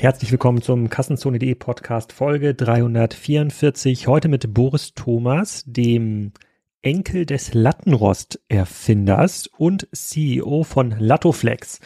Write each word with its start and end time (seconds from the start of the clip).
Herzlich 0.00 0.32
willkommen 0.32 0.62
zum 0.62 0.88
Kassenzone.de 0.88 1.54
Podcast 1.56 2.14
Folge 2.14 2.54
344. 2.54 4.06
Heute 4.06 4.28
mit 4.28 4.54
Boris 4.54 4.94
Thomas, 4.94 5.62
dem 5.66 6.32
Enkel 6.80 7.26
des 7.26 7.52
Lattenrost-Erfinders 7.52 9.48
und 9.48 9.88
CEO 9.92 10.62
von 10.62 10.94
Lattoflex. 10.98 11.80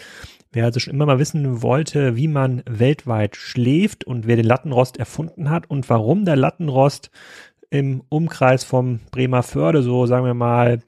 Wer 0.52 0.66
also 0.66 0.78
schon 0.78 0.94
immer 0.94 1.06
mal 1.06 1.18
wissen 1.18 1.60
wollte, 1.60 2.14
wie 2.14 2.28
man 2.28 2.62
weltweit 2.70 3.34
schläft 3.34 4.04
und 4.04 4.28
wer 4.28 4.36
den 4.36 4.46
Lattenrost 4.46 4.96
erfunden 4.96 5.50
hat 5.50 5.68
und 5.68 5.90
warum 5.90 6.24
der 6.24 6.36
Lattenrost 6.36 7.10
im 7.70 8.04
Umkreis 8.10 8.62
vom 8.62 9.00
Bremer 9.10 9.42
Förde, 9.42 9.82
so 9.82 10.06
sagen 10.06 10.24
wir 10.24 10.34
mal 10.34 10.78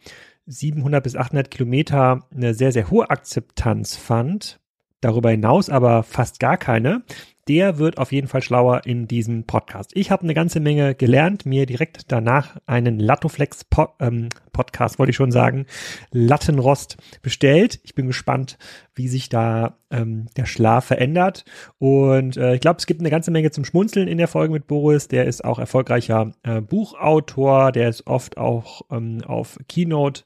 700 0.47 1.03
bis 1.03 1.17
800 1.17 1.51
Kilometer, 1.51 2.21
eine 2.33 2.55
sehr, 2.55 2.71
sehr 2.71 2.89
hohe 2.89 3.11
Akzeptanz 3.11 3.97
fand, 3.97 4.61
darüber 5.01 5.31
hinaus 5.31 5.71
aber 5.71 6.03
fast 6.03 6.41
gar 6.41 6.57
keine, 6.57 7.03
der 7.49 7.79
wird 7.79 7.99
auf 7.99 8.13
jeden 8.13 8.27
Fall 8.27 8.43
schlauer 8.43 8.83
in 8.87 9.07
diesem 9.07 9.45
Podcast. 9.45 9.93
Ich 9.95 10.11
habe 10.11 10.25
eine 10.25 10.35
ganze 10.35 10.59
Menge 10.59 10.95
gelernt, 10.95 11.47
mir 11.47 11.67
direkt 11.67 12.11
danach 12.11 12.57
einen 12.67 12.99
Lattoflex 12.99 13.65
po 13.65 13.89
ähm, 14.01 14.29
Podcast, 14.57 14.99
wollte 14.99 15.11
ich 15.11 15.17
schon 15.17 15.31
sagen, 15.31 15.67
Lattenrost 16.13 16.97
bestellt. 17.21 17.79
Ich 17.85 17.95
bin 17.95 18.07
gespannt, 18.07 18.57
wie 18.95 19.07
sich 19.07 19.29
da 19.29 19.77
ähm, 19.91 20.27
der 20.37 20.47
Schlaf 20.47 20.87
verändert. 20.87 21.45
Und 21.79 22.39
äh, 22.39 22.55
ich 22.55 22.61
glaube, 22.61 22.79
es 22.79 22.87
gibt 22.87 23.01
eine 23.01 23.11
ganze 23.11 23.31
Menge 23.31 23.51
zum 23.51 23.67
Schmunzeln 23.67 24.09
in 24.09 24.17
der 24.17 24.29
Folge 24.29 24.55
mit 24.55 24.67
Boris. 24.67 25.09
Der 25.09 25.27
ist 25.27 25.45
auch 25.45 25.59
erfolgreicher 25.59 26.33
äh, 26.43 26.63
Buchautor, 26.63 27.71
der 27.71 27.91
ist 27.91 28.07
oft 28.07 28.39
auch 28.39 28.81
ähm, 28.91 29.23
auf 29.27 29.59
Keynote 29.69 30.25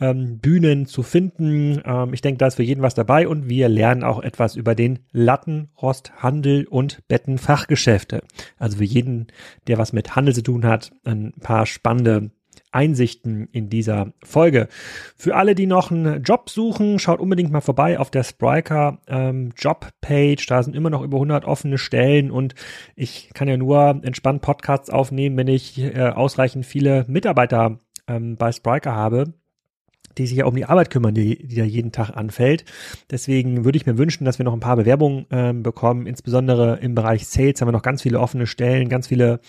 ähm, 0.00 0.40
zu 0.86 1.02
finden. 1.02 1.82
Ähm, 1.84 2.14
ich 2.14 2.22
denke, 2.22 2.38
da 2.38 2.46
ist 2.46 2.56
für 2.56 2.62
jeden 2.62 2.82
was 2.82 2.94
dabei 2.94 3.28
und 3.28 3.48
wir 3.48 3.68
lernen 3.68 4.02
auch 4.02 4.22
etwas 4.22 4.56
über 4.56 4.74
den 4.74 5.00
Lattenrosthandel 5.12 6.66
und 6.66 7.06
Bettenfachgeschäfte. 7.08 8.22
Also 8.58 8.78
für 8.78 8.84
jeden, 8.84 9.26
der 9.66 9.76
was 9.76 9.92
mit 9.92 10.16
Handel 10.16 10.34
zu 10.34 10.42
tun 10.42 10.64
hat, 10.64 10.92
ein 11.04 11.32
paar 11.40 11.66
spannende 11.66 12.30
Einsichten 12.76 13.48
in 13.52 13.70
dieser 13.70 14.12
Folge. 14.22 14.68
Für 15.16 15.34
alle, 15.34 15.54
die 15.54 15.66
noch 15.66 15.90
einen 15.90 16.22
Job 16.22 16.50
suchen, 16.50 16.98
schaut 16.98 17.20
unbedingt 17.20 17.50
mal 17.50 17.62
vorbei 17.62 17.98
auf 17.98 18.10
der 18.10 18.22
Spriker 18.22 18.98
ähm, 19.08 19.52
Jobpage. 19.56 20.46
Da 20.46 20.62
sind 20.62 20.76
immer 20.76 20.90
noch 20.90 21.02
über 21.02 21.16
100 21.16 21.46
offene 21.46 21.78
Stellen 21.78 22.30
und 22.30 22.54
ich 22.94 23.30
kann 23.32 23.48
ja 23.48 23.56
nur 23.56 24.00
entspannt 24.02 24.42
Podcasts 24.42 24.90
aufnehmen, 24.90 25.38
wenn 25.38 25.48
ich 25.48 25.78
äh, 25.78 26.10
ausreichend 26.14 26.66
viele 26.66 27.06
Mitarbeiter 27.08 27.78
ähm, 28.06 28.36
bei 28.36 28.52
Spriker 28.52 28.94
habe 28.94 29.32
die 30.18 30.26
sich 30.26 30.38
ja 30.38 30.46
um 30.46 30.56
die 30.56 30.64
Arbeit 30.64 30.90
kümmern, 30.90 31.14
die, 31.14 31.46
die 31.46 31.56
da 31.56 31.64
jeden 31.64 31.92
Tag 31.92 32.16
anfällt. 32.16 32.64
Deswegen 33.10 33.64
würde 33.64 33.76
ich 33.76 33.86
mir 33.86 33.98
wünschen, 33.98 34.24
dass 34.24 34.38
wir 34.38 34.44
noch 34.44 34.52
ein 34.52 34.60
paar 34.60 34.76
Bewerbungen 34.76 35.26
ähm, 35.30 35.62
bekommen. 35.62 36.06
Insbesondere 36.06 36.78
im 36.80 36.94
Bereich 36.94 37.26
Sales 37.26 37.60
haben 37.60 37.68
wir 37.68 37.72
noch 37.72 37.82
ganz 37.82 38.02
viele 38.02 38.20
offene 38.20 38.46
Stellen, 38.46 38.88
ganz 38.88 39.08
viele 39.08 39.40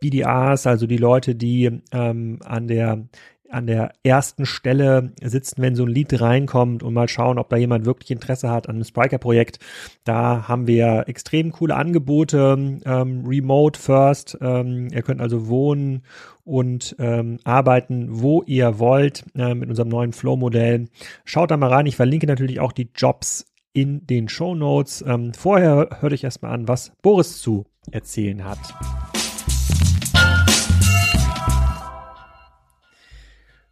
BDAs, 0.00 0.66
also 0.66 0.86
die 0.86 0.96
Leute, 0.96 1.34
die 1.34 1.80
ähm, 1.92 2.38
an 2.44 2.68
der 2.68 3.08
an 3.50 3.66
der 3.66 3.92
ersten 4.02 4.46
Stelle 4.46 5.12
sitzen, 5.22 5.62
wenn 5.62 5.74
so 5.74 5.84
ein 5.84 5.88
Lied 5.88 6.20
reinkommt 6.20 6.82
und 6.82 6.94
mal 6.94 7.08
schauen, 7.08 7.38
ob 7.38 7.48
da 7.48 7.56
jemand 7.56 7.86
wirklich 7.86 8.10
Interesse 8.10 8.50
hat 8.50 8.68
an 8.68 8.76
einem 8.76 8.84
Spriker-Projekt. 8.84 9.58
Da 10.04 10.48
haben 10.48 10.66
wir 10.66 11.04
extrem 11.06 11.52
coole 11.52 11.74
Angebote, 11.74 12.78
ähm, 12.84 13.24
Remote 13.26 13.78
First. 13.78 14.38
Ähm, 14.40 14.88
ihr 14.92 15.02
könnt 15.02 15.20
also 15.20 15.48
wohnen 15.48 16.02
und 16.44 16.96
ähm, 16.98 17.38
arbeiten, 17.44 18.08
wo 18.10 18.42
ihr 18.46 18.78
wollt 18.78 19.24
äh, 19.34 19.54
mit 19.54 19.68
unserem 19.68 19.88
neuen 19.88 20.12
Flow-Modell. 20.12 20.88
Schaut 21.24 21.50
da 21.50 21.56
mal 21.56 21.72
rein. 21.72 21.86
Ich 21.86 21.96
verlinke 21.96 22.26
natürlich 22.26 22.60
auch 22.60 22.72
die 22.72 22.90
Jobs 22.94 23.46
in 23.72 24.06
den 24.06 24.28
Show 24.28 24.54
Notes. 24.54 25.04
Ähm, 25.06 25.32
vorher 25.34 25.88
hört 26.00 26.12
euch 26.12 26.24
erstmal 26.24 26.52
an, 26.52 26.68
was 26.68 26.92
Boris 27.02 27.40
zu 27.40 27.64
erzählen 27.90 28.44
hat. 28.44 28.58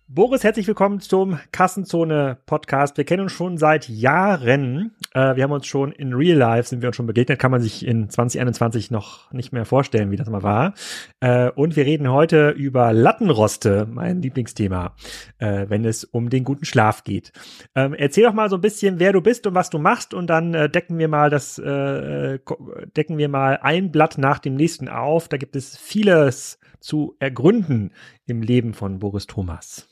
Boris, 0.08 0.44
herzlich 0.44 0.68
willkommen 0.68 1.00
zum 1.00 1.40
Kassenzone 1.50 2.38
Podcast. 2.46 2.96
Wir 2.96 3.04
kennen 3.04 3.24
uns 3.24 3.32
schon 3.32 3.58
seit 3.58 3.88
Jahren. 3.88 4.94
Äh, 5.12 5.34
wir 5.34 5.42
haben 5.42 5.50
uns 5.50 5.66
schon 5.66 5.90
in 5.90 6.14
Real 6.14 6.38
Life 6.38 6.68
sind 6.68 6.80
wir 6.80 6.90
uns 6.90 6.96
schon 6.96 7.08
begegnet. 7.08 7.40
Kann 7.40 7.50
man 7.50 7.60
sich 7.60 7.84
in 7.84 8.08
2021 8.08 8.92
noch 8.92 9.32
nicht 9.32 9.52
mehr 9.52 9.64
vorstellen, 9.64 10.12
wie 10.12 10.16
das 10.16 10.30
mal 10.30 10.44
war. 10.44 10.74
Äh, 11.18 11.50
und 11.50 11.74
wir 11.74 11.86
reden 11.86 12.08
heute 12.12 12.50
über 12.50 12.92
Lattenroste, 12.92 13.88
mein 13.90 14.22
Lieblingsthema, 14.22 14.94
äh, 15.38 15.66
wenn 15.68 15.84
es 15.84 16.04
um 16.04 16.30
den 16.30 16.44
guten 16.44 16.66
Schlaf 16.66 17.02
geht. 17.02 17.32
Ähm, 17.74 17.92
erzähl 17.92 18.22
doch 18.22 18.32
mal 18.32 18.48
so 18.48 18.58
ein 18.58 18.62
bisschen, 18.62 19.00
wer 19.00 19.12
du 19.12 19.20
bist 19.20 19.44
und 19.48 19.56
was 19.56 19.70
du 19.70 19.80
machst, 19.80 20.14
und 20.14 20.28
dann 20.28 20.52
decken 20.52 20.98
wir 20.98 21.08
mal 21.08 21.30
das, 21.30 21.56
decken 21.56 23.18
wir 23.18 23.28
mal 23.28 23.58
ein 23.60 23.90
Blatt 23.90 24.18
nach 24.18 24.38
dem 24.38 24.54
nächsten 24.54 24.88
auf. 24.88 25.26
Da 25.26 25.36
gibt 25.36 25.56
es 25.56 25.76
vieles 25.76 26.60
zu 26.78 27.16
ergründen 27.18 27.90
im 28.26 28.40
Leben 28.42 28.72
von 28.72 29.00
Boris 29.00 29.26
Thomas. 29.26 29.88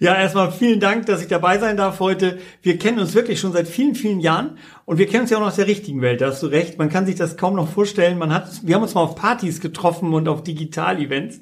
Ja, 0.00 0.14
erstmal 0.14 0.52
vielen 0.52 0.80
Dank, 0.80 1.06
dass 1.06 1.20
ich 1.20 1.28
dabei 1.28 1.58
sein 1.58 1.76
darf 1.76 2.00
heute. 2.00 2.38
Wir 2.62 2.78
kennen 2.78 2.98
uns 2.98 3.14
wirklich 3.14 3.40
schon 3.40 3.52
seit 3.52 3.68
vielen, 3.68 3.94
vielen 3.94 4.20
Jahren 4.20 4.58
und 4.84 4.98
wir 4.98 5.06
kennen 5.06 5.22
uns 5.22 5.30
ja 5.30 5.38
auch 5.38 5.42
noch 5.42 5.48
aus 5.48 5.56
der 5.56 5.66
richtigen 5.66 6.00
Welt, 6.00 6.20
da 6.20 6.28
hast 6.28 6.42
du 6.42 6.46
recht. 6.46 6.78
Man 6.78 6.88
kann 6.88 7.06
sich 7.06 7.16
das 7.16 7.36
kaum 7.36 7.56
noch 7.56 7.68
vorstellen. 7.68 8.18
Man 8.18 8.32
hat, 8.32 8.48
wir 8.62 8.74
haben 8.74 8.82
uns 8.82 8.94
mal 8.94 9.02
auf 9.02 9.16
Partys 9.16 9.60
getroffen 9.60 10.14
und 10.14 10.28
auf 10.28 10.42
Digital-Events. 10.42 11.40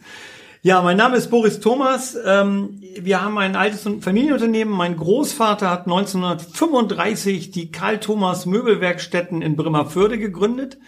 Ja, 0.62 0.82
mein 0.82 0.97
Name 0.97 1.16
ist 1.16 1.31
Boris 1.31 1.60
Thomas. 1.60 2.16
Ähm, 2.25 2.81
wir 2.99 3.22
haben 3.22 3.38
ein 3.38 3.54
altes 3.54 3.88
Familienunternehmen. 4.00 4.75
Mein 4.75 4.97
Großvater 4.97 5.71
hat 5.71 5.87
1935 5.87 7.53
die 7.53 7.71
Karl 7.71 8.00
Thomas 8.00 8.47
Möbelwerkstätten 8.47 9.43
in 9.43 9.54
Bremerförde 9.54 10.19
gegründet 10.19 10.78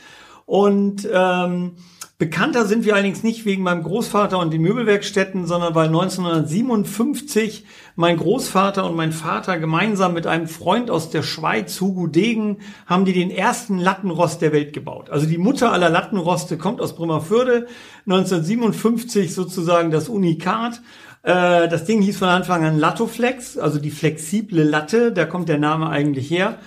und 0.47 1.07
ähm, 1.13 1.77
Bekannter 2.21 2.67
sind 2.67 2.85
wir 2.85 2.95
allerdings 2.95 3.23
nicht 3.23 3.45
wegen 3.45 3.63
meinem 3.63 3.85
Großvater 3.85 4.41
und 4.41 4.53
den 4.53 4.63
Möbelwerkstätten, 4.63 5.47
sondern 5.47 5.77
weil 5.77 5.87
1957 5.87 7.65
mein 7.95 8.17
Großvater 8.17 8.85
und 8.85 8.97
mein 8.97 9.13
Vater 9.13 9.57
gemeinsam 9.61 10.15
mit 10.15 10.27
einem 10.27 10.49
Freund 10.49 10.91
aus 10.91 11.11
der 11.11 11.23
Schweiz, 11.23 11.81
Hugo 11.81 12.09
Degen, 12.09 12.59
haben 12.87 13.05
die 13.05 13.13
den 13.13 13.31
ersten 13.31 13.79
Lattenrost 13.79 14.43
der 14.43 14.53
Welt 14.53 14.73
gebaut. 14.73 15.11
Also 15.11 15.27
die 15.27 15.39
Mutter 15.39 15.71
aller 15.71 15.91
Lattenroste 15.91 16.59
kommt 16.59 16.81
aus 16.81 16.97
Bremerförde, 16.97 17.69
1957 18.07 19.33
sozusagen 19.33 19.93
das 19.93 20.09
Unikat. 20.09 20.83
Äh, 21.23 21.69
das 21.69 21.85
Ding 21.85 22.03
hieß 22.03 22.19
von 22.19 22.31
Anfang 22.31 22.65
an 22.65 22.81
Lattoflex, 22.81 23.59
also 23.59 23.79
die 23.79 23.93
flexible 23.93 24.65
Latte, 24.65 25.13
da 25.13 25.25
kommt 25.25 25.49
der 25.49 25.59
Name 25.59 25.89
eigentlich 25.89 26.29
her. 26.33 26.59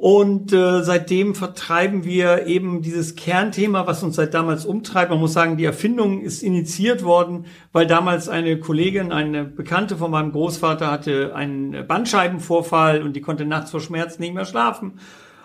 Und 0.00 0.52
äh, 0.52 0.84
seitdem 0.84 1.34
vertreiben 1.34 2.04
wir 2.04 2.46
eben 2.46 2.82
dieses 2.82 3.16
Kernthema, 3.16 3.88
was 3.88 4.04
uns 4.04 4.14
seit 4.14 4.32
damals 4.32 4.64
umtreibt. 4.64 5.10
Man 5.10 5.18
muss 5.18 5.32
sagen, 5.32 5.56
die 5.56 5.64
Erfindung 5.64 6.20
ist 6.20 6.44
initiiert 6.44 7.02
worden, 7.02 7.46
weil 7.72 7.88
damals 7.88 8.28
eine 8.28 8.60
Kollegin, 8.60 9.10
eine 9.10 9.44
Bekannte 9.44 9.96
von 9.96 10.12
meinem 10.12 10.30
Großvater 10.30 10.88
hatte 10.88 11.34
einen 11.34 11.84
Bandscheibenvorfall 11.88 13.02
und 13.02 13.16
die 13.16 13.20
konnte 13.20 13.44
nachts 13.44 13.72
vor 13.72 13.80
Schmerzen 13.80 14.22
nicht 14.22 14.34
mehr 14.34 14.44
schlafen. 14.44 15.00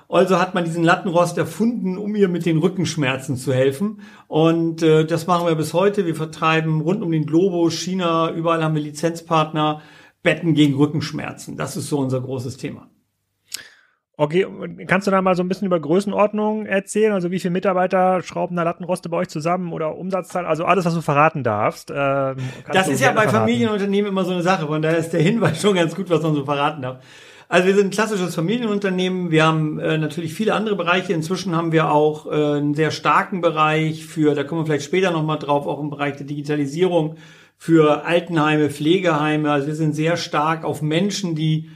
Also 0.07 0.37
hat 0.37 0.53
man 0.53 0.65
diesen 0.65 0.83
Lattenrost 0.83 1.35
erfunden, 1.39 1.97
um 1.97 2.15
ihr 2.15 2.29
mit 2.29 2.45
den 2.45 2.59
Rückenschmerzen 2.59 3.37
zu 3.37 3.53
helfen. 3.53 4.01
Und 4.27 4.83
äh, 4.83 5.03
das 5.03 5.25
machen 5.25 5.47
wir 5.47 5.55
bis 5.55 5.73
heute. 5.73 6.05
Wir 6.05 6.15
vertreiben 6.15 6.81
rund 6.81 7.01
um 7.01 7.11
den 7.11 7.25
Globus, 7.25 7.73
China, 7.73 8.31
überall 8.31 8.63
haben 8.63 8.75
wir 8.75 8.83
Lizenzpartner, 8.83 9.81
Betten 10.21 10.53
gegen 10.53 10.75
Rückenschmerzen. 10.75 11.57
Das 11.57 11.75
ist 11.75 11.89
so 11.89 11.97
unser 11.97 12.21
großes 12.21 12.57
Thema. 12.57 12.92
Okay, 14.23 14.47
kannst 14.87 15.05
du 15.05 15.11
da 15.11 15.21
mal 15.21 15.35
so 15.35 15.43
ein 15.43 15.49
bisschen 15.49 15.65
über 15.65 15.81
Größenordnung 15.81 16.65
erzählen? 16.65 17.11
Also 17.11 17.29
wie 17.29 17.39
viele 17.39 17.51
Mitarbeiter 17.51 18.21
schrauben 18.21 18.55
da 18.55 18.63
Lattenroste 18.63 19.09
bei 19.09 19.17
euch 19.17 19.27
zusammen 19.27 19.73
oder 19.73 19.97
Umsatzzahl? 19.97 20.45
Also 20.45 20.63
alles, 20.63 20.85
was 20.85 20.93
du 20.93 21.01
verraten 21.01 21.43
darfst. 21.43 21.91
Ähm, 21.93 22.37
das 22.71 22.87
ist 22.87 23.01
ja 23.01 23.09
bei 23.09 23.23
verraten. 23.23 23.39
Familienunternehmen 23.39 24.09
immer 24.09 24.23
so 24.23 24.31
eine 24.31 24.41
Sache. 24.41 24.65
Von 24.67 24.81
daher 24.81 24.97
ist 24.97 25.11
der 25.11 25.21
Hinweis 25.21 25.61
schon 25.61 25.75
ganz 25.75 25.93
gut, 25.93 26.09
was 26.09 26.21
man 26.23 26.35
so 26.35 26.45
verraten 26.45 26.81
darf. 26.83 27.03
Also 27.49 27.67
wir 27.67 27.75
sind 27.75 27.87
ein 27.87 27.91
klassisches 27.91 28.33
Familienunternehmen. 28.33 29.29
Wir 29.29 29.45
haben 29.45 29.77
äh, 29.79 29.97
natürlich 29.97 30.33
viele 30.33 30.53
andere 30.53 30.77
Bereiche. 30.77 31.11
Inzwischen 31.11 31.53
haben 31.53 31.73
wir 31.73 31.91
auch 31.91 32.25
äh, 32.25 32.29
einen 32.29 32.75
sehr 32.75 32.91
starken 32.91 33.41
Bereich 33.41 34.05
für, 34.05 34.35
da 34.35 34.45
kommen 34.45 34.61
wir 34.61 34.67
vielleicht 34.67 34.85
später 34.85 35.11
nochmal 35.11 35.37
drauf, 35.37 35.67
auch 35.67 35.81
im 35.81 35.89
Bereich 35.89 36.15
der 36.15 36.27
Digitalisierung 36.27 37.17
für 37.57 38.05
Altenheime, 38.05 38.69
Pflegeheime. 38.69 39.51
Also 39.51 39.67
wir 39.67 39.75
sind 39.75 39.93
sehr 39.95 40.15
stark 40.15 40.63
auf 40.63 40.81
Menschen, 40.81 41.35
die 41.35 41.69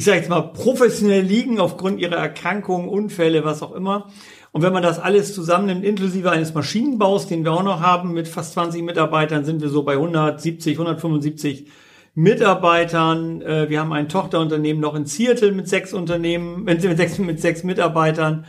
ich 0.00 0.06
sage 0.06 0.16
jetzt 0.16 0.30
mal, 0.30 0.40
professionell 0.40 1.20
liegen 1.20 1.60
aufgrund 1.60 2.00
ihrer 2.00 2.16
Erkrankungen, 2.16 2.88
Unfälle, 2.88 3.44
was 3.44 3.62
auch 3.62 3.72
immer. 3.72 4.06
Und 4.50 4.62
wenn 4.62 4.72
man 4.72 4.82
das 4.82 4.98
alles 4.98 5.34
zusammennimmt, 5.34 5.84
inklusive 5.84 6.30
eines 6.30 6.54
Maschinenbaus, 6.54 7.26
den 7.26 7.44
wir 7.44 7.52
auch 7.52 7.62
noch 7.62 7.80
haben, 7.80 8.14
mit 8.14 8.26
fast 8.26 8.54
20 8.54 8.82
Mitarbeitern, 8.82 9.44
sind 9.44 9.60
wir 9.60 9.68
so 9.68 9.82
bei 9.82 9.92
170, 9.92 10.72
175 10.72 11.66
Mitarbeitern. 12.14 13.42
Äh, 13.42 13.68
wir 13.68 13.78
haben 13.78 13.92
ein 13.92 14.08
Tochterunternehmen 14.08 14.80
noch 14.80 14.94
in 14.94 15.04
Seattle 15.04 15.52
mit 15.52 15.68
sechs 15.68 15.92
Unternehmen, 15.92 16.64
mit 16.64 16.80
sechs, 16.80 17.18
mit 17.18 17.38
sechs 17.38 17.62
Mitarbeitern. 17.62 18.46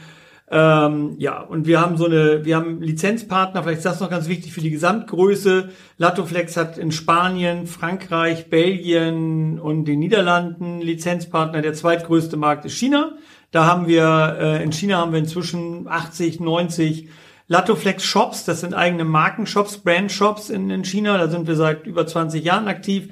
Ähm, 0.54 1.16
ja, 1.18 1.40
und 1.40 1.66
wir 1.66 1.80
haben 1.80 1.96
so 1.96 2.06
eine, 2.06 2.44
wir 2.44 2.58
haben 2.58 2.82
Lizenzpartner, 2.82 3.64
vielleicht 3.64 3.78
ist 3.78 3.86
das 3.86 4.02
noch 4.02 4.10
ganz 4.10 4.28
wichtig 4.28 4.52
für 4.52 4.60
die 4.60 4.70
Gesamtgröße. 4.70 5.70
Latoflex 5.98 6.58
hat 6.58 6.78
in 6.78 6.92
Spanien, 6.92 7.68
Frankreich, 7.68 8.50
Belgien 8.50 9.60
und 9.62 9.86
den 9.86 10.00
Niederlanden 10.00 10.82
Lizenzpartner. 10.82 11.62
Der 11.62 11.74
zweitgrößte 11.74 12.36
Markt 12.36 12.66
ist 12.66 12.74
China. 12.74 13.14
Da 13.52 13.66
haben 13.66 13.88
wir, 13.88 14.38
äh, 14.42 14.64
in 14.64 14.74
China 14.74 14.98
haben 14.98 15.14
wir 15.14 15.20
inzwischen 15.20 15.88
80, 15.88 16.42
90 16.42 17.08
Latoflex 17.48 18.04
Shops. 18.04 18.44
Das 18.44 18.60
sind 18.60 18.74
eigene 18.74 19.06
Markenshops, 19.06 19.78
Brandshops 19.78 20.50
in, 20.50 20.70
in 20.70 20.84
China. 20.84 21.18
Da 21.18 21.30
sind 21.30 21.48
wir 21.48 21.56
seit 21.56 21.88
über 21.88 22.06
20 22.06 22.44
Jahren 22.44 22.68
aktiv. 22.68 23.10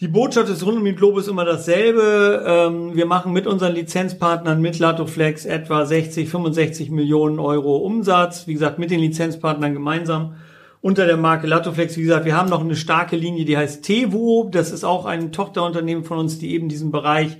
Die 0.00 0.08
Botschaft 0.08 0.48
ist 0.48 0.66
rund 0.66 0.78
um 0.78 0.84
den 0.84 0.96
Globus 0.96 1.28
immer 1.28 1.44
dasselbe. 1.44 2.44
Ähm, 2.44 2.96
wir 2.96 3.06
machen 3.06 3.32
mit 3.32 3.46
unseren 3.46 3.74
Lizenzpartnern 3.74 4.60
mit 4.60 4.80
Latoflex 4.80 5.44
etwa 5.44 5.86
60, 5.86 6.28
65 6.28 6.90
Millionen 6.90 7.38
Euro 7.38 7.76
Umsatz. 7.76 8.48
Wie 8.48 8.54
gesagt, 8.54 8.80
mit 8.80 8.90
den 8.90 8.98
Lizenzpartnern 8.98 9.72
gemeinsam 9.72 10.34
unter 10.80 11.06
der 11.06 11.16
Marke 11.16 11.46
Latoflex. 11.46 11.96
Wie 11.96 12.02
gesagt, 12.02 12.24
wir 12.24 12.36
haben 12.36 12.50
noch 12.50 12.60
eine 12.60 12.74
starke 12.74 13.14
Linie, 13.14 13.44
die 13.44 13.56
heißt 13.56 13.84
Tevo. 13.84 14.48
Das 14.50 14.72
ist 14.72 14.82
auch 14.82 15.06
ein 15.06 15.30
Tochterunternehmen 15.30 16.02
von 16.02 16.18
uns, 16.18 16.40
die 16.40 16.54
eben 16.54 16.68
diesen 16.68 16.90
Bereich 16.90 17.36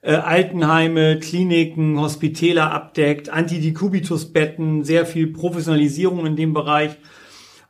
äh, 0.00 0.14
Altenheime, 0.14 1.18
Kliniken, 1.18 2.00
Hospitäler 2.00 2.72
abdeckt, 2.72 3.28
Antidekubitusbetten, 3.28 4.82
sehr 4.82 5.04
viel 5.04 5.26
Professionalisierung 5.26 6.24
in 6.24 6.36
dem 6.36 6.54
Bereich. 6.54 6.96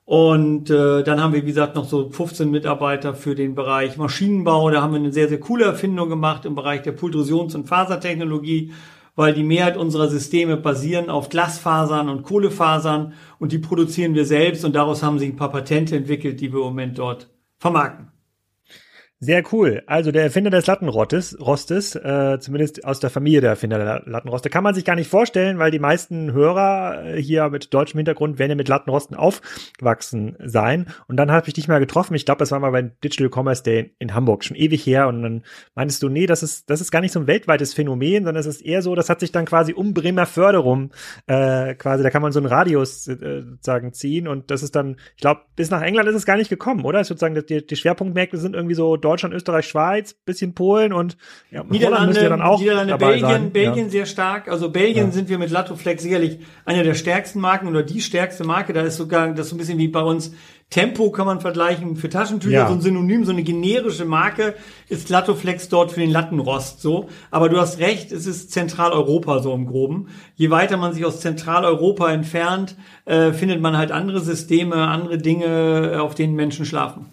Und 0.09 0.71
äh, 0.71 1.03
dann 1.03 1.21
haben 1.21 1.35
wir, 1.35 1.43
wie 1.43 1.49
gesagt, 1.49 1.75
noch 1.75 1.85
so 1.85 2.09
15 2.09 2.51
Mitarbeiter 2.51 3.13
für 3.13 3.35
den 3.35 3.55
Bereich 3.55 3.99
Maschinenbau. 3.99 4.71
Da 4.71 4.81
haben 4.81 4.95
wir 4.95 5.01
eine 5.01 5.13
sehr, 5.13 5.29
sehr 5.29 5.39
coole 5.39 5.67
Erfindung 5.67 6.09
gemacht 6.09 6.47
im 6.47 6.55
Bereich 6.55 6.81
der 6.81 6.97
Pultrusions- 6.97 7.55
und 7.55 7.69
Fasertechnologie, 7.69 8.73
weil 9.17 9.35
die 9.35 9.43
Mehrheit 9.43 9.77
unserer 9.77 10.09
Systeme 10.09 10.57
basieren 10.57 11.11
auf 11.11 11.29
Glasfasern 11.29 12.09
und 12.09 12.23
Kohlefasern 12.23 13.13
und 13.39 13.53
die 13.53 13.59
produzieren 13.59 14.15
wir 14.15 14.25
selbst 14.25 14.65
und 14.65 14.75
daraus 14.75 15.03
haben 15.03 15.19
sich 15.19 15.29
ein 15.29 15.37
paar 15.37 15.53
Patente 15.53 15.97
entwickelt, 15.97 16.41
die 16.41 16.55
wir 16.55 16.61
im 16.61 16.69
Moment 16.69 16.99
dort 16.99 17.29
vermarkten. 17.59 18.18
Sehr 19.21 19.43
cool. 19.51 19.83
Also 19.87 20.13
der 20.13 20.23
Erfinder 20.23 20.51
des 20.51 20.69
Lattenrostes, 20.69 21.37
Rostes, 21.41 21.97
äh, 21.97 22.39
zumindest 22.39 22.85
aus 22.85 23.01
der 23.01 23.11
Familie 23.11 23.41
der 23.41 23.51
Erfinder 23.51 23.77
der 23.77 24.03
Lattenroste, 24.07 24.49
kann 24.49 24.63
man 24.63 24.77
sich 24.77 24.85
gar 24.85 24.95
nicht 24.95 25.11
vorstellen, 25.11 25.59
weil 25.59 25.73
die 25.73 25.81
meisten 25.81 26.33
Hörer 26.33 27.05
äh, 27.05 27.21
hier 27.21 27.49
mit 27.49 27.75
deutschem 27.75 27.99
Hintergrund 27.99 28.39
werden 28.39 28.51
ja 28.51 28.55
mit 28.55 28.69
Lattenrosten 28.69 29.17
aufgewachsen 29.17 30.37
sein. 30.45 30.87
Und 31.09 31.17
dann 31.17 31.33
habe 31.33 31.49
ich 31.49 31.55
dich 31.55 31.67
mal 31.67 31.81
getroffen. 31.81 32.15
Ich 32.15 32.27
glaube, 32.27 32.39
das 32.39 32.53
war 32.53 32.61
mal 32.61 32.71
beim 32.71 32.93
Digital 33.03 33.29
Commerce 33.29 33.65
Day 33.65 33.91
in, 33.99 34.15
Hamburg, 34.15 34.45
schon 34.45 34.57
ewig 34.57 34.87
her. 34.87 35.09
Und 35.09 35.23
dann 35.25 35.43
meintest 35.75 36.01
du, 36.05 36.09
nee, 36.09 36.27
das 36.27 36.45
ist, 36.45 36.71
das 36.71 36.81
ist 36.81 36.93
gar 36.93 37.01
nicht 37.01 37.11
so 37.11 37.19
ein 37.19 37.27
weltweites 37.27 37.75
Phänomen, 37.75 38.23
sondern 38.23 38.41
es 38.41 38.47
ist 38.47 38.61
eher 38.61 38.83
so, 38.83 38.95
das 38.95 39.11
hat 39.11 39.19
sich 39.19 39.33
dann 39.33 39.47
quasi 39.47 39.73
um 39.73 39.95
Bremer 39.95 40.27
Förderung 40.27 40.93
äh, 41.27 41.75
quasi, 41.75 42.05
da 42.05 42.11
kann 42.11 42.23
man 42.23 42.31
so 42.31 42.39
einen 42.39 42.47
Radius 42.47 43.09
äh, 43.09 43.43
sozusagen 43.43 43.93
ziehen. 43.93 44.29
Und 44.29 44.53
das 44.53 44.63
ist 44.63 44.77
dann, 44.77 44.95
ich 45.17 45.23
glaube, 45.23 45.41
bis 45.57 45.71
nach 45.71 45.83
England 45.83 46.09
ist 46.09 46.15
es 46.15 46.25
gar 46.25 46.37
nicht 46.37 46.51
gekommen, 46.51 46.85
oder? 46.85 47.01
Ist 47.01 47.09
sozusagen, 47.09 47.35
die, 47.35 47.67
die 47.67 47.77
Schwerpunktmärkte 47.77 48.39
sind 48.39 48.55
irgendwie 48.55 48.77
so 48.77 48.97
Deutschland, 49.09 49.35
Österreich, 49.35 49.67
Schweiz, 49.67 50.13
bisschen 50.13 50.55
Polen 50.55 50.93
und 50.93 51.17
ja, 51.51 51.65
Niederlande, 51.65 52.23
ja 52.23 52.29
dann 52.29 52.43
auch 52.43 52.61
Niederlande 52.61 52.99
Belgien, 52.99 53.21
sein. 53.23 53.51
Belgien 53.53 53.85
ja. 53.87 53.91
sehr 53.91 54.07
stark. 54.07 54.49
Also 54.49 54.69
Belgien 54.71 55.07
ja. 55.07 55.13
sind 55.13 55.31
wir 55.31 55.39
mit 55.39 55.51
Latoflex 55.51 56.03
sicherlich 56.03 56.41
einer 56.67 56.83
der 56.83 56.95
stärksten 56.95 57.41
Marken 57.41 57.69
oder 57.69 57.83
die 57.83 58.03
stärkste 58.03 58.45
Marke. 58.45 58.75
Da 58.75 58.83
ist 58.83 58.97
sogar 58.97 59.33
das 59.33 59.49
so 59.49 59.55
ein 59.55 59.59
bisschen 59.59 59.79
wie 59.79 59.89
bei 59.89 60.03
uns 60.03 60.33
Tempo 60.71 61.11
kann 61.11 61.25
man 61.25 61.41
vergleichen 61.41 61.97
für 61.97 62.11
Taschentücher, 62.11 62.53
ja. 62.53 62.69
so 62.69 62.75
ein 62.75 62.83
Synonym, 62.83 63.25
so 63.25 63.33
eine 63.33 63.43
generische 63.43 64.05
Marke 64.05 64.55
ist 64.91 65.09
Latoflex 65.09 65.71
dort 65.71 65.93
für 65.93 66.01
den 66.01 66.11
Lattenrost 66.11 66.83
so. 66.83 67.09
Aber 67.31 67.49
du 67.49 67.59
hast 67.59 67.79
recht, 67.79 68.13
es 68.13 68.27
ist 68.27 68.53
Zentraleuropa 68.53 69.39
so 69.39 69.55
im 69.55 69.67
Groben. 69.67 70.09
Je 70.37 70.51
weiter 70.51 70.77
man 70.77 70.93
sich 70.93 71.07
aus 71.07 71.21
Zentraleuropa 71.21 72.13
entfernt, 72.13 72.77
äh, 73.07 73.33
findet 73.33 73.63
man 73.63 73.79
halt 73.79 73.93
andere 73.93 74.21
Systeme, 74.21 74.89
andere 74.89 75.17
Dinge, 75.17 75.93
äh, 75.95 75.97
auf 75.97 76.15
denen 76.15 76.35
Menschen 76.35 76.67
schlafen. 76.67 77.07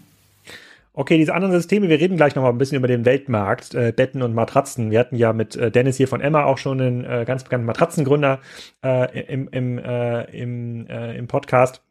Okay, 0.98 1.18
diese 1.18 1.34
anderen 1.34 1.54
Systeme, 1.54 1.90
wir 1.90 2.00
reden 2.00 2.16
gleich 2.16 2.36
noch 2.36 2.44
mal 2.44 2.52
ein 2.52 2.58
bisschen 2.58 2.78
über 2.78 2.88
den 2.88 3.04
Weltmarkt, 3.04 3.76
äh, 3.76 3.92
Betten 3.94 4.22
und 4.22 4.34
Matratzen. 4.34 4.92
Wir 4.92 5.00
hatten 5.00 5.18
ja 5.18 5.34
mit 5.34 5.58
äh, 5.58 5.70
Dennis 5.70 5.98
hier 5.98 6.08
von 6.08 6.22
Emma 6.22 6.46
auch 6.46 6.58
schon 6.58 6.80
einen 6.80 7.04
äh, 7.04 7.26
ganz 7.28 7.44
bekannten 7.44 7.66
Matratzengründer 7.66 8.40
äh, 8.82 9.26
im, 9.26 9.50
im, 9.50 9.78
äh, 9.78 10.24
im, 10.32 10.88
äh, 10.88 11.18
im 11.18 11.28
Podcast. 11.28 11.82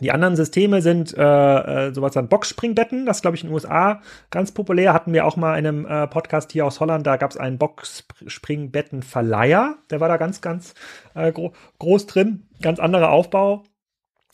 Die 0.00 0.10
anderen 0.10 0.34
Systeme 0.34 0.82
sind 0.82 1.16
äh, 1.16 1.86
äh, 1.86 1.94
sowas 1.94 2.16
an 2.16 2.28
Boxspringbetten, 2.28 3.06
das 3.06 3.22
glaube 3.22 3.36
ich 3.36 3.44
in 3.44 3.50
den 3.50 3.54
USA 3.54 4.00
ganz 4.30 4.50
populär. 4.50 4.92
Hatten 4.92 5.12
wir 5.12 5.24
auch 5.24 5.36
mal 5.36 5.56
in 5.56 5.64
einem 5.64 5.86
äh, 5.86 6.08
Podcast 6.08 6.50
hier 6.50 6.66
aus 6.66 6.80
Holland, 6.80 7.06
da 7.06 7.18
gab 7.18 7.30
es 7.30 7.36
einen 7.36 7.58
Boxspringbettenverleiher, 7.58 9.76
der 9.90 10.00
war 10.00 10.08
da 10.08 10.16
ganz, 10.16 10.40
ganz 10.40 10.74
äh, 11.14 11.30
gro 11.30 11.52
groß 11.78 12.08
drin, 12.08 12.48
ganz 12.60 12.80
anderer 12.80 13.10
Aufbau 13.10 13.62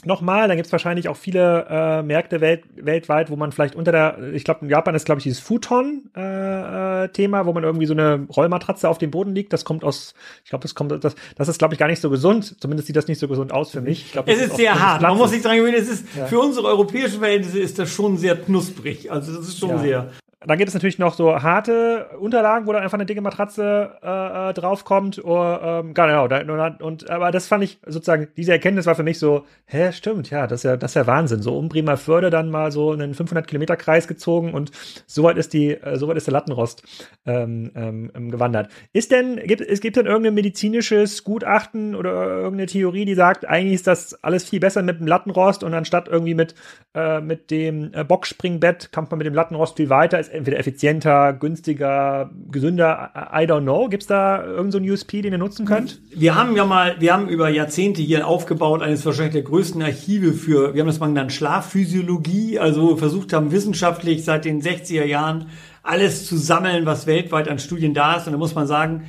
nochmal. 0.05 0.49
Dann 0.49 0.57
gibt 0.57 0.67
es 0.67 0.73
wahrscheinlich 0.73 1.09
auch 1.09 1.17
viele 1.17 1.67
äh, 1.69 2.03
Märkte 2.03 2.41
welt, 2.41 2.65
weltweit, 2.77 3.31
wo 3.31 3.37
man 3.37 3.53
vielleicht 3.53 3.75
unter 3.75 3.93
der, 3.93 4.33
ich 4.33 4.45
glaube, 4.45 4.65
in 4.65 4.71
Japan 4.71 4.95
ist, 4.95 5.05
glaube 5.05 5.19
ich, 5.19 5.25
dieses 5.25 5.41
Futon-Thema, 5.41 7.39
äh, 7.39 7.43
äh, 7.43 7.47
wo 7.47 7.53
man 7.53 7.65
irgendwie 7.65 7.87
so 7.87 7.95
eine 7.95 8.27
Rollmatratze 8.35 8.89
auf 8.89 8.99
dem 8.99 9.11
Boden 9.11 9.35
liegt. 9.35 9.53
Das 9.53 9.65
kommt 9.65 9.85
aus, 9.85 10.15
ich 10.45 10.51
glaube, 10.51 10.63
das 10.63 10.75
kommt, 10.75 11.05
das, 11.05 11.15
das 11.37 11.49
ist, 11.49 11.59
glaube 11.59 11.75
ich, 11.75 11.81
gar 11.81 11.89
nicht 11.89 12.01
so 12.01 12.11
gesund. 12.11 12.57
Zumindest 12.61 12.87
sieht 12.87 12.97
das 12.97 13.09
nicht 13.09 13.19
so 13.19 13.29
gesund 13.29 13.53
aus 13.53 13.71
für 13.71 13.81
mich. 13.81 14.13
Glaub, 14.13 14.29
es 14.29 14.39
ist, 14.39 14.49
ist 14.49 14.57
sehr 14.57 14.79
hart. 14.79 15.03
Man 15.03 15.17
muss 15.17 15.31
sich 15.31 15.43
dran 15.43 15.57
gewöhnen, 15.57 15.77
es 15.77 15.89
ist, 15.89 16.07
ja. 16.17 16.27
für 16.27 16.41
unsere 16.41 16.69
europäischen 16.69 17.19
Verhältnisse 17.19 17.59
ist 17.59 17.79
das 17.79 17.91
schon 17.91 18.17
sehr 18.17 18.37
knusprig. 18.37 19.11
Also 19.11 19.37
das 19.37 19.49
ist 19.49 19.59
schon 19.59 19.71
ja. 19.71 19.79
sehr. 19.79 20.11
Dann 20.41 20.57
gibt 20.57 20.69
es 20.69 20.75
natürlich 20.75 21.01
noch 21.01 21.15
so 21.15 21.43
harte 21.43 22.11
Unterlagen, 22.21 22.69
wo 22.69 22.73
dann 22.73 22.85
einfach 22.85 22.97
eine 22.97 23.07
dicke 23.07 23.21
Matratze 23.21 23.99
äh, 24.01 24.51
äh 24.51 24.55
draufkommt. 24.55 25.25
Oder, 25.25 25.81
ähm, 25.81 25.95
genau, 25.95 26.29
da, 26.29 26.77
und, 26.79 27.11
aber 27.11 27.33
das 27.33 27.49
fand 27.49 27.65
ich 27.65 27.81
sozusagen, 27.85 28.29
diese 28.37 28.53
Erkenntnis 28.53 28.87
war 28.87 28.95
für 28.95 29.03
mich 29.03 29.19
so, 29.19 29.47
hä, 29.67 29.91
stimmt, 29.91 30.31
ja, 30.31 30.47
das 30.47 30.61
ist 30.61 30.63
ja, 30.63 30.77
das 30.77 30.93
ist 30.93 30.95
ja 30.95 31.09
Wahnsinn. 31.09 31.43
So 31.43 31.59
um 31.59 31.69
Bremer 31.69 31.97
Förde 31.97 32.31
dann 32.31 32.51
mal 32.51 32.71
so 32.71 32.93
einen 32.93 33.15
500 33.15 33.49
Kilometer 33.49 33.77
Kreis 33.77 34.07
gezogen 34.07 34.55
und 34.55 34.71
soweit 35.07 35.39
ist 35.39 35.53
die, 35.55 35.71
äh, 35.73 35.97
soweit 35.97 36.17
ist 36.17 36.29
der 36.29 36.35
Lattenrost 36.35 36.85
ähm, 37.27 37.73
ähm, 37.75 38.31
gewandert. 38.31 38.71
Ist 38.93 39.11
denn, 39.11 39.37
gibt, 39.45 39.61
es 39.61 39.81
gibt 39.81 39.97
denn 39.97 40.07
irgendein 40.07 40.35
medizinisches 40.35 41.25
Gutachten 41.25 41.97
oder 41.97 42.13
irgendeine 42.13 42.67
Theorie, 42.67 43.05
die 43.07 43.15
sagt, 43.15 43.45
eigentlich 43.45 43.75
ist 43.75 43.89
das 43.89 44.23
alles 44.23 44.49
viel 44.49 44.61
besser 44.61 44.83
mit 44.83 45.01
dem 45.01 45.09
Lattenrost 45.09 45.65
und 45.65 45.75
anstatt 45.75 46.07
irgendwie 46.07 46.35
mit, 46.35 46.55
äh, 46.95 47.21
mit 47.21 47.51
dem 47.51 47.91
äh, 47.93 48.05
Boxspringbett 48.05 48.93
kommt 48.93 49.11
man 49.11 49.19
mit 49.19 49.27
dem 49.27 49.35
Lattenrost 49.35 49.77
viel 49.77 49.91
weiter? 49.91 50.28
Ist 50.29 50.35
entweder 50.35 50.59
effizienter, 50.59 51.33
günstiger, 51.33 52.31
gesünder, 52.51 53.11
I 53.33 53.45
don't 53.47 53.63
know. 53.63 53.89
Gibt 53.89 54.03
es 54.03 54.07
da 54.07 54.45
irgendeinen 54.45 54.85
so 54.87 54.93
USP, 54.93 55.23
den 55.23 55.33
ihr 55.33 55.39
nutzen 55.39 55.67
könnt? 55.67 56.01
Wir 56.15 56.35
haben 56.35 56.55
ja 56.57 56.65
mal, 56.65 56.97
wir 56.99 57.13
haben 57.13 57.29
über 57.29 57.49
Jahrzehnte 57.49 58.03
hier 58.03 58.27
aufgebaut, 58.27 58.83
eines 58.83 59.05
wahrscheinlich 59.07 59.33
der 59.35 59.43
größten 59.43 59.83
Archive 59.83 60.33
für, 60.33 60.75
wir 60.75 60.81
haben 60.81 60.89
das 60.89 61.01
mal 61.01 61.07
genannt, 61.07 61.33
Schlafphysiologie, 61.33 62.59
also 62.59 62.97
versucht 62.97 63.33
haben, 63.33 63.53
wissenschaftlich 63.53 64.25
seit 64.25 64.45
den 64.45 64.61
60er 64.61 65.05
Jahren 65.05 65.47
alles 65.83 66.27
zu 66.27 66.37
sammeln, 66.37 66.85
was 66.85 67.07
weltweit 67.07 67.49
an 67.49 67.59
Studien 67.59 67.95
da 67.95 68.17
ist. 68.17 68.27
Und 68.27 68.33
da 68.33 68.39
muss 68.39 68.55
man 68.55 68.67
sagen, 68.67 69.05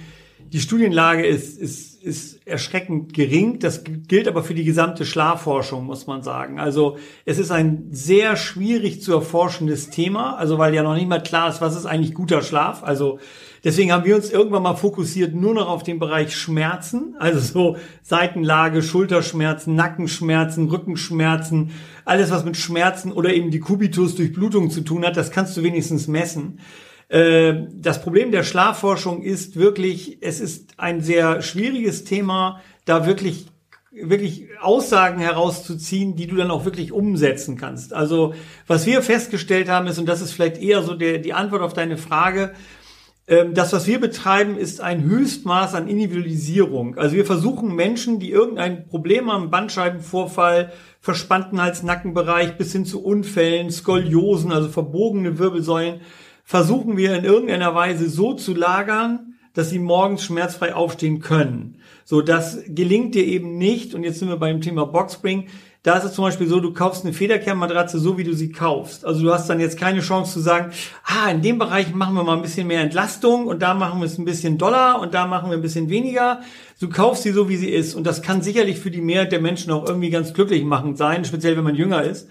die 0.51 0.59
Studienlage 0.59 1.25
ist, 1.25 1.59
ist, 1.59 2.01
ist 2.01 2.47
erschreckend 2.47 3.13
gering. 3.13 3.59
Das 3.59 3.83
gilt 3.83 4.27
aber 4.27 4.43
für 4.43 4.55
die 4.55 4.63
gesamte 4.63 5.05
Schlafforschung, 5.05 5.85
muss 5.85 6.07
man 6.07 6.23
sagen. 6.23 6.59
Also 6.59 6.97
es 7.25 7.37
ist 7.37 7.51
ein 7.51 7.87
sehr 7.91 8.35
schwierig 8.35 9.01
zu 9.03 9.13
erforschendes 9.13 9.91
Thema, 9.91 10.37
also 10.37 10.57
weil 10.57 10.73
ja 10.73 10.81
noch 10.81 10.95
nicht 10.95 11.07
mal 11.07 11.21
klar 11.21 11.49
ist, 11.49 11.61
was 11.61 11.75
ist 11.75 11.85
eigentlich 11.85 12.15
guter 12.15 12.41
Schlaf. 12.41 12.83
Also 12.83 13.19
deswegen 13.63 13.91
haben 13.91 14.05
wir 14.05 14.15
uns 14.15 14.31
irgendwann 14.31 14.63
mal 14.63 14.75
fokussiert 14.75 15.35
nur 15.35 15.53
noch 15.53 15.69
auf 15.69 15.83
den 15.83 15.99
Bereich 15.99 16.35
Schmerzen, 16.35 17.15
also 17.19 17.39
so 17.39 17.77
Seitenlage, 18.01 18.81
Schulterschmerzen, 18.81 19.75
Nackenschmerzen, 19.75 20.67
Rückenschmerzen, 20.69 21.71
alles 22.05 22.31
was 22.31 22.43
mit 22.43 22.57
Schmerzen 22.57 23.11
oder 23.11 23.33
eben 23.33 23.51
die 23.51 23.59
Kubitus 23.59 24.15
durch 24.15 24.33
Blutung 24.33 24.71
zu 24.71 24.81
tun 24.81 25.05
hat, 25.05 25.15
das 25.15 25.29
kannst 25.29 25.55
du 25.57 25.61
wenigstens 25.61 26.07
messen. 26.07 26.59
Äh, 27.09 27.67
das 27.73 28.01
Problem 28.01 28.31
der 28.31 28.43
Schlafforschung 28.43 29.21
ist 29.21 29.55
wirklich, 29.55 30.19
es 30.21 30.39
ist 30.39 30.75
ein 30.77 31.01
sehr 31.01 31.41
schwieriges 31.41 32.05
Thema, 32.05 32.61
da 32.85 33.05
wirklich 33.05 33.47
wirklich 33.91 34.47
Aussagen 34.61 35.19
herauszuziehen, 35.19 36.15
die 36.15 36.27
du 36.27 36.35
dann 36.35 36.51
auch 36.51 36.63
wirklich 36.63 36.91
umsetzen 36.91 37.57
kannst. 37.57 37.91
Also 37.91 38.35
was 38.67 38.85
wir 38.85 39.01
festgestellt 39.01 39.67
haben 39.67 39.87
ist, 39.87 39.97
und 39.97 40.07
das 40.07 40.21
ist 40.21 40.31
vielleicht 40.31 40.61
eher 40.61 40.83
so 40.83 40.93
der, 40.93 41.17
die 41.17 41.33
Antwort 41.33 41.63
auf 41.63 41.73
deine 41.73 41.97
Frage, 41.97 42.53
ähm, 43.27 43.53
das, 43.53 43.73
was 43.73 43.87
wir 43.87 43.99
betreiben, 43.99 44.57
ist 44.57 44.81
ein 44.81 45.03
Höchstmaß 45.03 45.75
an 45.75 45.87
Individualisierung. 45.87 46.97
Also 46.97 47.15
wir 47.15 47.25
versuchen 47.25 47.75
Menschen, 47.75 48.19
die 48.19 48.31
irgendein 48.31 48.87
Problem 48.87 49.31
haben, 49.31 49.49
Bandscheibenvorfall, 49.49 50.71
verspannten 50.99 51.61
Hals-Nackenbereich 51.61 52.57
bis 52.57 52.71
hin 52.71 52.85
zu 52.85 53.03
Unfällen, 53.03 53.71
Skoliosen, 53.71 54.51
also 54.51 54.69
verbogene 54.69 55.39
Wirbelsäulen, 55.39 56.01
versuchen 56.49 56.97
wir 56.97 57.15
in 57.15 57.25
irgendeiner 57.25 57.75
Weise 57.75 58.09
so 58.09 58.33
zu 58.33 58.55
lagern, 58.55 59.35
dass 59.53 59.69
sie 59.69 59.77
morgens 59.77 60.23
schmerzfrei 60.23 60.73
aufstehen 60.73 61.19
können. 61.19 61.75
So, 62.05 62.23
das 62.23 62.63
gelingt 62.65 63.13
dir 63.13 63.23
eben 63.23 63.59
nicht. 63.59 63.93
Und 63.93 64.03
jetzt 64.03 64.17
sind 64.17 64.29
wir 64.29 64.37
beim 64.37 64.59
Thema 64.59 64.87
Boxspring. 64.87 65.45
Da 65.83 65.95
ist 65.95 66.05
es 66.05 66.13
zum 66.13 66.23
Beispiel 66.23 66.47
so, 66.47 66.59
du 66.59 66.73
kaufst 66.73 67.05
eine 67.05 67.13
Federkernmatratze 67.13 67.99
so, 67.99 68.17
wie 68.17 68.23
du 68.23 68.33
sie 68.33 68.51
kaufst. 68.51 69.05
Also 69.05 69.21
du 69.21 69.31
hast 69.31 69.47
dann 69.47 69.59
jetzt 69.59 69.77
keine 69.77 69.99
Chance 69.99 70.33
zu 70.33 70.39
sagen, 70.39 70.71
ah, 71.05 71.29
in 71.29 71.43
dem 71.43 71.59
Bereich 71.59 71.93
machen 71.93 72.15
wir 72.15 72.23
mal 72.23 72.37
ein 72.37 72.41
bisschen 72.41 72.65
mehr 72.65 72.81
Entlastung 72.81 73.45
und 73.45 73.61
da 73.61 73.75
machen 73.75 73.99
wir 73.99 74.07
es 74.07 74.17
ein 74.17 74.25
bisschen 74.25 74.57
doller 74.57 74.99
und 74.99 75.13
da 75.13 75.27
machen 75.27 75.51
wir 75.51 75.57
ein 75.57 75.61
bisschen 75.61 75.89
weniger. 75.89 76.41
Du 76.79 76.89
kaufst 76.89 77.21
sie 77.21 77.31
so, 77.31 77.47
wie 77.47 77.57
sie 77.57 77.69
ist. 77.69 77.93
Und 77.93 78.07
das 78.07 78.23
kann 78.23 78.41
sicherlich 78.41 78.79
für 78.79 78.89
die 78.89 79.01
Mehrheit 79.01 79.31
der 79.31 79.39
Menschen 79.39 79.71
auch 79.71 79.87
irgendwie 79.87 80.09
ganz 80.09 80.33
glücklich 80.33 80.63
machend 80.63 80.97
sein, 80.97 81.25
speziell 81.25 81.55
wenn 81.57 81.63
man 81.63 81.75
jünger 81.75 82.01
ist. 82.01 82.27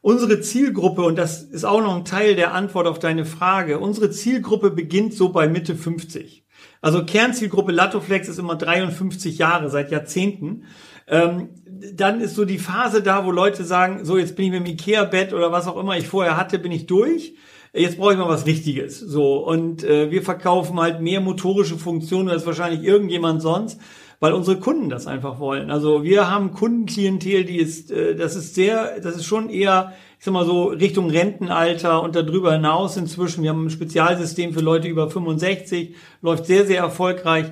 Unsere 0.00 0.40
Zielgruppe, 0.40 1.02
und 1.02 1.16
das 1.16 1.42
ist 1.42 1.64
auch 1.64 1.80
noch 1.80 1.96
ein 1.96 2.04
Teil 2.04 2.36
der 2.36 2.54
Antwort 2.54 2.86
auf 2.86 2.98
deine 2.98 3.24
Frage, 3.24 3.78
unsere 3.78 4.10
Zielgruppe 4.10 4.70
beginnt 4.70 5.14
so 5.14 5.30
bei 5.30 5.48
Mitte 5.48 5.74
50. 5.74 6.44
Also 6.80 7.04
Kernzielgruppe 7.04 7.72
Latoflex 7.72 8.28
ist 8.28 8.38
immer 8.38 8.56
53 8.56 9.38
Jahre, 9.38 9.68
seit 9.70 9.90
Jahrzehnten. 9.90 10.64
Ähm, 11.08 11.48
dann 11.94 12.20
ist 12.20 12.34
so 12.34 12.44
die 12.44 12.58
Phase 12.58 13.02
da, 13.02 13.24
wo 13.24 13.30
Leute 13.30 13.64
sagen, 13.64 14.04
so 14.04 14.18
jetzt 14.18 14.36
bin 14.36 14.46
ich 14.46 14.52
mit 14.52 14.60
dem 14.60 14.72
Ikea-Bett 14.72 15.32
oder 15.32 15.50
was 15.52 15.66
auch 15.66 15.76
immer 15.76 15.96
ich 15.96 16.06
vorher 16.06 16.36
hatte, 16.36 16.58
bin 16.58 16.72
ich 16.72 16.86
durch. 16.86 17.34
Jetzt 17.72 17.98
brauche 17.98 18.12
ich 18.12 18.18
mal 18.18 18.28
was 18.28 18.46
Richtiges. 18.46 18.98
So 18.98 19.38
und 19.38 19.84
äh, 19.84 20.10
wir 20.10 20.22
verkaufen 20.22 20.78
halt 20.80 21.00
mehr 21.00 21.20
motorische 21.20 21.78
Funktionen 21.78 22.28
als 22.28 22.46
wahrscheinlich 22.46 22.82
irgendjemand 22.82 23.42
sonst, 23.42 23.80
weil 24.20 24.32
unsere 24.32 24.58
Kunden 24.58 24.88
das 24.88 25.06
einfach 25.06 25.38
wollen. 25.38 25.70
Also 25.70 26.02
wir 26.02 26.30
haben 26.30 26.52
Kundenklientel, 26.52 27.44
die 27.44 27.58
ist, 27.58 27.90
äh, 27.90 28.16
das 28.16 28.34
ist 28.36 28.54
sehr, 28.54 29.00
das 29.00 29.16
ist 29.16 29.24
schon 29.24 29.48
eher, 29.50 29.92
ich 30.18 30.24
sag 30.24 30.34
mal 30.34 30.44
so 30.44 30.64
Richtung 30.64 31.10
Rentenalter 31.10 32.02
und 32.02 32.16
darüber 32.16 32.52
hinaus 32.52 32.96
inzwischen. 32.96 33.42
Wir 33.42 33.50
haben 33.50 33.66
ein 33.66 33.70
Spezialsystem 33.70 34.52
für 34.52 34.60
Leute 34.60 34.88
über 34.88 35.10
65, 35.10 35.94
läuft 36.20 36.46
sehr 36.46 36.66
sehr 36.66 36.80
erfolgreich. 36.80 37.46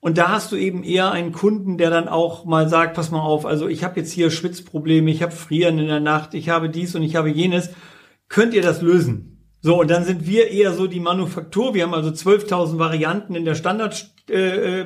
Und 0.00 0.18
da 0.18 0.28
hast 0.28 0.52
du 0.52 0.56
eben 0.56 0.84
eher 0.84 1.12
einen 1.12 1.32
Kunden, 1.32 1.78
der 1.78 1.88
dann 1.88 2.08
auch 2.08 2.44
mal 2.44 2.68
sagt, 2.68 2.94
pass 2.94 3.10
mal 3.10 3.22
auf, 3.22 3.46
also 3.46 3.68
ich 3.68 3.84
habe 3.84 4.00
jetzt 4.00 4.12
hier 4.12 4.30
Schwitzprobleme, 4.30 5.10
ich 5.10 5.22
habe 5.22 5.32
Frieren 5.32 5.78
in 5.78 5.86
der 5.86 6.00
Nacht, 6.00 6.34
ich 6.34 6.50
habe 6.50 6.68
dies 6.68 6.94
und 6.94 7.02
ich 7.02 7.16
habe 7.16 7.30
jenes. 7.30 7.70
Könnt 8.28 8.52
ihr 8.52 8.60
das 8.60 8.82
lösen? 8.82 9.34
So, 9.62 9.80
und 9.80 9.90
dann 9.90 10.04
sind 10.04 10.26
wir 10.26 10.50
eher 10.50 10.74
so 10.74 10.88
die 10.88 11.00
Manufaktur. 11.00 11.72
Wir 11.72 11.84
haben 11.84 11.94
also 11.94 12.10
12.000 12.10 12.78
Varianten 12.78 13.34
in 13.34 13.46
der 13.46 13.54
Standardpreisliste. 13.54 14.13
Äh, 14.28 14.84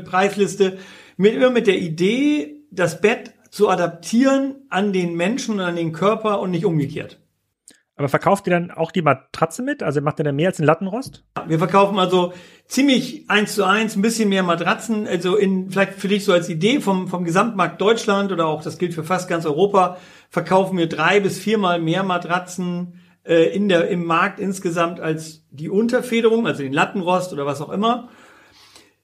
mit, 1.16 1.34
immer 1.34 1.50
mit 1.50 1.66
der 1.66 1.78
Idee, 1.78 2.62
das 2.70 3.00
Bett 3.00 3.32
zu 3.50 3.68
adaptieren 3.68 4.56
an 4.68 4.92
den 4.92 5.14
Menschen 5.14 5.54
und 5.54 5.60
an 5.60 5.76
den 5.76 5.92
Körper 5.92 6.40
und 6.40 6.50
nicht 6.50 6.64
umgekehrt. 6.64 7.18
Aber 7.98 8.08
verkauft 8.08 8.46
ihr 8.46 8.52
dann 8.52 8.70
auch 8.70 8.92
die 8.92 9.02
Matratze 9.02 9.60
mit? 9.60 9.82
Also 9.82 10.00
macht 10.00 10.20
ihr 10.20 10.24
dann 10.24 10.36
mehr 10.36 10.50
als 10.50 10.60
einen 10.60 10.68
Lattenrost? 10.68 11.24
Wir 11.48 11.58
verkaufen 11.58 11.98
also 11.98 12.32
ziemlich 12.68 13.28
eins 13.28 13.56
zu 13.56 13.64
eins 13.64 13.96
ein 13.96 14.02
bisschen 14.02 14.28
mehr 14.28 14.44
Matratzen. 14.44 15.08
Also 15.08 15.34
in, 15.34 15.68
vielleicht 15.68 15.94
für 15.94 16.06
dich 16.06 16.24
so 16.24 16.32
als 16.32 16.48
Idee 16.48 16.78
vom, 16.78 17.08
vom 17.08 17.24
Gesamtmarkt 17.24 17.80
Deutschland 17.80 18.30
oder 18.30 18.46
auch 18.46 18.62
das 18.62 18.78
gilt 18.78 18.94
für 18.94 19.02
fast 19.02 19.28
ganz 19.28 19.46
Europa, 19.46 19.96
verkaufen 20.30 20.78
wir 20.78 20.88
drei 20.88 21.18
bis 21.18 21.40
viermal 21.40 21.80
mehr 21.80 22.04
Matratzen 22.04 23.00
äh, 23.24 23.52
in 23.52 23.68
der, 23.68 23.88
im 23.88 24.04
Markt 24.04 24.38
insgesamt 24.38 25.00
als 25.00 25.44
die 25.50 25.68
Unterfederung, 25.68 26.46
also 26.46 26.62
den 26.62 26.72
Lattenrost 26.72 27.32
oder 27.32 27.46
was 27.46 27.60
auch 27.60 27.70
immer. 27.70 28.10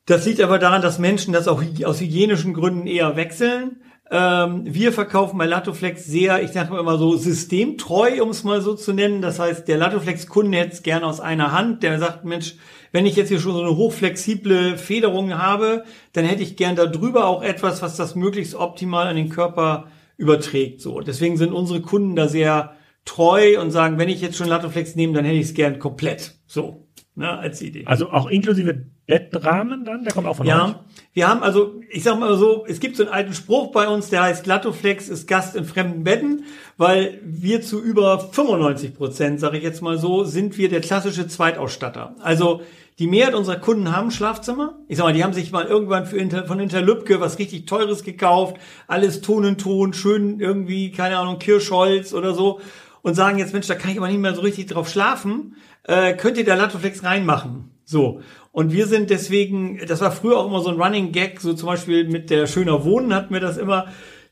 Das 0.07 0.27
liegt 0.27 0.41
aber 0.41 0.59
daran, 0.59 0.83
dass 0.83 0.99
Menschen 0.99 1.33
das 1.33 1.49
auch 1.49 1.63
aus 1.85 2.01
hygienischen 2.01 2.53
Gründen 2.53 2.87
eher 2.87 3.17
wechseln. 3.17 3.81
Ähm, 4.11 4.63
wir 4.67 4.93
verkaufen 4.93 5.39
bei 5.39 5.47
Latoflex 5.47 6.05
sehr, 6.05 6.43
ich 6.43 6.53
sage 6.53 6.79
immer 6.79 6.99
so, 6.99 7.17
systemtreu, 7.17 8.23
um 8.23 8.29
es 8.29 8.45
mal 8.45 8.61
so 8.61 8.75
zu 8.75 8.93
nennen. 8.93 9.23
Das 9.23 9.39
heißt, 9.39 9.67
der 9.67 9.79
Latoflex-Kunde 9.79 10.59
hätte 10.59 10.73
es 10.73 10.83
gerne 10.83 11.07
aus 11.07 11.21
einer 11.21 11.53
Hand. 11.53 11.83
Der 11.83 11.99
sagt, 11.99 12.25
Mensch, 12.25 12.57
wenn 12.93 13.07
ich 13.07 13.17
jetzt 13.17 13.29
hier 13.29 13.41
schon 13.41 13.55
so 13.55 13.63
eine 13.63 13.77
hochflexible 13.77 14.77
Federung 14.77 15.39
habe, 15.39 15.85
dann 16.13 16.27
hätte 16.27 16.43
ich 16.43 16.57
gern 16.57 16.77
darüber 16.77 17.27
auch 17.27 17.43
etwas, 17.43 17.81
was 17.81 17.97
das 17.97 18.15
möglichst 18.15 18.55
optimal 18.55 19.07
an 19.07 19.17
den 19.17 19.31
Körper 19.31 19.87
überträgt. 20.19 20.83
So, 20.83 21.01
deswegen 21.01 21.39
sind 21.39 21.53
unsere 21.53 21.81
Kunden 21.81 22.15
da 22.15 22.29
sehr 22.29 22.77
treu 23.07 23.61
und 23.61 23.71
sagen, 23.71 23.99
wenn 23.99 24.11
ich 24.11 24.21
jetzt 24.21 24.37
schon 24.37 24.49
Latoflex 24.49 24.97
nehme, 24.97 25.15
dann 25.15 25.25
hätte 25.25 25.39
ich 25.39 25.47
es 25.47 25.55
gern 25.55 25.79
komplett. 25.79 26.35
So, 26.47 26.84
ne, 27.17 27.39
als 27.39 27.63
Idee. 27.63 27.85
Also 27.87 28.11
auch 28.11 28.29
inklusive 28.29 28.87
Bettrahmen 29.07 29.85
dann? 29.85 30.05
Der 30.05 30.13
kommt 30.13 30.27
auch 30.27 30.37
von 30.37 30.47
ja, 30.47 30.67
euch? 30.67 30.75
wir 31.13 31.29
haben 31.29 31.43
also, 31.43 31.81
ich 31.91 32.03
sag 32.03 32.19
mal 32.19 32.37
so, 32.37 32.65
es 32.67 32.81
gibt 32.81 32.97
so 32.97 33.05
einen 33.05 33.13
alten 33.13 33.35
Spruch 33.35 33.71
bei 33.73 33.87
uns, 33.87 34.11
der 34.11 34.23
heißt 34.23 34.45
Glattoflex 34.45 35.09
ist 35.09 35.29
Gast 35.29 35.57
in 35.57 35.65
fremden 35.65 36.05
Betten, 36.05 36.45
weil 36.77 37.21
wir 37.25 37.63
zu 37.63 37.83
über 37.83 38.19
95 38.19 38.95
Prozent, 38.95 39.41
sage 39.41 39.59
ich 39.59 39.63
jetzt 39.63 39.83
mal 39.83 39.99
so, 39.99 40.25
sind 40.25 40.59
wir 40.59 40.69
der 40.69 40.81
klassische 40.81 41.29
Zweitausstatter. 41.29 42.17
Also 42.21 42.63
die 42.99 43.09
Mehrheit 43.09 43.35
unserer 43.35 43.57
Kunden 43.57 43.95
haben 43.95 44.13
Schlafzimmer. 44.13 44.79
Ich 44.87 44.99
sag 44.99 45.05
mal, 45.05 45.13
die 45.13 45.25
haben 45.25 45.33
sich 45.33 45.51
mal 45.51 45.65
irgendwann 45.65 46.07
für 46.07 46.17
Inter, 46.17 46.47
von 46.47 46.61
Interlübke 46.61 47.21
was 47.21 47.39
richtig 47.41 47.67
Teures 47.67 48.05
gekauft, 48.05 48.57
alles 48.87 49.21
Ton 49.21 49.45
in 49.45 49.59
Ton, 49.59 49.93
schön 49.93 50.39
irgendwie, 50.39 50.93
keine 50.93 51.19
Ahnung, 51.19 51.39
Kirschholz 51.39 52.15
oder 52.15 52.35
so 52.35 52.61
und 53.05 53.15
sagen 53.15 53.39
jetzt, 53.39 53.53
Mensch, 53.53 53.67
da 53.67 53.75
kann 53.75 53.91
ich 53.91 53.99
aber 53.99 54.09
nicht 54.09 54.19
mehr 54.19 54.35
so 54.35 54.41
richtig 54.41 54.69
drauf 54.69 54.89
schlafen. 54.89 55.57
Äh, 55.85 56.15
könnt 56.15 56.39
ihr 56.39 56.45
da 56.45 56.55
Latoflex 56.55 57.05
reinmachen? 57.05 57.71
So. 57.85 58.21
Und 58.53 58.73
wir 58.73 58.87
sind 58.87 59.11
deswegen, 59.11 59.81
das 59.87 60.01
war 60.01 60.13
früher 60.13 60.39
auch 60.39 60.47
immer 60.47 60.61
so 60.61 60.71
ein 60.71 60.81
Running 60.81 61.13
Gag, 61.13 61.41
so 61.41 61.55
zum 61.55 61.67
Beispiel 61.67 62.09
mit 62.09 62.31
der 62.31 62.47
Schöner 62.47 62.85
Wohnen 62.85 63.15
hatten 63.15 63.35
wir 63.35 63.41
das 63.41 63.57
immer, 63.57 63.87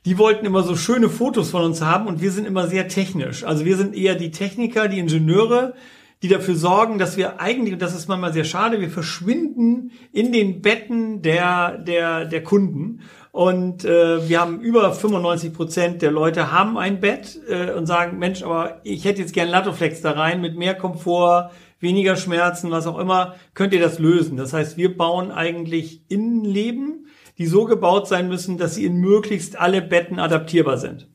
die 0.04 0.18
wollten 0.18 0.47
immer 0.47 0.62
so 0.62 0.76
schöne 0.76 1.09
Fotos 1.09 1.50
von 1.50 1.64
uns 1.64 1.80
haben 1.82 2.06
und 2.06 2.21
wir 2.21 2.30
sind 2.30 2.47
immer 2.47 2.66
sehr 2.66 2.88
technisch. 2.88 3.44
Also 3.44 3.64
wir 3.64 3.76
sind 3.76 3.94
eher 3.94 4.14
die 4.14 4.30
Techniker, 4.30 4.88
die 4.88 4.99
Ingenieure, 4.99 5.75
die 6.23 6.28
dafür 6.28 6.54
sorgen, 6.54 6.99
dass 6.99 7.16
wir 7.16 7.40
eigentlich, 7.40 7.75
und 7.75 7.82
das 7.82 7.94
ist 7.94 8.09
manchmal 8.09 8.32
sehr 8.32 8.44
schade, 8.44 8.80
wir 8.80 8.90
verschwinden 8.90 9.90
in 10.12 10.32
den 10.32 10.62
Betten 10.62 11.21
der, 11.23 11.78
der, 11.78 12.25
der 12.25 12.42
Kunden. 12.42 13.00
Und 13.32 13.86
äh, 13.86 14.28
wir 14.28 14.40
haben 14.40 14.60
über 14.60 14.92
95 14.92 15.54
Prozent 15.54 16.02
der 16.02 16.10
Leute 16.10 16.52
haben 16.52 16.76
ein 16.76 17.00
Bett 17.00 17.40
äh, 17.48 17.72
und 17.72 17.86
sagen, 17.86 18.18
Mensch, 18.18 18.42
aber 18.42 18.80
ich 18.84 19.06
hätte 19.06 19.22
jetzt 19.22 19.32
gern 19.32 19.48
Latoflex 19.48 20.02
da 20.02 20.10
rein 20.10 20.42
mit 20.42 20.54
mehr 20.54 20.74
Komfort, 20.74 21.50
weniger 21.80 22.16
Schmerzen, 22.16 22.70
was 22.70 22.86
auch 22.86 22.98
immer, 22.98 23.34
könnt 23.54 23.72
ihr 23.72 23.80
das 23.80 23.98
lösen. 23.98 24.36
Das 24.36 24.52
heißt, 24.52 24.76
wir 24.76 24.94
bauen 24.98 25.30
eigentlich 25.30 26.02
Innenleben, 26.10 27.06
die 27.38 27.46
so 27.46 27.64
gebaut 27.64 28.06
sein 28.06 28.28
müssen, 28.28 28.58
dass 28.58 28.74
sie 28.74 28.84
in 28.84 28.96
möglichst 28.96 29.58
alle 29.58 29.80
Betten 29.80 30.18
adaptierbar 30.18 30.76
sind. 30.76 31.08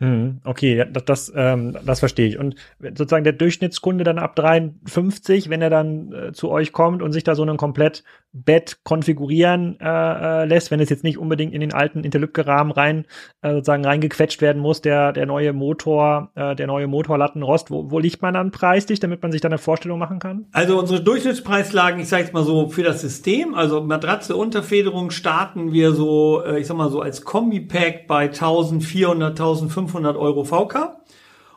Hm, 0.00 0.40
okay, 0.44 0.86
das, 0.90 1.04
das, 1.04 1.32
ähm, 1.36 1.76
das 1.84 2.00
verstehe 2.00 2.26
ich. 2.26 2.38
Und 2.38 2.56
sozusagen 2.80 3.24
der 3.24 3.34
Durchschnittskunde 3.34 4.04
dann 4.04 4.18
ab 4.18 4.34
53, 4.36 5.50
wenn 5.50 5.62
er 5.62 5.70
dann 5.70 6.12
äh, 6.12 6.32
zu 6.32 6.50
euch 6.50 6.72
kommt 6.72 7.02
und 7.02 7.12
sich 7.12 7.24
da 7.24 7.34
so 7.34 7.44
ein 7.44 7.56
komplett 7.58 8.04
Bett 8.34 8.78
konfigurieren 8.82 9.78
äh, 9.80 10.42
äh, 10.42 10.44
lässt, 10.44 10.72
wenn 10.72 10.80
es 10.80 10.90
jetzt 10.90 11.04
nicht 11.04 11.18
unbedingt 11.18 11.54
in 11.54 11.60
den 11.60 11.72
alten 11.72 12.02
Interlübke-Rahmen 12.02 12.72
rein 12.72 13.06
äh, 13.42 13.52
sozusagen 13.52 13.84
reingequetscht 13.84 14.42
werden 14.42 14.60
muss, 14.60 14.82
der 14.82 15.12
der 15.12 15.26
neue 15.26 15.52
Motor, 15.52 16.32
äh, 16.34 16.56
der 16.56 16.66
neue 16.66 16.88
Motorlattenrost, 16.88 17.70
wo, 17.70 17.92
wo 17.92 18.00
liegt 18.00 18.22
man 18.22 18.34
dann 18.34 18.50
preislich, 18.50 18.98
damit 18.98 19.22
man 19.22 19.30
sich 19.30 19.40
da 19.40 19.48
eine 19.48 19.58
Vorstellung 19.58 20.00
machen 20.00 20.18
kann? 20.18 20.46
Also 20.50 20.78
unsere 20.78 21.00
Durchschnittspreislagen, 21.00 22.00
ich 22.00 22.08
sage 22.08 22.24
jetzt 22.24 22.34
mal 22.34 22.42
so 22.42 22.68
für 22.68 22.82
das 22.82 23.00
System, 23.00 23.54
also 23.54 23.80
Matratze 23.82 24.34
Unterfederung 24.34 25.10
starten 25.10 25.72
wir 25.72 25.92
so, 25.92 26.42
äh, 26.44 26.58
ich 26.58 26.66
sag 26.66 26.76
mal 26.76 26.90
so 26.90 27.00
als 27.00 27.22
Kombi-Pack 27.22 28.08
bei 28.08 28.24
1400, 28.24 29.30
1500 29.30 30.16
Euro 30.16 30.42
VK. 30.42 30.96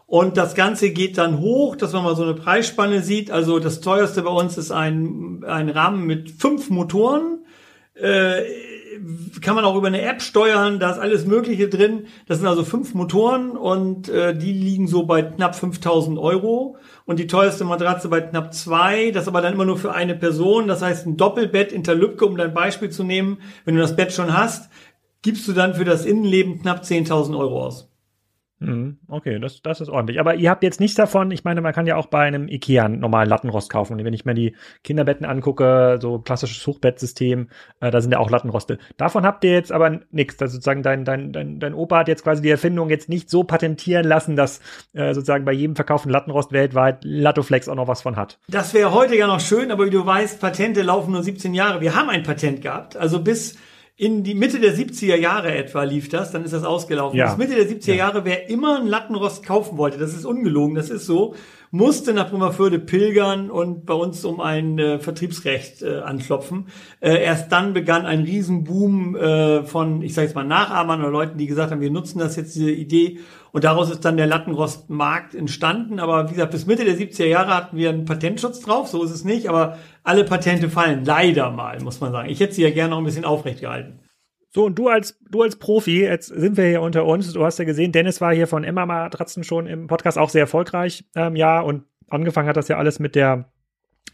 Und 0.07 0.37
das 0.37 0.55
Ganze 0.55 0.91
geht 0.91 1.17
dann 1.17 1.39
hoch, 1.39 1.75
dass 1.75 1.91
man 1.91 2.05
mal 2.05 2.15
so 2.15 2.23
eine 2.23 2.33
Preisspanne 2.33 3.03
sieht. 3.03 3.29
Also 3.29 3.59
das 3.59 3.81
teuerste 3.81 4.23
bei 4.23 4.31
uns 4.31 4.57
ist 4.57 4.71
ein, 4.71 5.43
ein 5.45 5.67
Rahmen 5.67 6.07
mit 6.07 6.31
fünf 6.31 6.69
Motoren. 6.69 7.45
Äh, 7.93 8.43
kann 9.41 9.55
man 9.55 9.65
auch 9.65 9.75
über 9.75 9.87
eine 9.87 10.01
App 10.01 10.21
steuern, 10.21 10.79
da 10.79 10.91
ist 10.91 10.97
alles 10.97 11.25
Mögliche 11.25 11.67
drin. 11.67 12.07
Das 12.25 12.37
sind 12.37 12.47
also 12.47 12.63
fünf 12.63 12.93
Motoren 12.93 13.51
und 13.51 14.07
äh, 14.07 14.33
die 14.35 14.53
liegen 14.53 14.87
so 14.87 15.05
bei 15.05 15.21
knapp 15.21 15.55
5000 15.55 16.17
Euro. 16.17 16.77
Und 17.05 17.19
die 17.19 17.27
teuerste 17.27 17.65
Matratze 17.65 18.07
bei 18.07 18.21
knapp 18.21 18.53
zwei, 18.53 19.11
das 19.11 19.27
aber 19.27 19.41
dann 19.41 19.53
immer 19.53 19.65
nur 19.65 19.77
für 19.77 19.93
eine 19.93 20.15
Person. 20.15 20.69
Das 20.69 20.81
heißt, 20.81 21.05
ein 21.05 21.17
Doppelbett 21.17 21.73
in 21.73 21.83
der 21.83 21.95
Lübcke, 21.95 22.25
um 22.25 22.37
dein 22.37 22.53
Beispiel 22.53 22.89
zu 22.89 23.03
nehmen, 23.03 23.39
wenn 23.65 23.75
du 23.75 23.81
das 23.81 23.97
Bett 23.97 24.13
schon 24.13 24.35
hast, 24.35 24.69
gibst 25.21 25.47
du 25.49 25.53
dann 25.53 25.75
für 25.75 25.85
das 25.85 26.05
Innenleben 26.05 26.61
knapp 26.61 26.83
10.000 26.83 27.37
Euro 27.37 27.65
aus. 27.65 27.89
Mhm. 28.59 28.97
Okay, 29.07 29.39
das, 29.39 29.61
das 29.61 29.81
ist 29.81 29.89
ordentlich. 29.89 30.19
Aber 30.19 30.35
ihr 30.35 30.49
habt 30.49 30.63
jetzt 30.63 30.79
nichts 30.79 30.95
davon. 30.95 31.29
Ich 31.29 31.43
meine, 31.43 31.61
man 31.61 31.73
kann 31.73 31.85
ja 31.85 31.95
auch 31.95 32.07
bei 32.07 32.21
einem 32.21 32.47
Ikea 32.47 32.85
einen 32.85 32.99
normalen 32.99 33.29
Lattenrost 33.29 33.69
kaufen. 33.69 34.03
Wenn 34.03 34.13
ich 34.13 34.25
mir 34.25 34.33
die 34.33 34.55
Kinderbetten 34.83 35.25
angucke, 35.25 35.99
so 36.01 36.19
klassisches 36.19 36.65
Hochbettsystem, 36.65 37.49
äh, 37.81 37.91
da 37.91 38.01
sind 38.01 38.11
ja 38.11 38.19
auch 38.19 38.31
Lattenroste. 38.31 38.79
Davon 38.97 39.25
habt 39.25 39.43
ihr 39.43 39.51
jetzt 39.51 39.71
aber 39.71 39.99
nichts. 40.09 40.41
Also 40.41 40.55
sozusagen 40.55 40.81
dein, 40.81 41.05
dein, 41.05 41.31
dein, 41.31 41.59
dein 41.59 41.73
Opa 41.75 41.99
hat 41.99 42.07
jetzt 42.07 42.23
quasi 42.23 42.41
die 42.41 42.49
Erfindung 42.49 42.89
jetzt 42.89 43.09
nicht 43.09 43.29
so 43.29 43.43
patentieren 43.43 44.05
lassen, 44.05 44.35
dass 44.35 44.59
äh, 44.93 45.13
sozusagen 45.13 45.45
bei 45.45 45.53
jedem 45.53 45.75
verkauften 45.75 46.11
Lattenrost 46.11 46.51
weltweit 46.51 47.03
Lattoflex 47.03 47.69
auch 47.69 47.75
noch 47.75 47.87
was 47.87 48.01
von 48.01 48.15
hat. 48.15 48.39
Das 48.47 48.73
wäre 48.73 48.91
heute 48.91 49.15
ja 49.15 49.27
noch 49.27 49.39
schön, 49.39 49.71
aber 49.71 49.85
wie 49.85 49.91
du 49.91 50.03
weißt, 50.03 50.41
Patente 50.41 50.81
laufen 50.81 51.11
nur 51.11 51.21
17 51.21 51.53
Jahre. 51.53 51.81
Wir 51.81 51.95
haben 51.95 52.09
ein 52.09 52.23
Patent 52.23 52.61
gehabt. 52.61 52.97
Also 52.97 53.21
bis 53.21 53.55
in 53.99 54.23
die 54.23 54.35
Mitte 54.35 54.59
der 54.59 54.77
70er 54.77 55.15
Jahre 55.15 55.55
etwa 55.55 55.81
lief 55.81 56.07
das, 56.07 56.31
dann 56.31 56.45
ist 56.45 56.53
das 56.53 56.63
ausgelaufen. 56.63 57.17
Ja. 57.17 57.33
Bis 57.33 57.37
Mitte 57.37 57.55
der 57.55 57.67
70er 57.67 57.89
ja. 57.89 57.95
Jahre, 57.95 58.25
wer 58.25 58.47
immer 58.47 58.77
einen 58.77 58.87
Lattenrost 58.87 59.43
kaufen 59.43 59.79
wollte, 59.79 59.97
das 59.97 60.13
ist 60.13 60.23
ungelogen, 60.23 60.75
das 60.75 60.91
ist 60.91 61.07
so, 61.07 61.33
musste 61.71 62.13
nach 62.13 62.29
Bremerförde 62.29 62.77
pilgern 62.77 63.49
und 63.49 63.87
bei 63.87 63.95
uns 63.95 64.23
um 64.23 64.39
ein 64.39 64.77
äh, 64.77 64.99
Vertriebsrecht 64.99 65.81
äh, 65.81 65.97
anklopfen. 65.97 66.67
Äh, 66.99 67.23
erst 67.23 67.51
dann 67.51 67.73
begann 67.73 68.05
ein 68.05 68.21
Riesenboom 68.21 69.15
äh, 69.15 69.63
von, 69.63 70.03
ich 70.03 70.13
sage 70.13 70.27
jetzt 70.27 70.35
mal, 70.35 70.43
Nachahmern 70.43 71.01
oder 71.01 71.09
Leuten, 71.09 71.39
die 71.39 71.47
gesagt 71.47 71.71
haben, 71.71 71.81
wir 71.81 71.89
nutzen 71.89 72.19
das 72.19 72.35
jetzt, 72.35 72.55
diese 72.55 72.71
Idee. 72.71 73.17
Und 73.57 73.63
daraus 73.63 73.89
ist 73.89 74.05
dann 74.05 74.17
der 74.17 74.27
Lattenrostmarkt 74.27 75.33
entstanden. 75.33 75.99
Aber 75.99 76.29
wie 76.29 76.33
gesagt, 76.35 76.51
bis 76.51 76.67
Mitte 76.67 76.85
der 76.85 76.95
70er 76.95 77.25
Jahre 77.25 77.55
hatten 77.55 77.75
wir 77.75 77.89
einen 77.89 78.05
Patentschutz 78.05 78.59
drauf, 78.59 78.87
so 78.87 79.01
ist 79.01 79.09
es 79.09 79.23
nicht. 79.23 79.49
Aber 79.49 79.79
alle 80.03 80.25
Patente 80.25 80.69
fallen 80.69 81.03
leider 81.03 81.49
mal, 81.49 81.79
muss 81.81 81.99
man 81.99 82.11
sagen. 82.11 82.29
Ich 82.29 82.39
hätte 82.39 82.53
sie 82.53 82.61
ja 82.61 82.69
gerne 82.69 82.91
noch 82.91 82.99
ein 82.99 83.03
bisschen 83.03 83.25
aufrecht 83.25 83.61
gehalten. 83.61 83.97
So, 84.53 84.65
und 84.65 84.75
du 84.75 84.89
als, 84.89 85.17
du 85.27 85.41
als 85.41 85.55
Profi, 85.55 86.03
jetzt 86.03 86.27
sind 86.27 86.55
wir 86.55 86.65
hier 86.65 86.83
unter 86.83 87.03
uns. 87.05 87.33
Du 87.33 87.43
hast 87.43 87.57
ja 87.57 87.65
gesehen, 87.65 87.91
Dennis 87.91 88.21
war 88.21 88.31
hier 88.31 88.45
von 88.45 88.63
Emma 88.63 88.85
Matratzen 88.85 89.43
schon 89.43 89.65
im 89.65 89.87
Podcast 89.87 90.19
auch 90.19 90.29
sehr 90.29 90.41
erfolgreich, 90.41 91.05
ähm, 91.15 91.35
ja, 91.35 91.59
und 91.59 91.85
angefangen 92.11 92.47
hat 92.47 92.57
das 92.57 92.67
ja 92.67 92.77
alles 92.77 92.99
mit 92.99 93.15
der 93.15 93.51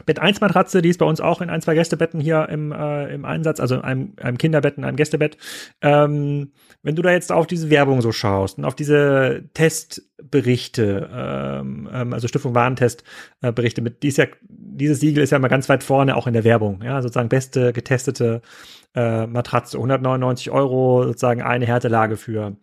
Bett 0.06 0.18
1 0.18 0.40
Matratze, 0.40 0.82
die 0.82 0.88
ist 0.88 0.98
bei 0.98 1.06
uns 1.06 1.20
auch 1.20 1.40
in 1.40 1.50
ein, 1.50 1.62
zwei 1.62 1.74
Gästebetten 1.74 2.20
hier 2.20 2.48
im, 2.48 2.72
äh, 2.72 3.14
im 3.14 3.24
Einsatz, 3.24 3.60
also 3.60 3.80
einem, 3.80 4.14
einem 4.20 4.38
Kinderbett 4.38 4.76
und 4.76 4.84
einem 4.84 4.96
Gästebett. 4.96 5.36
Ähm, 5.82 6.52
wenn 6.82 6.96
du 6.96 7.02
da 7.02 7.12
jetzt 7.12 7.30
auf 7.30 7.46
diese 7.46 7.70
Werbung 7.70 8.02
so 8.02 8.10
schaust 8.10 8.58
und 8.58 8.64
auf 8.64 8.74
diese 8.74 9.44
Testberichte, 9.54 11.08
ähm, 11.12 11.88
ähm, 11.92 12.12
also 12.12 12.26
Stiftung 12.26 12.54
Warentestberichte, 12.54 13.82
äh, 13.82 13.90
dies 14.02 14.16
ja, 14.16 14.26
dieses 14.42 15.00
Siegel 15.00 15.22
ist 15.22 15.30
ja 15.30 15.38
immer 15.38 15.48
ganz 15.48 15.68
weit 15.68 15.84
vorne 15.84 16.16
auch 16.16 16.26
in 16.26 16.34
der 16.34 16.44
Werbung, 16.44 16.82
ja, 16.82 17.00
sozusagen 17.00 17.28
beste 17.28 17.72
getestete 17.72 18.42
äh, 18.94 19.26
Matratze, 19.26 19.76
199 19.78 20.50
Euro, 20.50 21.04
sozusagen 21.04 21.42
eine 21.42 21.66
Härtelage 21.66 22.16
für 22.16 22.56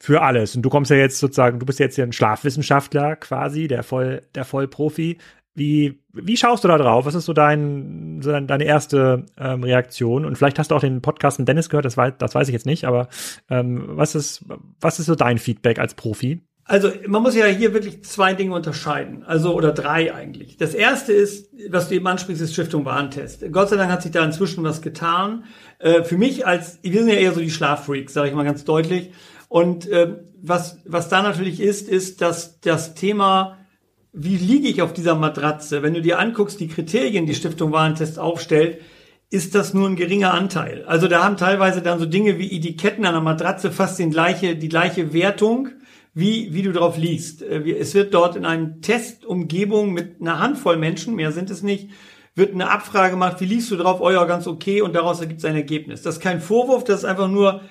für 0.00 0.22
alles. 0.22 0.54
Und 0.54 0.62
du 0.62 0.68
kommst 0.68 0.90
ja 0.90 0.98
jetzt 0.98 1.18
sozusagen, 1.18 1.58
du 1.60 1.64
bist 1.64 1.78
jetzt 1.78 1.96
ja 1.96 2.04
ein 2.04 2.12
Schlafwissenschaftler 2.12 3.16
quasi, 3.16 3.68
der 3.68 3.82
voll, 3.82 4.22
der 4.34 4.44
Vollprofi. 4.44 5.18
Wie, 5.54 6.00
wie 6.12 6.36
schaust 6.36 6.64
du 6.64 6.68
da 6.68 6.78
drauf? 6.78 7.06
Was 7.06 7.14
ist 7.14 7.26
so 7.26 7.32
dein, 7.32 8.20
so 8.22 8.32
deine 8.32 8.64
erste 8.64 9.26
ähm, 9.38 9.62
Reaktion? 9.62 10.24
Und 10.24 10.36
vielleicht 10.36 10.58
hast 10.58 10.70
du 10.70 10.74
auch 10.74 10.80
den 10.80 11.00
Podcast 11.00 11.38
mit 11.38 11.46
Dennis 11.46 11.68
gehört, 11.68 11.84
das 11.84 11.96
weiß, 11.96 12.14
das 12.18 12.34
weiß 12.34 12.48
ich 12.48 12.52
jetzt 12.52 12.66
nicht, 12.66 12.84
aber 12.84 13.08
ähm, 13.48 13.84
was 13.86 14.14
ist, 14.14 14.44
was 14.80 14.98
ist 14.98 15.06
so 15.06 15.14
dein 15.14 15.38
Feedback 15.38 15.78
als 15.78 15.94
Profi? 15.94 16.42
Also 16.66 16.90
man 17.06 17.22
muss 17.22 17.36
ja 17.36 17.44
hier 17.44 17.74
wirklich 17.74 18.02
zwei 18.04 18.32
Dinge 18.32 18.54
unterscheiden, 18.54 19.22
also 19.22 19.54
oder 19.54 19.72
drei 19.72 20.14
eigentlich. 20.14 20.56
Das 20.56 20.72
erste 20.72 21.12
ist, 21.12 21.50
was 21.68 21.88
du 21.88 21.94
eben 21.94 22.06
ansprichst, 22.06 22.42
ist 22.42 22.54
Stiftung 22.54 22.86
Warentest. 22.86 23.44
Gott 23.52 23.68
sei 23.68 23.76
Dank 23.76 23.92
hat 23.92 24.02
sich 24.02 24.12
da 24.12 24.24
inzwischen 24.24 24.64
was 24.64 24.80
getan. 24.80 25.44
Äh, 25.78 26.04
für 26.04 26.16
mich 26.16 26.46
als, 26.46 26.78
wir 26.82 27.00
sind 27.00 27.08
ja 27.08 27.16
eher 27.16 27.32
so 27.32 27.40
die 27.40 27.50
Schlaffreaks, 27.50 28.14
sage 28.14 28.28
ich 28.28 28.34
mal 28.34 28.44
ganz 28.44 28.64
deutlich. 28.64 29.12
Und 29.48 29.86
äh, 29.86 30.16
was, 30.40 30.80
was 30.86 31.10
da 31.10 31.22
natürlich 31.22 31.60
ist, 31.60 31.86
ist, 31.86 32.22
dass 32.22 32.60
das 32.60 32.94
Thema 32.94 33.58
wie 34.14 34.36
liege 34.36 34.68
ich 34.68 34.80
auf 34.80 34.92
dieser 34.92 35.16
Matratze? 35.16 35.82
Wenn 35.82 35.92
du 35.92 36.00
dir 36.00 36.20
anguckst, 36.20 36.60
die 36.60 36.68
Kriterien, 36.68 37.26
die 37.26 37.34
Stiftung 37.34 37.72
Warentest 37.72 38.18
aufstellt, 38.18 38.80
ist 39.28 39.56
das 39.56 39.74
nur 39.74 39.88
ein 39.88 39.96
geringer 39.96 40.32
Anteil. 40.32 40.84
Also 40.86 41.08
da 41.08 41.24
haben 41.24 41.36
teilweise 41.36 41.82
dann 41.82 41.98
so 41.98 42.06
Dinge 42.06 42.38
wie 42.38 42.56
Etiketten 42.56 43.04
an 43.04 43.14
der 43.14 43.22
Matratze 43.22 43.72
fast 43.72 43.98
den 43.98 44.12
gleiche, 44.12 44.54
die 44.54 44.68
gleiche 44.68 45.12
Wertung, 45.12 45.70
wie, 46.14 46.54
wie 46.54 46.62
du 46.62 46.72
drauf 46.72 46.96
liest. 46.96 47.42
Äh, 47.42 47.68
es 47.72 47.94
wird 47.94 48.14
dort 48.14 48.36
in 48.36 48.46
einer 48.46 48.80
Testumgebung 48.80 49.92
mit 49.92 50.20
einer 50.20 50.38
Handvoll 50.38 50.76
Menschen, 50.76 51.16
mehr 51.16 51.32
sind 51.32 51.50
es 51.50 51.64
nicht, 51.64 51.90
wird 52.36 52.54
eine 52.54 52.70
Abfrage 52.70 53.10
gemacht, 53.10 53.40
wie 53.40 53.46
liest 53.46 53.72
du 53.72 53.76
drauf? 53.76 54.00
Oh 54.00 54.10
ja, 54.10 54.24
ganz 54.26 54.46
okay, 54.46 54.80
und 54.80 54.94
daraus 54.94 55.20
ergibt 55.20 55.40
es 55.40 55.44
ein 55.44 55.56
Ergebnis. 55.56 56.02
Das 56.02 56.16
ist 56.16 56.20
kein 56.20 56.40
Vorwurf, 56.40 56.84
das 56.84 57.00
ist 57.00 57.04
einfach 57.04 57.28
nur, 57.28 57.62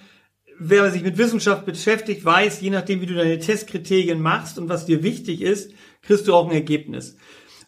wer 0.59 0.91
sich 0.91 1.03
mit 1.03 1.17
Wissenschaft 1.17 1.65
beschäftigt, 1.65 2.25
weiß, 2.25 2.59
je 2.59 2.69
nachdem, 2.69 2.99
wie 2.99 3.05
du 3.05 3.13
deine 3.13 3.39
Testkriterien 3.39 4.21
machst 4.21 4.59
und 4.59 4.67
was 4.67 4.85
dir 4.85 5.03
wichtig 5.03 5.41
ist, 5.41 5.71
kriegst 6.03 6.27
du 6.27 6.35
auch 6.35 6.47
ein 6.47 6.53
Ergebnis. 6.53 7.17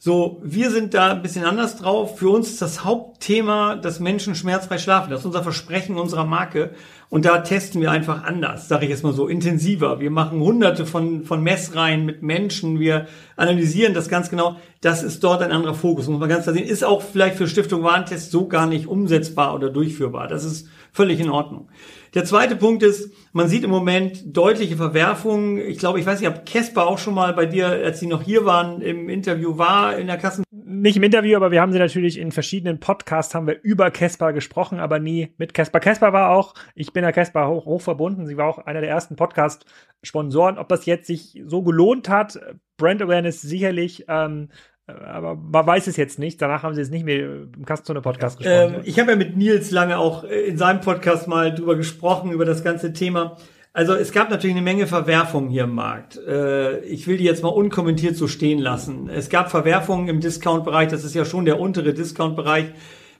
So, 0.05 0.39
wir 0.43 0.69
sind 0.69 0.93
da 0.93 1.13
ein 1.13 1.23
bisschen 1.23 1.45
anders 1.45 1.77
drauf. 1.77 2.19
Für 2.19 2.29
uns 2.29 2.49
ist 2.51 2.61
das 2.61 2.83
Hauptthema, 2.83 3.75
dass 3.75 3.99
Menschen 3.99 4.35
schmerzfrei 4.35 4.77
schlafen. 4.77 5.09
Das 5.09 5.21
ist 5.21 5.25
unser 5.25 5.41
Versprechen 5.41 5.97
unserer 5.97 6.25
Marke. 6.25 6.75
Und 7.09 7.25
da 7.25 7.39
testen 7.39 7.81
wir 7.81 7.89
einfach 7.89 8.23
anders, 8.23 8.67
sage 8.67 8.85
ich 8.85 8.91
jetzt 8.91 9.03
mal 9.03 9.13
so, 9.13 9.27
intensiver. 9.27 9.99
Wir 9.99 10.11
machen 10.11 10.41
hunderte 10.41 10.85
von, 10.85 11.23
von 11.23 11.41
Messreihen 11.41 12.05
mit 12.05 12.21
Menschen. 12.21 12.79
Wir 12.79 13.07
analysieren 13.35 13.95
das 13.95 14.07
ganz 14.07 14.29
genau. 14.29 14.57
Das 14.79 15.01
ist 15.01 15.23
dort 15.23 15.41
ein 15.41 15.51
anderer 15.51 15.73
Fokus. 15.73 16.07
Muss 16.07 16.19
man 16.19 16.29
ganz 16.29 16.43
klar 16.43 16.55
sehen. 16.55 16.67
Ist 16.67 16.83
auch 16.83 17.01
vielleicht 17.01 17.37
für 17.37 17.47
Stiftung 17.47 17.81
Warentest 17.81 18.29
so 18.29 18.47
gar 18.47 18.67
nicht 18.67 18.85
umsetzbar 18.85 19.55
oder 19.55 19.71
durchführbar. 19.71 20.27
Das 20.27 20.43
ist 20.43 20.67
völlig 20.91 21.19
in 21.19 21.31
Ordnung. 21.31 21.67
Der 22.15 22.23
zweite 22.23 22.55
Punkt 22.55 22.81
ist, 22.81 23.13
man 23.33 23.49
sieht 23.49 23.65
im 23.65 23.69
Moment 23.69 24.35
deutliche 24.37 24.77
Verwerfungen. 24.77 25.57
Ich 25.57 25.79
glaube, 25.79 25.99
ich 25.99 26.05
weiß 26.05 26.21
nicht, 26.21 26.29
ob 26.29 26.45
Kesper 26.45 26.87
auch 26.87 26.97
schon 26.97 27.13
mal 27.13 27.33
bei 27.33 27.45
dir, 27.45 27.67
als 27.67 27.99
sie 27.99 28.07
noch 28.07 28.23
hier 28.23 28.45
waren, 28.45 28.81
im 28.81 29.09
Interview 29.09 29.57
war 29.57 29.97
in 29.97 30.07
der 30.07 30.17
Kassen. 30.17 30.45
Nicht 30.49 30.95
im 30.95 31.03
Interview, 31.03 31.35
aber 31.35 31.51
wir 31.51 31.59
haben 31.59 31.73
sie 31.73 31.77
natürlich 31.77 32.17
in 32.17 32.31
verschiedenen 32.31 32.79
Podcasts 32.79 33.35
haben 33.35 33.47
wir 33.47 33.61
über 33.63 33.91
Kesper 33.91 34.31
gesprochen, 34.31 34.79
aber 34.79 34.97
nie 34.97 35.33
mit 35.37 35.53
Kesper. 35.53 35.81
Kesper 35.81 36.13
war 36.13 36.29
auch, 36.29 36.53
ich 36.73 36.93
bin 36.93 37.03
ja 37.03 37.11
Kesper 37.11 37.49
hoch, 37.49 37.65
hoch 37.65 37.81
verbunden. 37.81 38.27
Sie 38.27 38.37
war 38.37 38.47
auch 38.47 38.59
einer 38.59 38.79
der 38.79 38.89
ersten 38.89 39.17
Podcast-Sponsoren. 39.17 40.57
Ob 40.57 40.69
das 40.69 40.85
jetzt 40.85 41.07
sich 41.07 41.43
so 41.45 41.63
gelohnt 41.63 42.07
hat, 42.07 42.39
Brand 42.77 43.01
Awareness 43.01 43.41
sicherlich. 43.41 44.05
Ähm, 44.07 44.47
aber 44.87 45.35
man 45.35 45.65
weiß 45.65 45.87
es 45.87 45.97
jetzt 45.97 46.19
nicht. 46.19 46.41
Danach 46.41 46.63
haben 46.63 46.75
sie 46.75 46.81
es 46.81 46.89
nicht 46.89 47.05
mehr 47.05 47.25
im 47.25 47.65
Kastzone-Podcast 47.65 48.37
gesprochen. 48.37 48.75
Ähm, 48.75 48.81
ich 48.83 48.99
habe 48.99 49.11
ja 49.11 49.17
mit 49.17 49.35
Nils 49.35 49.71
lange 49.71 49.97
auch 49.97 50.23
äh, 50.23 50.41
in 50.41 50.57
seinem 50.57 50.81
Podcast 50.81 51.27
mal 51.27 51.53
drüber 51.53 51.75
gesprochen, 51.75 52.31
über 52.31 52.45
das 52.45 52.63
ganze 52.63 52.93
Thema. 52.93 53.37
Also 53.73 53.93
es 53.93 54.11
gab 54.11 54.29
natürlich 54.29 54.55
eine 54.55 54.63
Menge 54.63 54.87
Verwerfungen 54.87 55.49
hier 55.49 55.63
im 55.63 55.73
Markt. 55.73 56.17
Äh, 56.17 56.79
ich 56.85 57.07
will 57.07 57.17
die 57.17 57.23
jetzt 57.23 57.43
mal 57.43 57.49
unkommentiert 57.49 58.15
so 58.15 58.27
stehen 58.27 58.59
lassen. 58.59 59.09
Es 59.09 59.29
gab 59.29 59.51
Verwerfungen 59.51 60.07
im 60.07 60.21
Discount-Bereich, 60.21 60.87
das 60.87 61.03
ist 61.03 61.15
ja 61.15 61.25
schon 61.25 61.45
der 61.45 61.59
untere 61.59 61.93
Discount-Bereich, 61.93 62.67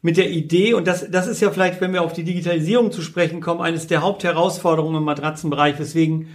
mit 0.01 0.17
der 0.17 0.29
Idee, 0.29 0.75
und 0.75 0.85
das, 0.85 1.09
das 1.09 1.25
ist 1.25 1.41
ja 1.41 1.49
vielleicht, 1.49 1.81
wenn 1.81 1.91
wir 1.91 2.03
auf 2.03 2.13
die 2.13 2.23
Digitalisierung 2.23 2.91
zu 2.91 3.01
sprechen 3.01 3.41
kommen, 3.41 3.59
eines 3.59 3.87
der 3.87 4.03
Hauptherausforderungen 4.03 4.97
im 4.97 5.03
Matratzenbereich, 5.03 5.79
weswegen 5.79 6.27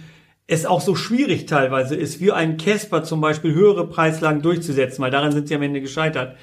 es 0.51 0.65
auch 0.65 0.81
so 0.81 0.95
schwierig 0.95 1.45
teilweise 1.45 1.95
ist, 1.95 2.19
wie 2.19 2.33
ein 2.33 2.57
Casper 2.57 3.03
zum 3.03 3.21
Beispiel 3.21 3.53
höhere 3.53 3.87
Preislagen 3.87 4.41
durchzusetzen, 4.41 5.01
weil 5.01 5.09
daran 5.09 5.31
sind 5.31 5.47
sie 5.47 5.55
am 5.55 5.61
Ende 5.61 5.79
gescheitert. 5.79 6.35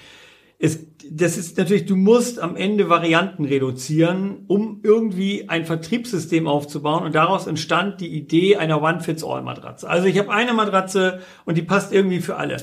Es, 0.58 0.78
das 1.10 1.36
ist 1.36 1.58
natürlich, 1.58 1.84
du 1.84 1.94
musst 1.94 2.40
am 2.40 2.56
Ende 2.56 2.88
Varianten 2.88 3.44
reduzieren, 3.44 4.46
um 4.46 4.80
irgendwie 4.82 5.50
ein 5.50 5.66
Vertriebssystem 5.66 6.48
aufzubauen 6.48 7.04
und 7.04 7.14
daraus 7.14 7.46
entstand 7.46 8.00
die 8.00 8.08
Idee 8.08 8.56
einer 8.56 8.82
One-Fits-All-Matratze. 8.82 9.86
Also 9.86 10.06
ich 10.06 10.18
habe 10.18 10.32
eine 10.32 10.54
Matratze 10.54 11.20
und 11.44 11.58
die 11.58 11.62
passt 11.62 11.92
irgendwie 11.92 12.20
für 12.20 12.36
alle. 12.36 12.56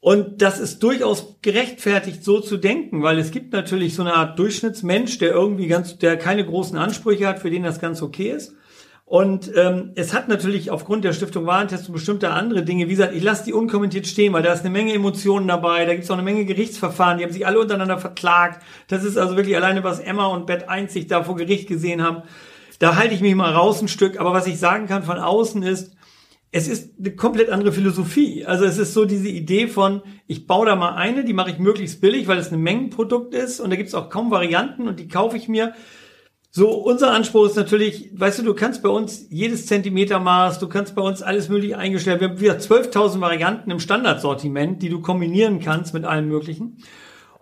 Und 0.00 0.42
das 0.42 0.58
ist 0.58 0.82
durchaus 0.82 1.38
gerechtfertigt, 1.42 2.24
so 2.24 2.40
zu 2.40 2.56
denken, 2.56 3.04
weil 3.04 3.20
es 3.20 3.30
gibt 3.30 3.52
natürlich 3.52 3.94
so 3.94 4.02
eine 4.02 4.14
Art 4.14 4.36
Durchschnittsmensch, 4.36 5.18
der 5.18 5.30
irgendwie 5.30 5.68
ganz, 5.68 5.96
der 5.98 6.16
keine 6.16 6.44
großen 6.44 6.76
Ansprüche 6.76 7.28
hat, 7.28 7.38
für 7.38 7.50
den 7.50 7.62
das 7.62 7.80
ganz 7.80 8.02
okay 8.02 8.30
ist. 8.30 8.56
Und 9.14 9.52
ähm, 9.54 9.92
es 9.94 10.12
hat 10.12 10.26
natürlich 10.26 10.72
aufgrund 10.72 11.04
der 11.04 11.12
Stiftung 11.12 11.46
Warentest 11.46 11.86
und 11.86 11.92
bestimmte 11.92 12.30
andere 12.30 12.64
Dinge, 12.64 12.86
wie 12.86 12.96
gesagt, 12.96 13.14
ich 13.14 13.22
lasse 13.22 13.44
die 13.44 13.52
unkommentiert 13.52 14.08
stehen, 14.08 14.32
weil 14.32 14.42
da 14.42 14.52
ist 14.52 14.62
eine 14.62 14.70
Menge 14.70 14.92
Emotionen 14.92 15.46
dabei, 15.46 15.84
da 15.84 15.92
gibt 15.92 16.02
es 16.02 16.10
auch 16.10 16.14
eine 16.14 16.24
Menge 16.24 16.44
Gerichtsverfahren, 16.44 17.18
die 17.18 17.22
haben 17.22 17.32
sich 17.32 17.46
alle 17.46 17.60
untereinander 17.60 17.98
verklagt. 17.98 18.60
Das 18.88 19.04
ist 19.04 19.16
also 19.16 19.36
wirklich 19.36 19.54
alleine, 19.54 19.84
was 19.84 20.00
Emma 20.00 20.26
und 20.26 20.46
Bett 20.46 20.68
1 20.68 20.92
sich 20.92 21.06
da 21.06 21.22
vor 21.22 21.36
Gericht 21.36 21.68
gesehen 21.68 22.02
haben. 22.02 22.24
Da 22.80 22.96
halte 22.96 23.14
ich 23.14 23.20
mich 23.20 23.36
mal 23.36 23.52
raus 23.52 23.80
ein 23.80 23.86
Stück, 23.86 24.18
aber 24.18 24.32
was 24.32 24.48
ich 24.48 24.58
sagen 24.58 24.88
kann 24.88 25.04
von 25.04 25.18
außen 25.18 25.62
ist, 25.62 25.92
es 26.50 26.66
ist 26.66 26.98
eine 26.98 27.14
komplett 27.14 27.50
andere 27.50 27.70
Philosophie. 27.70 28.44
Also 28.44 28.64
es 28.64 28.78
ist 28.78 28.94
so 28.94 29.04
diese 29.04 29.28
Idee 29.28 29.68
von, 29.68 30.02
ich 30.26 30.48
baue 30.48 30.66
da 30.66 30.74
mal 30.74 30.96
eine, 30.96 31.22
die 31.22 31.34
mache 31.34 31.52
ich 31.52 31.60
möglichst 31.60 32.00
billig, 32.00 32.26
weil 32.26 32.38
es 32.38 32.50
ein 32.50 32.60
Mengenprodukt 32.60 33.32
ist 33.32 33.60
und 33.60 33.70
da 33.70 33.76
gibt 33.76 33.90
es 33.90 33.94
auch 33.94 34.10
kaum 34.10 34.32
Varianten 34.32 34.88
und 34.88 34.98
die 34.98 35.06
kaufe 35.06 35.36
ich 35.36 35.46
mir 35.46 35.72
so, 36.56 36.70
unser 36.70 37.10
Anspruch 37.10 37.46
ist 37.46 37.56
natürlich, 37.56 38.12
weißt 38.14 38.38
du, 38.38 38.44
du 38.44 38.54
kannst 38.54 38.80
bei 38.80 38.88
uns 38.88 39.26
jedes 39.28 39.66
Zentimetermaß, 39.66 40.60
du 40.60 40.68
kannst 40.68 40.94
bei 40.94 41.02
uns 41.02 41.20
alles 41.20 41.48
mögliche 41.48 41.76
eingestellt. 41.78 42.20
Wir 42.20 42.28
haben 42.28 42.38
wieder 42.38 42.58
12.000 42.58 43.20
Varianten 43.20 43.72
im 43.72 43.80
Standardsortiment, 43.80 44.80
die 44.80 44.88
du 44.88 45.00
kombinieren 45.00 45.58
kannst 45.58 45.94
mit 45.94 46.04
allem 46.04 46.28
Möglichen. 46.28 46.76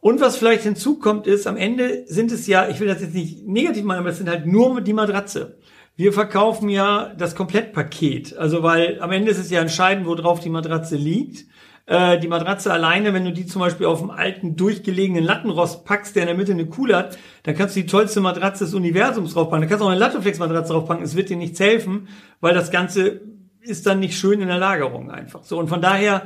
Und 0.01 0.23
was 0.23 0.39
vielleicht 0.39 0.63
hinzukommt 0.63 1.27
ist, 1.27 1.47
am 1.47 1.59
Ende 1.59 2.05
sind 2.07 2.33
es 2.33 2.47
ja, 2.47 2.71
ich 2.71 2.81
will 2.81 2.89
das 2.89 3.03
jetzt 3.03 3.13
nicht 3.13 3.47
negativ 3.47 3.85
machen, 3.85 3.99
aber 3.99 4.09
es 4.09 4.17
sind 4.17 4.31
halt 4.31 4.47
nur 4.47 4.81
die 4.81 4.95
Matratze. 4.95 5.59
Wir 5.95 6.15
verkaufen 6.15 6.71
ja 6.71 7.13
das 7.19 7.35
Komplettpaket. 7.35 8.39
Also, 8.39 8.63
weil 8.63 8.99
am 9.03 9.13
Ende 9.13 9.31
ist 9.31 9.39
es 9.39 9.51
ja 9.51 9.61
entscheidend, 9.61 10.07
wo 10.07 10.15
drauf 10.15 10.41
die 10.41 10.49
Matratze 10.49 10.97
liegt. 10.97 11.45
Äh, 11.87 12.19
die 12.21 12.29
Matratze 12.29 12.73
alleine, 12.73 13.13
wenn 13.13 13.25
du 13.25 13.33
die 13.33 13.47
zum 13.47 13.61
Beispiel 13.61 13.87
auf 13.87 14.01
dem 14.01 14.11
alten, 14.11 14.57
durchgelegenen 14.57 15.25
Lattenrost 15.25 15.85
packst, 15.85 16.15
der 16.15 16.23
in 16.23 16.29
der 16.29 16.37
Mitte 16.37 16.53
eine 16.53 16.67
Kuhle 16.67 16.97
hat, 16.97 17.19
dann 17.43 17.57
kannst 17.57 17.75
du 17.75 17.81
die 17.81 17.87
tollste 17.87 18.21
Matratze 18.21 18.65
des 18.65 18.75
Universums 18.75 19.35
draufpacken. 19.35 19.63
Dann 19.63 19.69
kannst 19.69 19.83
du 19.83 19.87
auch 19.87 19.91
eine 19.91 20.01
Latteflex-Matratze 20.01 20.73
draufpacken. 20.73 21.05
Es 21.05 21.17
wird 21.17 21.29
dir 21.29 21.37
nichts 21.37 21.59
helfen, 21.59 22.09
weil 22.41 22.55
das 22.55 22.71
Ganze 22.71 23.21
ist 23.61 23.87
dann 23.87 24.01
nicht 24.01 24.17
schön 24.17 24.41
in 24.41 24.49
der 24.49 24.59
Lagerung 24.59 25.11
einfach. 25.11 25.43
So, 25.43 25.59
und 25.59 25.69
von 25.69 25.81
daher, 25.81 26.23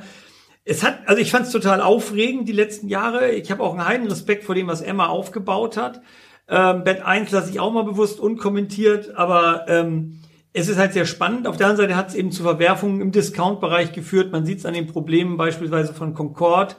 es 0.64 0.82
hat, 0.82 0.98
also 1.06 1.20
ich 1.22 1.30
fand 1.30 1.46
es 1.46 1.52
total 1.52 1.80
aufregend 1.80 2.48
die 2.48 2.52
letzten 2.52 2.88
Jahre. 2.88 3.30
Ich 3.30 3.50
habe 3.50 3.62
auch 3.62 3.72
einen 3.72 3.86
heiden 3.86 4.08
Respekt 4.08 4.44
vor 4.44 4.54
dem, 4.54 4.66
was 4.66 4.82
Emma 4.82 5.06
aufgebaut 5.06 5.76
hat. 5.76 6.02
Ähm, 6.48 6.84
Bett 6.84 7.02
1 7.02 7.30
lasse 7.30 7.50
ich 7.50 7.60
auch 7.60 7.72
mal 7.72 7.84
bewusst 7.84 8.20
unkommentiert, 8.20 9.14
aber 9.16 9.64
ähm, 9.68 10.20
es 10.56 10.68
ist 10.68 10.78
halt 10.78 10.94
sehr 10.94 11.04
spannend. 11.04 11.46
Auf 11.46 11.58
der 11.58 11.66
anderen 11.66 11.88
Seite 11.88 11.98
hat 11.98 12.08
es 12.08 12.14
eben 12.14 12.32
zu 12.32 12.42
Verwerfungen 12.42 13.02
im 13.02 13.12
Discount-Bereich 13.12 13.92
geführt. 13.92 14.32
Man 14.32 14.46
sieht 14.46 14.58
es 14.58 14.66
an 14.66 14.72
den 14.72 14.86
Problemen 14.86 15.36
beispielsweise 15.36 15.92
von 15.92 16.14
Concord. 16.14 16.76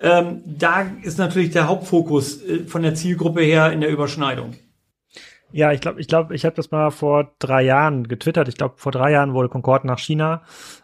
Ähm, 0.00 0.42
da 0.44 0.86
ist 1.02 1.18
natürlich 1.18 1.50
der 1.50 1.68
Hauptfokus 1.68 2.42
äh, 2.42 2.64
von 2.64 2.82
der 2.82 2.94
Zielgruppe 2.94 3.42
her 3.42 3.70
in 3.70 3.80
der 3.80 3.90
Überschneidung. 3.90 4.54
Ja, 5.52 5.72
ich 5.72 5.80
glaube, 5.80 6.00
ich 6.00 6.08
glaube, 6.08 6.34
ich 6.34 6.44
habe 6.44 6.54
das 6.56 6.70
mal 6.70 6.90
vor 6.90 7.32
drei 7.38 7.62
Jahren 7.62 8.08
getwittert. 8.08 8.48
Ich 8.48 8.56
glaube, 8.56 8.74
vor 8.76 8.92
drei 8.92 9.12
Jahren 9.12 9.32
wurde 9.34 9.48
Concorde 9.48 9.86
nach 9.86 9.98
China 9.98 10.42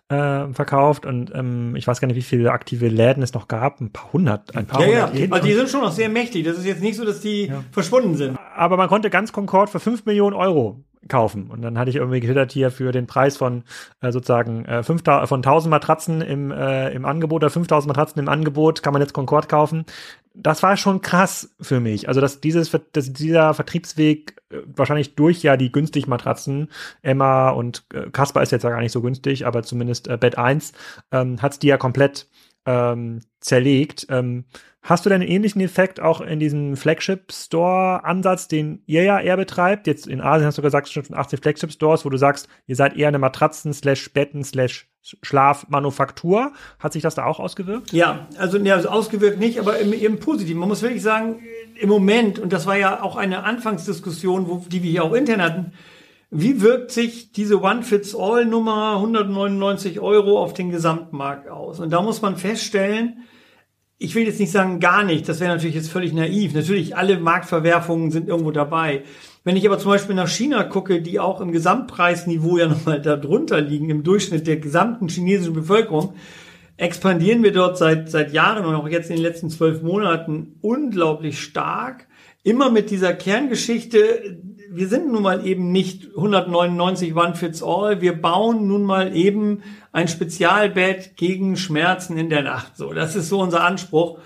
äh, 0.08 0.52
verkauft 0.52 1.06
und 1.06 1.32
ähm, 1.34 1.74
ich 1.76 1.86
weiß 1.86 2.00
gar 2.00 2.06
nicht, 2.06 2.16
wie 2.16 2.22
viele 2.22 2.52
aktive 2.52 2.88
Läden 2.88 3.22
es 3.22 3.32
noch 3.32 3.48
gab. 3.48 3.80
Ein 3.80 3.90
paar 3.92 4.12
hundert, 4.12 4.56
ein 4.56 4.66
paar 4.66 4.80
ja, 4.80 4.86
hundert 4.86 5.14
ja. 5.14 5.20
Läden. 5.20 5.32
Also 5.32 5.46
die 5.46 5.54
sind 5.54 5.68
schon 5.68 5.80
noch 5.80 5.92
sehr 5.92 6.08
mächtig. 6.08 6.44
Das 6.44 6.58
ist 6.58 6.66
jetzt 6.66 6.82
nicht 6.82 6.96
so, 6.96 7.04
dass 7.04 7.20
die 7.20 7.46
ja. 7.46 7.64
verschwunden 7.72 8.14
sind. 8.16 8.38
Aber 8.56 8.76
man 8.76 8.88
konnte 8.88 9.10
ganz 9.10 9.32
Concorde 9.32 9.70
für 9.70 9.80
fünf 9.80 10.04
Millionen 10.04 10.34
Euro 10.34 10.84
kaufen. 11.08 11.50
Und 11.50 11.62
dann 11.62 11.78
hatte 11.78 11.90
ich 11.90 11.96
irgendwie 11.96 12.20
getwittert 12.20 12.52
hier 12.52 12.70
für 12.70 12.92
den 12.92 13.06
Preis 13.06 13.36
von 13.36 13.64
äh, 14.00 14.12
sozusagen 14.12 14.64
äh, 14.64 14.82
5, 14.82 15.02
von 15.24 15.38
1000 15.38 15.70
Matratzen 15.70 16.20
im, 16.20 16.50
äh, 16.50 16.90
im 16.90 17.04
Angebot 17.04 17.42
oder 17.42 17.50
5000 17.50 17.88
Matratzen 17.88 18.20
im 18.20 18.28
Angebot 18.28 18.82
kann 18.82 18.92
man 18.92 19.02
jetzt 19.02 19.12
Concorde 19.12 19.48
kaufen. 19.48 19.84
Das 20.34 20.62
war 20.62 20.76
schon 20.76 21.00
krass 21.00 21.54
für 21.60 21.80
mich. 21.80 22.08
Also, 22.08 22.20
dass 22.20 22.40
dieses, 22.40 22.70
dass 22.92 23.12
dieser 23.12 23.54
Vertriebsweg 23.54 24.36
äh, 24.50 24.58
wahrscheinlich 24.66 25.14
durch 25.14 25.42
ja 25.42 25.56
die 25.56 25.72
günstig 25.72 26.06
Matratzen, 26.06 26.68
Emma 27.02 27.50
und 27.50 27.84
äh, 27.94 28.10
Kasper 28.10 28.42
ist 28.42 28.52
jetzt 28.52 28.62
ja 28.62 28.70
gar 28.70 28.80
nicht 28.80 28.92
so 28.92 29.00
günstig, 29.00 29.46
aber 29.46 29.62
zumindest 29.62 30.08
äh, 30.08 30.16
Bett 30.18 30.36
1 30.38 30.72
ähm, 31.12 31.40
hat 31.40 31.62
die 31.62 31.68
ja 31.68 31.78
komplett 31.78 32.28
ähm, 32.66 33.20
zerlegt. 33.40 34.06
Ähm, 34.10 34.44
Hast 34.86 35.04
du 35.04 35.10
denn 35.10 35.20
einen 35.20 35.28
ähnlichen 35.28 35.60
Effekt 35.60 35.98
auch 35.98 36.20
in 36.20 36.38
diesem 36.38 36.76
Flagship-Store-Ansatz, 36.76 38.46
den 38.46 38.84
ihr 38.86 39.02
ja 39.02 39.18
eher 39.18 39.36
betreibt? 39.36 39.88
Jetzt 39.88 40.06
in 40.06 40.20
Asien 40.20 40.46
hast 40.46 40.58
du 40.58 40.62
gesagt, 40.62 40.88
schon 40.88 41.02
18 41.12 41.40
Flagship-Stores, 41.40 42.04
wo 42.04 42.08
du 42.08 42.16
sagst, 42.16 42.48
ihr 42.68 42.76
seid 42.76 42.96
eher 42.96 43.08
eine 43.08 43.18
Matratzen-, 43.18 43.74
slash 43.74 44.12
Betten-, 44.14 44.44
slash 44.44 44.88
Schlafmanufaktur. 45.02 46.52
Hat 46.78 46.92
sich 46.92 47.02
das 47.02 47.16
da 47.16 47.24
auch 47.24 47.40
ausgewirkt? 47.40 47.92
Ja, 47.92 48.28
also, 48.38 48.58
ja, 48.58 48.76
also 48.76 48.88
ausgewirkt 48.88 49.40
nicht, 49.40 49.58
aber 49.58 49.76
im, 49.80 49.92
im 49.92 50.20
Positiven. 50.20 50.60
Man 50.60 50.68
muss 50.68 50.82
wirklich 50.82 51.02
sagen, 51.02 51.40
im 51.80 51.88
Moment, 51.88 52.38
und 52.38 52.52
das 52.52 52.66
war 52.66 52.78
ja 52.78 53.02
auch 53.02 53.16
eine 53.16 53.42
Anfangsdiskussion, 53.42 54.48
wo, 54.48 54.64
die 54.68 54.84
wir 54.84 54.90
hier 54.92 55.02
auch 55.02 55.14
intern 55.14 55.42
hatten, 55.42 55.72
wie 56.30 56.60
wirkt 56.60 56.92
sich 56.92 57.32
diese 57.32 57.60
One-Fits-All-Nummer 57.60 58.94
199 58.98 59.98
Euro 59.98 60.40
auf 60.40 60.54
den 60.54 60.70
Gesamtmarkt 60.70 61.48
aus? 61.48 61.80
Und 61.80 61.90
da 61.90 62.02
muss 62.02 62.22
man 62.22 62.36
feststellen, 62.36 63.24
ich 63.98 64.14
will 64.14 64.26
jetzt 64.26 64.40
nicht 64.40 64.52
sagen 64.52 64.78
gar 64.78 65.04
nicht, 65.04 65.28
das 65.28 65.40
wäre 65.40 65.54
natürlich 65.54 65.74
jetzt 65.74 65.90
völlig 65.90 66.12
naiv. 66.12 66.54
Natürlich, 66.54 66.96
alle 66.96 67.18
Marktverwerfungen 67.18 68.10
sind 68.10 68.28
irgendwo 68.28 68.50
dabei. 68.50 69.04
Wenn 69.42 69.56
ich 69.56 69.66
aber 69.66 69.78
zum 69.78 69.90
Beispiel 69.90 70.14
nach 70.14 70.28
China 70.28 70.64
gucke, 70.64 71.00
die 71.00 71.18
auch 71.18 71.40
im 71.40 71.52
Gesamtpreisniveau 71.52 72.58
ja 72.58 72.68
nochmal 72.68 73.00
da 73.00 73.16
drunter 73.16 73.60
liegen, 73.60 73.88
im 73.88 74.02
Durchschnitt 74.02 74.46
der 74.46 74.58
gesamten 74.58 75.08
chinesischen 75.08 75.54
Bevölkerung, 75.54 76.14
expandieren 76.76 77.42
wir 77.42 77.52
dort 77.52 77.78
seit, 77.78 78.10
seit 78.10 78.32
Jahren 78.32 78.66
und 78.66 78.74
auch 78.74 78.88
jetzt 78.88 79.08
in 79.08 79.16
den 79.16 79.22
letzten 79.22 79.48
zwölf 79.48 79.82
Monaten 79.82 80.58
unglaublich 80.60 81.40
stark. 81.40 82.05
Immer 82.46 82.70
mit 82.70 82.90
dieser 82.90 83.12
Kerngeschichte, 83.12 84.38
wir 84.70 84.86
sind 84.86 85.10
nun 85.10 85.24
mal 85.24 85.44
eben 85.44 85.72
nicht 85.72 86.10
199 86.14 87.16
One 87.16 87.34
Fits 87.34 87.60
All. 87.60 88.00
Wir 88.00 88.22
bauen 88.22 88.68
nun 88.68 88.84
mal 88.84 89.16
eben 89.16 89.64
ein 89.90 90.06
Spezialbett 90.06 91.16
gegen 91.16 91.56
Schmerzen 91.56 92.16
in 92.16 92.30
der 92.30 92.42
Nacht. 92.42 92.76
So, 92.76 92.92
das 92.92 93.16
ist 93.16 93.30
so 93.30 93.40
unser 93.40 93.64
Anspruch. 93.64 94.20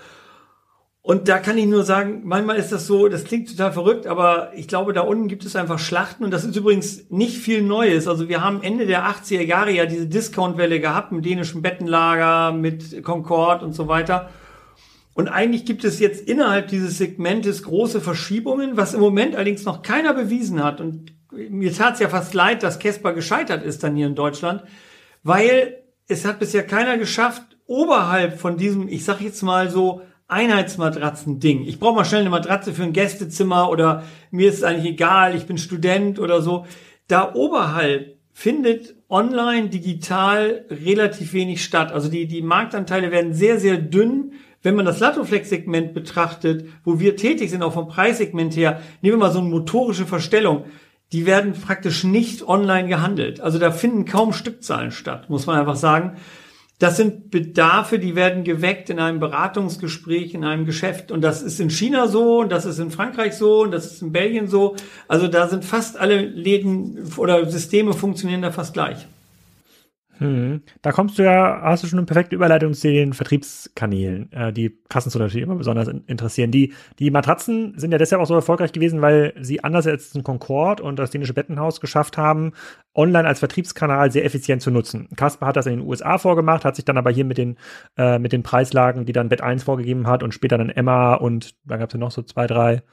Und 1.01 1.29
da 1.29 1.39
kann 1.39 1.57
ich 1.57 1.65
nur 1.65 1.83
sagen, 1.83 2.21
manchmal 2.23 2.57
ist 2.57 2.71
das 2.71 2.85
so, 2.85 3.07
das 3.07 3.23
klingt 3.23 3.49
total 3.49 3.73
verrückt, 3.73 4.05
aber 4.05 4.51
ich 4.55 4.67
glaube, 4.67 4.93
da 4.93 5.01
unten 5.01 5.27
gibt 5.27 5.43
es 5.43 5.55
einfach 5.55 5.79
Schlachten 5.79 6.23
und 6.23 6.29
das 6.29 6.43
ist 6.43 6.55
übrigens 6.55 7.09
nicht 7.09 7.37
viel 7.37 7.63
Neues. 7.63 8.07
Also 8.07 8.29
wir 8.29 8.43
haben 8.43 8.61
Ende 8.61 8.85
der 8.85 9.07
80er 9.07 9.41
Jahre 9.41 9.71
ja 9.71 9.87
diese 9.87 10.05
Discount-Welle 10.05 10.79
gehabt 10.79 11.11
mit 11.11 11.25
dänischen 11.25 11.63
Bettenlager, 11.63 12.51
mit 12.51 13.03
Concord 13.03 13.63
und 13.63 13.73
so 13.73 13.87
weiter. 13.87 14.29
Und 15.13 15.27
eigentlich 15.27 15.65
gibt 15.65 15.83
es 15.83 15.99
jetzt 15.99 16.27
innerhalb 16.27 16.67
dieses 16.69 16.97
Segmentes 16.97 17.63
große 17.63 17.99
Verschiebungen, 17.99 18.77
was 18.77 18.93
im 18.93 19.01
Moment 19.01 19.35
allerdings 19.35 19.65
noch 19.65 19.81
keiner 19.81 20.13
bewiesen 20.13 20.63
hat. 20.63 20.79
Und 20.79 21.13
mir 21.31 21.73
tat 21.73 21.95
es 21.95 21.99
ja 21.99 22.09
fast 22.09 22.33
leid, 22.33 22.63
dass 22.63 22.79
Casper 22.79 23.13
gescheitert 23.13 23.63
ist 23.63 23.83
dann 23.83 23.95
hier 23.95 24.07
in 24.07 24.15
Deutschland, 24.15 24.63
weil 25.23 25.83
es 26.07 26.25
hat 26.25 26.39
bisher 26.39 26.65
keiner 26.65 26.97
geschafft, 26.97 27.43
oberhalb 27.65 28.39
von 28.39 28.57
diesem, 28.57 28.87
ich 28.87 29.05
sag 29.05 29.21
jetzt 29.21 29.41
mal 29.43 29.69
so, 29.69 30.01
Einheitsmatratzen-Ding. 30.27 31.65
Ich 31.65 31.77
brauche 31.77 31.95
mal 31.95 32.05
schnell 32.05 32.21
eine 32.21 32.29
Matratze 32.29 32.73
für 32.73 32.83
ein 32.83 32.93
Gästezimmer 32.93 33.69
oder 33.69 34.03
mir 34.31 34.47
ist 34.47 34.59
es 34.59 34.63
eigentlich 34.63 34.93
egal, 34.93 35.35
ich 35.35 35.45
bin 35.45 35.57
Student 35.57 36.19
oder 36.19 36.41
so. 36.41 36.65
Da 37.07 37.33
oberhalb 37.35 38.17
findet 38.31 38.95
online, 39.09 39.67
digital 39.67 40.65
relativ 40.69 41.33
wenig 41.33 41.63
statt. 41.63 41.91
Also 41.91 42.09
die, 42.09 42.27
die 42.27 42.41
Marktanteile 42.41 43.11
werden 43.11 43.33
sehr, 43.33 43.59
sehr 43.59 43.77
dünn 43.77 44.33
wenn 44.63 44.75
man 44.75 44.85
das 44.85 44.99
Latoflex-Segment 44.99 45.93
betrachtet, 45.93 46.65
wo 46.83 46.99
wir 46.99 47.15
tätig 47.15 47.49
sind, 47.49 47.63
auch 47.63 47.73
vom 47.73 47.87
Preissegment 47.87 48.55
her, 48.55 48.81
nehmen 49.01 49.17
wir 49.17 49.25
mal 49.25 49.31
so 49.31 49.39
eine 49.39 49.49
motorische 49.49 50.05
Verstellung, 50.05 50.65
die 51.11 51.25
werden 51.25 51.53
praktisch 51.53 52.03
nicht 52.03 52.47
online 52.47 52.87
gehandelt. 52.87 53.41
Also 53.41 53.59
da 53.59 53.71
finden 53.71 54.05
kaum 54.05 54.33
Stückzahlen 54.33 54.91
statt, 54.91 55.29
muss 55.29 55.45
man 55.45 55.59
einfach 55.59 55.75
sagen. 55.75 56.17
Das 56.79 56.97
sind 56.97 57.29
Bedarfe, 57.29 57.99
die 57.99 58.15
werden 58.15 58.43
geweckt 58.43 58.89
in 58.89 58.97
einem 58.97 59.19
Beratungsgespräch, 59.19 60.33
in 60.33 60.43
einem 60.43 60.65
Geschäft. 60.65 61.11
Und 61.11 61.21
das 61.21 61.43
ist 61.43 61.59
in 61.59 61.69
China 61.69 62.07
so, 62.07 62.39
und 62.39 62.51
das 62.51 62.65
ist 62.65 62.79
in 62.79 62.89
Frankreich 62.89 63.33
so, 63.33 63.61
und 63.61 63.71
das 63.71 63.85
ist 63.85 64.01
in 64.01 64.11
Belgien 64.11 64.47
so. 64.47 64.75
Also 65.07 65.27
da 65.27 65.47
sind 65.47 65.63
fast 65.63 65.99
alle 65.99 66.21
Läden 66.21 66.97
oder 67.17 67.45
Systeme 67.47 67.93
funktionieren 67.93 68.41
da 68.41 68.51
fast 68.51 68.73
gleich. 68.73 69.05
Hm. 70.21 70.61
Da 70.83 70.91
kommst 70.91 71.17
du 71.17 71.23
ja, 71.23 71.61
hast 71.63 71.81
du 71.81 71.87
schon 71.87 71.97
eine 71.97 72.05
perfekte 72.05 72.35
Überleitung 72.35 72.75
zu 72.75 72.87
den 72.87 73.13
Vertriebskanälen, 73.13 74.31
äh, 74.31 74.53
die 74.53 74.77
Kassenzone 74.87 75.25
natürlich 75.25 75.43
immer 75.43 75.55
besonders 75.55 75.87
interessieren. 75.87 76.51
Die, 76.51 76.75
die 76.99 77.09
Matratzen 77.09 77.73
sind 77.75 77.91
ja 77.91 77.97
deshalb 77.97 78.21
auch 78.21 78.27
so 78.27 78.35
erfolgreich 78.35 78.71
gewesen, 78.71 79.01
weil 79.01 79.33
sie 79.41 79.63
anders 79.63 79.87
als 79.87 80.13
ein 80.13 80.23
Concorde 80.23 80.83
und 80.83 80.99
das 80.99 81.09
dänische 81.09 81.33
Bettenhaus 81.33 81.81
geschafft 81.81 82.19
haben, 82.19 82.51
online 82.93 83.27
als 83.27 83.39
Vertriebskanal 83.39 84.11
sehr 84.11 84.23
effizient 84.23 84.61
zu 84.61 84.69
nutzen. 84.69 85.09
Kasper 85.15 85.47
hat 85.47 85.55
das 85.55 85.65
in 85.65 85.79
den 85.79 85.87
USA 85.87 86.19
vorgemacht, 86.19 86.65
hat 86.65 86.75
sich 86.75 86.85
dann 86.85 86.99
aber 86.99 87.09
hier 87.09 87.25
mit 87.25 87.39
den, 87.39 87.57
äh, 87.97 88.19
mit 88.19 88.31
den 88.31 88.43
Preislagen, 88.43 89.05
die 89.05 89.13
dann 89.13 89.27
Bett 89.27 89.41
1 89.41 89.63
vorgegeben 89.63 90.05
hat 90.05 90.21
und 90.21 90.35
später 90.35 90.59
dann 90.59 90.69
Emma 90.69 91.15
und 91.15 91.55
da 91.65 91.77
gab 91.77 91.89
es 91.89 91.93
ja 91.93 91.99
noch 91.99 92.11
so 92.11 92.21
zwei, 92.21 92.45
drei 92.45 92.83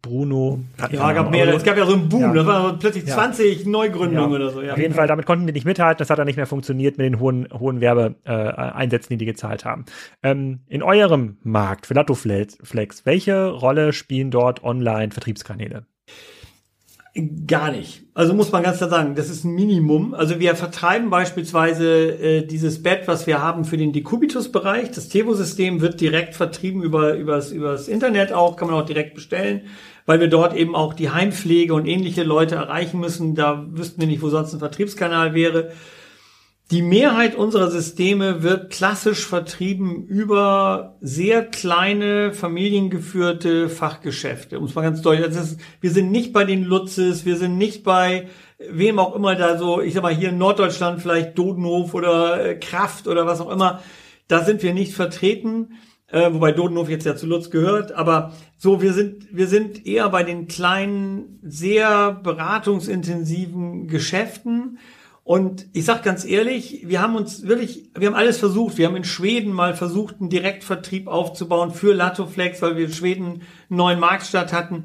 Bruno. 0.00 0.60
Ja, 0.92 1.12
gab 1.12 1.32
mehrere. 1.32 1.56
Es 1.56 1.64
gab 1.64 1.76
ja 1.76 1.84
so 1.86 1.94
einen 1.94 2.08
Boom. 2.08 2.20
Ja. 2.20 2.32
Das 2.32 2.46
waren 2.46 2.78
plötzlich 2.78 3.04
ja. 3.04 3.14
20 3.14 3.66
Neugründungen 3.66 4.30
ja. 4.30 4.36
oder 4.36 4.50
so. 4.50 4.62
Ja. 4.62 4.74
Auf 4.74 4.78
jeden 4.78 4.94
Fall, 4.94 5.08
damit 5.08 5.26
konnten 5.26 5.46
die 5.46 5.52
nicht 5.52 5.64
mithalten. 5.64 5.98
Das 5.98 6.08
hat 6.08 6.20
dann 6.20 6.26
nicht 6.26 6.36
mehr 6.36 6.46
funktioniert 6.46 6.98
mit 6.98 7.06
den 7.06 7.18
hohen, 7.18 7.48
hohen 7.52 7.80
Werbeeinsätzen, 7.80 9.12
äh, 9.12 9.14
die 9.14 9.18
die 9.18 9.24
gezahlt 9.24 9.64
haben. 9.64 9.84
Ähm, 10.22 10.60
in 10.68 10.84
eurem 10.84 11.38
Markt, 11.42 11.86
für 11.86 11.94
Latoflex, 11.94 13.06
welche 13.06 13.48
Rolle 13.48 13.92
spielen 13.92 14.30
dort 14.30 14.62
Online-Vertriebskanäle? 14.62 15.84
Gar 17.46 17.72
nicht. 17.72 18.04
Also 18.14 18.32
muss 18.32 18.52
man 18.52 18.62
ganz 18.62 18.78
klar 18.78 18.88
sagen, 18.88 19.14
das 19.14 19.28
ist 19.28 19.44
ein 19.44 19.54
Minimum. 19.54 20.14
Also 20.14 20.40
wir 20.40 20.56
vertreiben 20.56 21.10
beispielsweise 21.10 22.10
äh, 22.10 22.46
dieses 22.46 22.82
Bett, 22.82 23.02
was 23.04 23.26
wir 23.26 23.42
haben 23.42 23.66
für 23.66 23.76
den 23.76 23.92
Decubitus-Bereich. 23.92 24.92
Das 24.92 25.10
Tevo-System 25.10 25.82
wird 25.82 26.00
direkt 26.00 26.34
vertrieben 26.34 26.82
über 26.82 27.14
übers, 27.14 27.52
übers 27.52 27.88
Internet 27.88 28.32
auch, 28.32 28.56
kann 28.56 28.68
man 28.68 28.80
auch 28.80 28.86
direkt 28.86 29.14
bestellen, 29.14 29.60
weil 30.06 30.20
wir 30.20 30.28
dort 30.28 30.56
eben 30.56 30.74
auch 30.74 30.94
die 30.94 31.10
Heimpflege 31.10 31.74
und 31.74 31.84
ähnliche 31.84 32.22
Leute 32.22 32.54
erreichen 32.54 32.98
müssen. 32.98 33.34
Da 33.34 33.66
wüssten 33.70 34.00
wir 34.00 34.08
nicht, 34.08 34.22
wo 34.22 34.30
sonst 34.30 34.54
ein 34.54 34.60
Vertriebskanal 34.60 35.34
wäre. 35.34 35.72
Die 36.72 36.80
Mehrheit 36.80 37.34
unserer 37.34 37.70
Systeme 37.70 38.42
wird 38.42 38.72
klassisch 38.72 39.26
vertrieben 39.26 40.06
über 40.06 40.96
sehr 41.02 41.44
kleine 41.44 42.32
familiengeführte 42.32 43.68
Fachgeschäfte. 43.68 44.58
Um 44.58 44.64
es 44.64 44.74
mal 44.74 44.80
ganz 44.80 45.02
deutlich, 45.02 45.26
ist, 45.26 45.60
wir 45.82 45.90
sind 45.90 46.10
nicht 46.10 46.32
bei 46.32 46.44
den 46.44 46.64
Lutzes, 46.64 47.26
wir 47.26 47.36
sind 47.36 47.58
nicht 47.58 47.84
bei 47.84 48.28
wem 48.70 48.98
auch 48.98 49.14
immer 49.14 49.34
da 49.34 49.58
so, 49.58 49.82
ich 49.82 49.92
sag 49.92 50.02
mal 50.02 50.14
hier 50.14 50.30
in 50.30 50.38
Norddeutschland 50.38 51.02
vielleicht 51.02 51.36
Dodenhof 51.36 51.92
oder 51.92 52.42
äh, 52.42 52.54
Kraft 52.54 53.06
oder 53.06 53.26
was 53.26 53.42
auch 53.42 53.50
immer. 53.50 53.82
Da 54.26 54.42
sind 54.42 54.62
wir 54.62 54.72
nicht 54.72 54.94
vertreten, 54.94 55.74
äh, 56.06 56.32
wobei 56.32 56.52
Dodenhof 56.52 56.88
jetzt 56.88 57.04
ja 57.04 57.16
zu 57.16 57.26
Lutz 57.26 57.50
gehört. 57.50 57.92
Aber 57.92 58.32
so, 58.56 58.80
wir 58.80 58.94
sind 58.94 59.26
wir 59.30 59.46
sind 59.46 59.84
eher 59.86 60.08
bei 60.08 60.22
den 60.22 60.48
kleinen, 60.48 61.38
sehr 61.42 62.12
beratungsintensiven 62.12 63.88
Geschäften 63.88 64.78
und 65.24 65.66
ich 65.72 65.84
sag 65.84 66.02
ganz 66.02 66.24
ehrlich, 66.24 66.82
wir 66.88 67.00
haben 67.00 67.14
uns 67.14 67.46
wirklich, 67.46 67.90
wir 67.96 68.08
haben 68.08 68.14
alles 68.14 68.38
versucht. 68.38 68.76
Wir 68.76 68.86
haben 68.86 68.96
in 68.96 69.04
Schweden 69.04 69.52
mal 69.52 69.74
versucht, 69.74 70.16
einen 70.20 70.30
Direktvertrieb 70.30 71.06
aufzubauen 71.06 71.70
für 71.70 71.94
Latoflex, 71.94 72.60
weil 72.60 72.76
wir 72.76 72.86
in 72.86 72.92
Schweden 72.92 73.24
einen 73.24 73.42
neuen 73.68 74.00
Marktstart 74.00 74.52
hatten. 74.52 74.84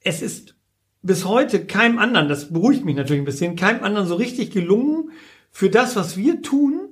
Es 0.00 0.22
ist 0.22 0.56
bis 1.02 1.24
heute 1.24 1.64
keinem 1.66 1.98
anderen, 1.98 2.28
das 2.28 2.52
beruhigt 2.52 2.84
mich 2.84 2.96
natürlich 2.96 3.22
ein 3.22 3.26
bisschen, 3.26 3.56
keinem 3.56 3.84
anderen 3.84 4.06
so 4.06 4.16
richtig 4.16 4.50
gelungen, 4.50 5.12
für 5.52 5.70
das, 5.70 5.96
was 5.96 6.16
wir 6.16 6.42
tun, 6.42 6.90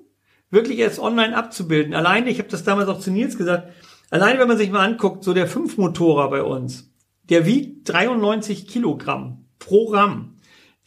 wirklich 0.50 0.78
erst 0.78 0.98
online 0.98 1.36
abzubilden. 1.36 1.94
Alleine, 1.94 2.30
ich 2.30 2.38
habe 2.38 2.48
das 2.48 2.64
damals 2.64 2.88
auch 2.88 3.00
zu 3.00 3.10
Nils 3.10 3.36
gesagt, 3.36 3.72
alleine 4.10 4.38
wenn 4.38 4.48
man 4.48 4.56
sich 4.56 4.70
mal 4.70 4.84
anguckt, 4.84 5.24
so 5.24 5.34
der 5.34 5.46
Fünfmotorer 5.46 6.30
bei 6.30 6.42
uns, 6.42 6.90
der 7.24 7.44
wiegt 7.44 7.88
93 7.88 8.66
Kilogramm 8.66 9.44
pro 9.58 9.92
Ramm 9.92 10.38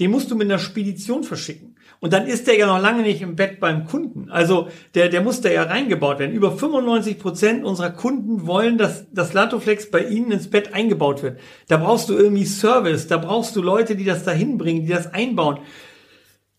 den 0.01 0.10
musst 0.10 0.32
du 0.32 0.36
mit 0.36 0.49
einer 0.49 0.58
Spedition 0.58 1.23
verschicken. 1.23 1.71
Und 2.02 2.14
dann 2.14 2.26
ist 2.26 2.48
der 2.48 2.58
ja 2.58 2.66
noch 2.66 2.82
lange 2.82 3.04
nicht 3.04 3.22
im 3.22 3.36
Bett 3.36 3.60
beim 3.60 3.86
Kunden. 3.86 4.32
Also 4.32 4.70
der, 4.96 5.08
der 5.10 5.22
muss 5.22 5.42
da 5.42 5.50
ja 5.50 5.62
reingebaut 5.62 6.18
werden. 6.18 6.34
Über 6.34 6.52
95 6.52 7.20
Prozent 7.20 7.64
unserer 7.64 7.92
Kunden 7.92 8.48
wollen, 8.48 8.80
dass 8.80 9.06
das 9.14 9.34
Latoflex 9.34 9.92
bei 9.92 10.06
ihnen 10.06 10.32
ins 10.32 10.50
Bett 10.50 10.74
eingebaut 10.74 11.22
wird. 11.22 11.40
Da 11.68 11.78
brauchst 11.78 12.10
du 12.10 12.16
irgendwie 12.16 12.46
Service, 12.46 13.06
da 13.06 13.18
brauchst 13.18 13.56
du 13.56 13.62
Leute, 13.62 13.96
die 13.96 14.04
das 14.04 14.24
dahin 14.24 14.58
bringen, 14.58 14.82
die 14.82 14.92
das 14.92 15.14
einbauen. 15.14 15.60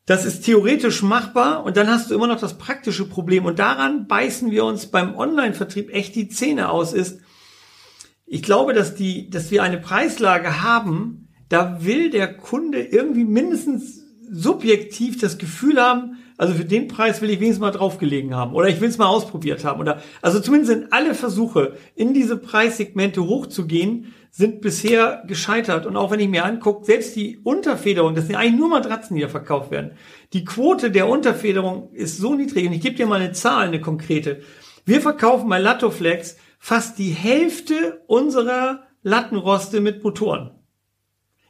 Das 0.07 0.25
ist 0.25 0.45
theoretisch 0.45 1.03
machbar 1.03 1.65
und 1.65 1.77
dann 1.77 1.89
hast 1.89 2.11
du 2.11 2.15
immer 2.15 2.29
noch 2.29 2.41
das 2.41 2.57
praktische 2.57 3.09
Problem. 3.09 3.45
Und 3.45 3.59
daran 3.59 4.07
beißen 4.07 4.53
wir 4.53 4.65
uns 4.65 4.87
beim 4.87 5.17
Online-Vertrieb 5.17 5.93
echt 5.93 6.15
die 6.15 6.29
Zähne 6.29 6.71
aus, 6.71 6.93
ist, 6.93 7.19
ich 8.27 8.43
glaube, 8.43 8.75
dass 8.75 8.95
die, 8.95 9.29
dass 9.29 9.51
wir 9.51 9.65
eine 9.65 9.79
Preislage 9.79 10.63
haben, 10.63 11.29
da 11.49 11.85
will 11.85 12.11
der 12.11 12.33
Kunde 12.33 12.81
irgendwie 12.81 13.25
mindestens 13.25 14.02
subjektiv 14.33 15.21
das 15.21 15.37
Gefühl 15.37 15.81
haben, 15.81 16.17
also 16.39 16.55
für 16.55 16.65
den 16.65 16.89
Preis 16.89 17.21
will 17.21 17.29
ich 17.29 17.39
wenigstens 17.39 17.61
mal 17.61 17.71
draufgelegen 17.71 18.35
haben 18.35 18.55
oder 18.55 18.69
ich 18.69 18.81
will 18.81 18.89
es 18.89 18.97
mal 18.97 19.07
ausprobiert 19.07 19.63
haben 19.65 19.79
oder 19.79 20.01
also 20.23 20.41
zumindest 20.41 20.73
sind 20.73 20.93
alle 20.93 21.15
Versuche 21.15 21.77
in 21.95 22.15
diese 22.15 22.39
Preissegmente 22.39 23.23
hochzugehen 23.25 24.15
sind 24.31 24.63
bisher 24.63 25.23
gescheitert 25.27 25.85
und 25.85 25.99
auch 25.99 26.11
wenn 26.11 26.19
ich 26.19 26.31
mir 26.31 26.47
angucke, 26.47 26.87
selbst 26.87 27.15
die 27.15 27.39
Unterfederung, 27.45 28.15
das 28.15 28.27
sind 28.27 28.37
eigentlich 28.37 28.59
nur 28.59 28.71
Matratzen, 28.71 29.15
die 29.15 29.23
da 29.23 29.29
verkauft 29.29 29.71
werden. 29.71 29.93
Die 30.33 30.47
Quote 30.47 30.91
der 30.91 31.07
Unterfederung 31.07 31.93
ist 31.93 32.17
so 32.17 32.35
niedrig 32.35 32.67
und 32.67 32.73
ich 32.73 32.81
gebe 32.81 32.97
dir 32.97 33.07
mal 33.07 33.21
eine 33.21 33.33
Zahl, 33.33 33.69
eine 33.69 33.83
konkrete. 33.83 34.41
Wir 34.87 35.03
verkaufen 35.03 35.51
bei 35.51 35.59
Latoflex 35.59 36.39
fast 36.59 36.99
die 36.99 37.11
Hälfte 37.11 38.03
unserer 38.07 38.85
Lattenroste 39.03 39.83
mit 39.83 40.03
Motoren. 40.03 40.53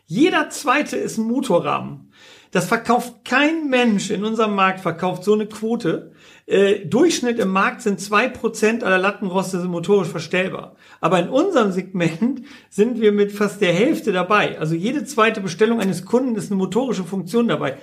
Jeder 0.04 0.50
zweite 0.50 0.96
ist 0.96 1.18
ein 1.18 1.24
Motorrahmen. 1.24 2.11
Das 2.52 2.66
verkauft 2.66 3.24
kein 3.24 3.70
Mensch 3.70 4.10
in 4.10 4.24
unserem 4.24 4.54
Markt, 4.54 4.80
verkauft 4.80 5.24
so 5.24 5.32
eine 5.32 5.46
Quote. 5.46 6.12
Äh, 6.44 6.84
Durchschnitt 6.84 7.38
im 7.38 7.48
Markt 7.48 7.80
sind 7.80 7.98
zwei 7.98 8.28
Prozent 8.28 8.84
aller 8.84 8.98
Lattenroste 8.98 9.58
sind 9.58 9.70
motorisch 9.70 10.08
verstellbar. 10.08 10.76
Aber 11.00 11.18
in 11.18 11.30
unserem 11.30 11.72
Segment 11.72 12.42
sind 12.68 13.00
wir 13.00 13.10
mit 13.10 13.32
fast 13.32 13.62
der 13.62 13.72
Hälfte 13.72 14.12
dabei. 14.12 14.58
Also 14.58 14.74
jede 14.74 15.06
zweite 15.06 15.40
Bestellung 15.40 15.80
eines 15.80 16.04
Kunden 16.04 16.36
ist 16.36 16.50
eine 16.50 16.58
motorische 16.58 17.04
Funktion 17.04 17.48
dabei. 17.48 17.78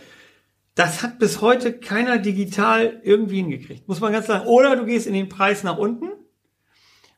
Das 0.75 1.01
hat 1.01 1.17
bis 1.17 1.41
heute 1.41 1.73
keiner 1.73 2.19
digital 2.19 3.01
irgendwie 3.03 3.37
hingekriegt. 3.37 3.87
Muss 3.87 4.01
man 4.01 4.13
ganz 4.13 4.27
sagen. 4.27 4.45
Oder 4.45 4.75
du 4.75 4.85
gehst 4.85 5.07
in 5.07 5.13
den 5.13 5.29
Preis 5.29 5.63
nach 5.63 5.79
unten, 5.79 6.11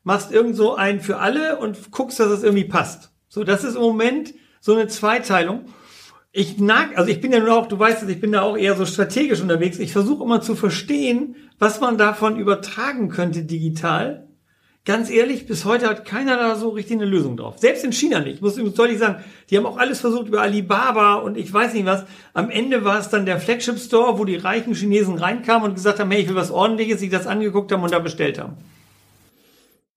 machst 0.03 0.31
irgend 0.31 0.55
so 0.55 0.75
einen 0.75 1.01
für 1.01 1.17
alle 1.17 1.59
und 1.59 1.91
guckst, 1.91 2.17
dass 2.17 2.31
es 2.31 2.43
irgendwie 2.43 2.63
passt. 2.63 3.11
So, 3.27 3.43
das 3.43 3.65
ist 3.65 3.75
im 3.75 3.81
Moment 3.81 4.33
so 4.61 4.73
eine 4.73 4.87
Zweiteilung 4.87 5.65
ich 6.33 6.59
nag, 6.59 6.97
also 6.97 7.09
ich 7.11 7.19
bin 7.19 7.33
ja 7.33 7.39
nur 7.39 7.53
auch, 7.53 7.67
du 7.67 7.77
weißt 7.77 8.03
es, 8.03 8.09
ich 8.09 8.21
bin 8.21 8.31
da 8.31 8.41
auch 8.41 8.57
eher 8.57 8.75
so 8.75 8.85
strategisch 8.85 9.41
unterwegs. 9.41 9.79
Ich 9.79 9.91
versuche 9.91 10.23
immer 10.23 10.41
zu 10.41 10.55
verstehen, 10.55 11.35
was 11.59 11.81
man 11.81 11.97
davon 11.97 12.37
übertragen 12.37 13.09
könnte 13.09 13.43
digital. 13.43 14.27
Ganz 14.83 15.11
ehrlich, 15.11 15.45
bis 15.45 15.65
heute 15.65 15.87
hat 15.87 16.05
keiner 16.05 16.37
da 16.37 16.55
so 16.55 16.69
richtig 16.69 16.97
eine 16.97 17.05
Lösung 17.05 17.37
drauf. 17.37 17.59
Selbst 17.59 17.83
in 17.83 17.91
China 17.91 18.19
nicht. 18.19 18.35
Ich 18.35 18.41
muss 18.41 18.57
übrigens 18.57 18.77
deutlich 18.77 18.97
sagen, 18.97 19.23
die 19.49 19.57
haben 19.57 19.67
auch 19.67 19.77
alles 19.77 19.99
versucht 19.99 20.27
über 20.27 20.41
Alibaba 20.41 21.15
und 21.15 21.37
ich 21.37 21.53
weiß 21.53 21.73
nicht 21.73 21.85
was. 21.85 22.05
Am 22.33 22.49
Ende 22.49 22.83
war 22.83 22.97
es 22.97 23.09
dann 23.09 23.27
der 23.27 23.39
Flagship 23.39 23.77
Store, 23.77 24.17
wo 24.17 24.25
die 24.25 24.37
reichen 24.37 24.73
Chinesen 24.73 25.19
reinkamen 25.19 25.69
und 25.69 25.75
gesagt 25.75 25.99
haben, 25.99 26.09
hey, 26.09 26.21
ich 26.21 26.29
will 26.29 26.35
was 26.35 26.49
ordentliches, 26.49 26.99
sich 26.99 27.11
das 27.11 27.27
angeguckt 27.27 27.71
haben 27.71 27.83
und 27.83 27.91
da 27.91 27.99
bestellt 27.99 28.39
haben. 28.39 28.53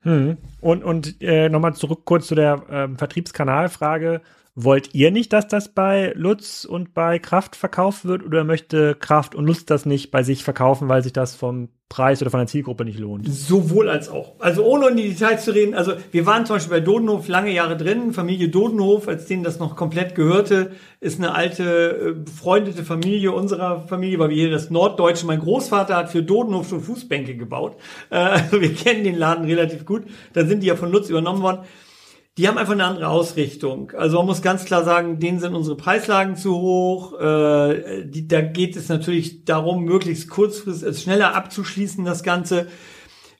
Hm. 0.03 0.37
Und, 0.61 0.85
und 0.85 1.23
äh, 1.23 1.49
nochmal 1.49 1.75
zurück 1.75 2.03
kurz 2.05 2.27
zu 2.27 2.35
der 2.35 2.63
ähm, 2.71 2.99
Vertriebskanalfrage. 2.99 4.21
Wollt 4.57 4.95
ihr 4.95 5.11
nicht, 5.11 5.33
dass 5.33 5.49
das 5.49 5.69
bei 5.69 6.13
Lutz 6.15 6.65
und 6.65 6.95
bei 6.95 7.19
Kraft 7.19 7.57
verkauft 7.57 8.05
wird 8.05 8.25
oder 8.25 8.45
möchte 8.45 8.95
Kraft 8.95 9.35
und 9.35 9.47
Lutz 9.47 9.65
das 9.65 9.85
nicht 9.85 10.13
bei 10.13 10.23
sich 10.23 10.45
verkaufen, 10.45 10.89
weil 10.89 11.03
sich 11.03 11.13
das 11.13 11.35
vom 11.35 11.71
Preis 11.89 12.23
oder 12.23 12.31
von 12.31 12.39
der 12.39 12.47
Zielgruppe 12.47 12.85
nicht 12.85 13.01
lohnt? 13.01 13.27
Sowohl 13.29 13.89
als 13.89 14.09
auch. 14.09 14.35
Also 14.39 14.65
ohne 14.65 14.91
in 14.91 14.97
die 14.97 15.09
Details 15.09 15.45
zu 15.45 15.53
reden, 15.53 15.75
also 15.75 15.95
wir 16.13 16.25
waren 16.25 16.47
zum 16.47 16.55
Beispiel 16.55 16.79
bei 16.79 16.81
Dodenhof 16.81 17.27
lange 17.27 17.53
Jahre 17.53 17.77
drin, 17.77 18.13
Familie 18.13 18.49
Dodenhof, 18.49 19.09
als 19.09 19.27
denen 19.27 19.43
das 19.43 19.59
noch 19.59 19.75
komplett 19.75 20.15
gehörte, 20.15 20.71
ist 21.01 21.19
eine 21.19 21.35
alte, 21.35 22.11
äh, 22.11 22.13
befreundete 22.13 22.85
Familie 22.85 23.33
unserer 23.33 23.81
Familie, 23.89 24.21
weil 24.21 24.31
wir 24.31 24.37
hier 24.37 24.51
das 24.53 24.71
Norddeutsche, 24.71 25.27
mein 25.27 25.41
Großvater 25.41 25.97
hat 25.97 26.11
für 26.11 26.23
Dodenhof 26.23 26.69
schon 26.69 26.81
Fußbänke 26.81 27.37
gebaut. 27.37 27.77
Also 28.09 28.61
wir 28.61 28.73
kennen 28.73 29.03
den 29.03 29.17
Laden 29.17 29.47
relativ 29.47 29.85
gut. 29.85 30.05
Dann 30.33 30.47
sind 30.47 30.63
die 30.63 30.69
ja 30.69 30.77
von 30.77 30.93
Lutz 30.93 31.11
übernommen 31.11 31.43
worden 31.43 31.65
die 32.37 32.49
haben 32.49 32.59
einfach 32.59 32.73
eine 32.73 32.85
andere 32.85 33.09
Ausrichtung. 33.09 33.93
Also 33.97 34.17
man 34.17 34.27
muss 34.27 34.43
ganz 34.43 34.65
klar 34.65 34.83
sagen, 34.83 35.21
denen 35.21 35.39
sind 35.39 35.55
unsere 35.55 35.77
Preislagen 35.77 36.35
zu 36.35 36.57
hoch. 36.57 37.21
Äh, 37.21 38.07
die, 38.07 38.27
da 38.27 38.41
geht 38.41 38.75
es 38.77 38.89
natürlich 38.89 39.45
darum, 39.45 39.85
möglichst 39.85 40.29
kurzfristig, 40.29 40.87
also 40.87 41.01
schneller 41.01 41.37
abzuschließen, 41.37 42.05
das 42.05 42.25
Ganze. 42.25 42.67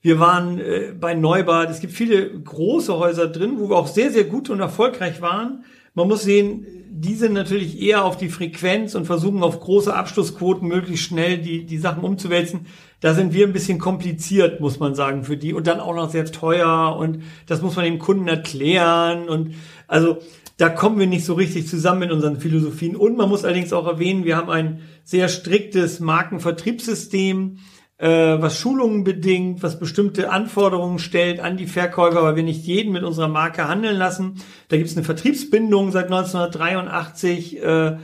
Wir 0.01 0.21
waren 0.21 0.61
äh, 0.61 0.93
bei 0.99 1.15
Neubad. 1.15 1.71
Es 1.71 1.81
gibt 1.81 1.93
viele 1.93 2.39
große 2.41 2.97
Häuser 2.97 3.27
drin, 3.27 3.59
wo 3.59 3.69
wir 3.69 3.77
auch 3.77 3.89
sehr, 3.89 4.13
sehr 4.13 4.25
gut 4.25 4.49
und 4.49 4.61
erfolgreich 4.61 5.21
waren. 5.21 5.65
Man 5.95 6.07
muss 6.07 6.23
sehen, 6.23 6.84
die 6.97 7.15
sind 7.15 7.33
natürlich 7.33 7.83
eher 7.83 8.05
auf 8.05 8.17
die 8.17 8.29
Frequenz 8.29 8.95
und 8.95 9.05
versuchen 9.05 9.43
auf 9.43 9.59
große 9.59 9.93
Abschlussquoten 9.93 10.69
möglichst 10.69 11.07
schnell 11.07 11.39
die, 11.39 11.67
die 11.67 11.79
Sachen 11.79 12.05
umzuwälzen. 12.05 12.67
Da 13.01 13.15
sind 13.15 13.35
wir 13.35 13.49
ein 13.49 13.53
bisschen 13.53 13.81
kompliziert, 13.81 14.61
muss 14.61 14.79
man 14.79 14.95
sagen, 14.95 15.25
für 15.25 15.37
die 15.37 15.55
und 15.55 15.67
dann 15.67 15.81
auch 15.81 15.97
noch 15.97 16.11
sehr 16.11 16.25
teuer 16.27 16.95
und 16.97 17.25
das 17.47 17.63
muss 17.63 17.75
man 17.75 17.85
dem 17.85 17.99
Kunden 17.99 18.29
erklären 18.29 19.29
und 19.29 19.57
also 19.89 20.19
da 20.57 20.69
kommen 20.69 21.01
wir 21.01 21.09
nicht 21.09 21.25
so 21.25 21.35
richtig 21.35 21.67
zusammen 21.67 21.99
mit 21.99 22.13
unseren 22.13 22.39
Philosophien. 22.39 22.95
Und 22.95 23.17
man 23.17 23.29
muss 23.29 23.45
allerdings 23.45 23.73
auch 23.73 23.89
erwähnen, 23.89 24.25
wir 24.25 24.37
haben 24.37 24.51
ein 24.51 24.83
sehr 25.03 25.29
striktes 25.29 25.99
Markenvertriebssystem, 25.99 27.59
äh, 27.99 28.09
was 28.09 28.59
Schulungen 28.59 29.05
bedingt, 29.05 29.63
was 29.63 29.79
bestimmte 29.79 30.31
Anforderungen 30.31 30.99
stellt 30.99 31.41
an 31.41 31.57
die 31.57 31.67
Verkäufer, 31.67 32.23
weil 32.23 32.37
wir 32.37 32.43
nicht 32.43 32.65
jeden 32.65 32.93
mit 32.93 33.05
unserer 33.05 33.29
Marke 33.29 33.69
handeln 33.69 33.97
lassen. 33.97 34.41
Da 34.69 34.77
gibt 34.77 34.89
es 34.89 34.97
eine 34.97 35.05
Vertriebsbindung 35.05 35.93
seit 35.93 36.07
1983. 36.07 37.63
Äh, 37.63 37.97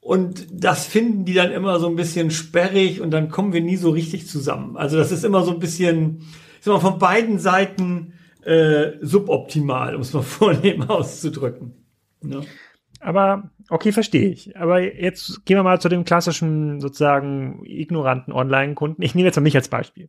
und 0.00 0.46
das 0.50 0.86
finden 0.86 1.24
die 1.24 1.34
dann 1.34 1.52
immer 1.52 1.78
so 1.78 1.86
ein 1.86 1.96
bisschen 1.96 2.30
sperrig 2.30 3.00
und 3.00 3.10
dann 3.10 3.28
kommen 3.28 3.52
wir 3.52 3.60
nie 3.60 3.76
so 3.76 3.90
richtig 3.90 4.26
zusammen. 4.26 4.76
Also 4.76 4.96
das 4.96 5.12
ist 5.12 5.24
immer 5.24 5.42
so 5.42 5.50
ein 5.50 5.58
bisschen, 5.58 6.22
ist 6.58 6.66
immer 6.66 6.80
von 6.80 6.98
beiden 6.98 7.38
Seiten 7.38 8.14
äh, 8.42 8.92
suboptimal, 9.02 9.94
um 9.94 10.00
es 10.00 10.12
mal 10.12 10.22
vornehm 10.22 10.82
auszudrücken. 10.88 11.74
Ja. 12.24 12.40
Aber 13.00 13.50
okay, 13.68 13.92
verstehe 13.92 14.28
ich. 14.28 14.56
Aber 14.56 14.80
jetzt 14.80 15.44
gehen 15.44 15.56
wir 15.56 15.62
mal 15.62 15.80
zu 15.80 15.88
dem 15.88 16.04
klassischen, 16.04 16.80
sozusagen 16.80 17.62
ignoranten 17.64 18.32
Online-Kunden. 18.32 19.02
Ich 19.02 19.14
nehme 19.14 19.26
jetzt 19.26 19.36
mal 19.36 19.42
mich 19.42 19.56
als 19.56 19.68
Beispiel. 19.68 20.08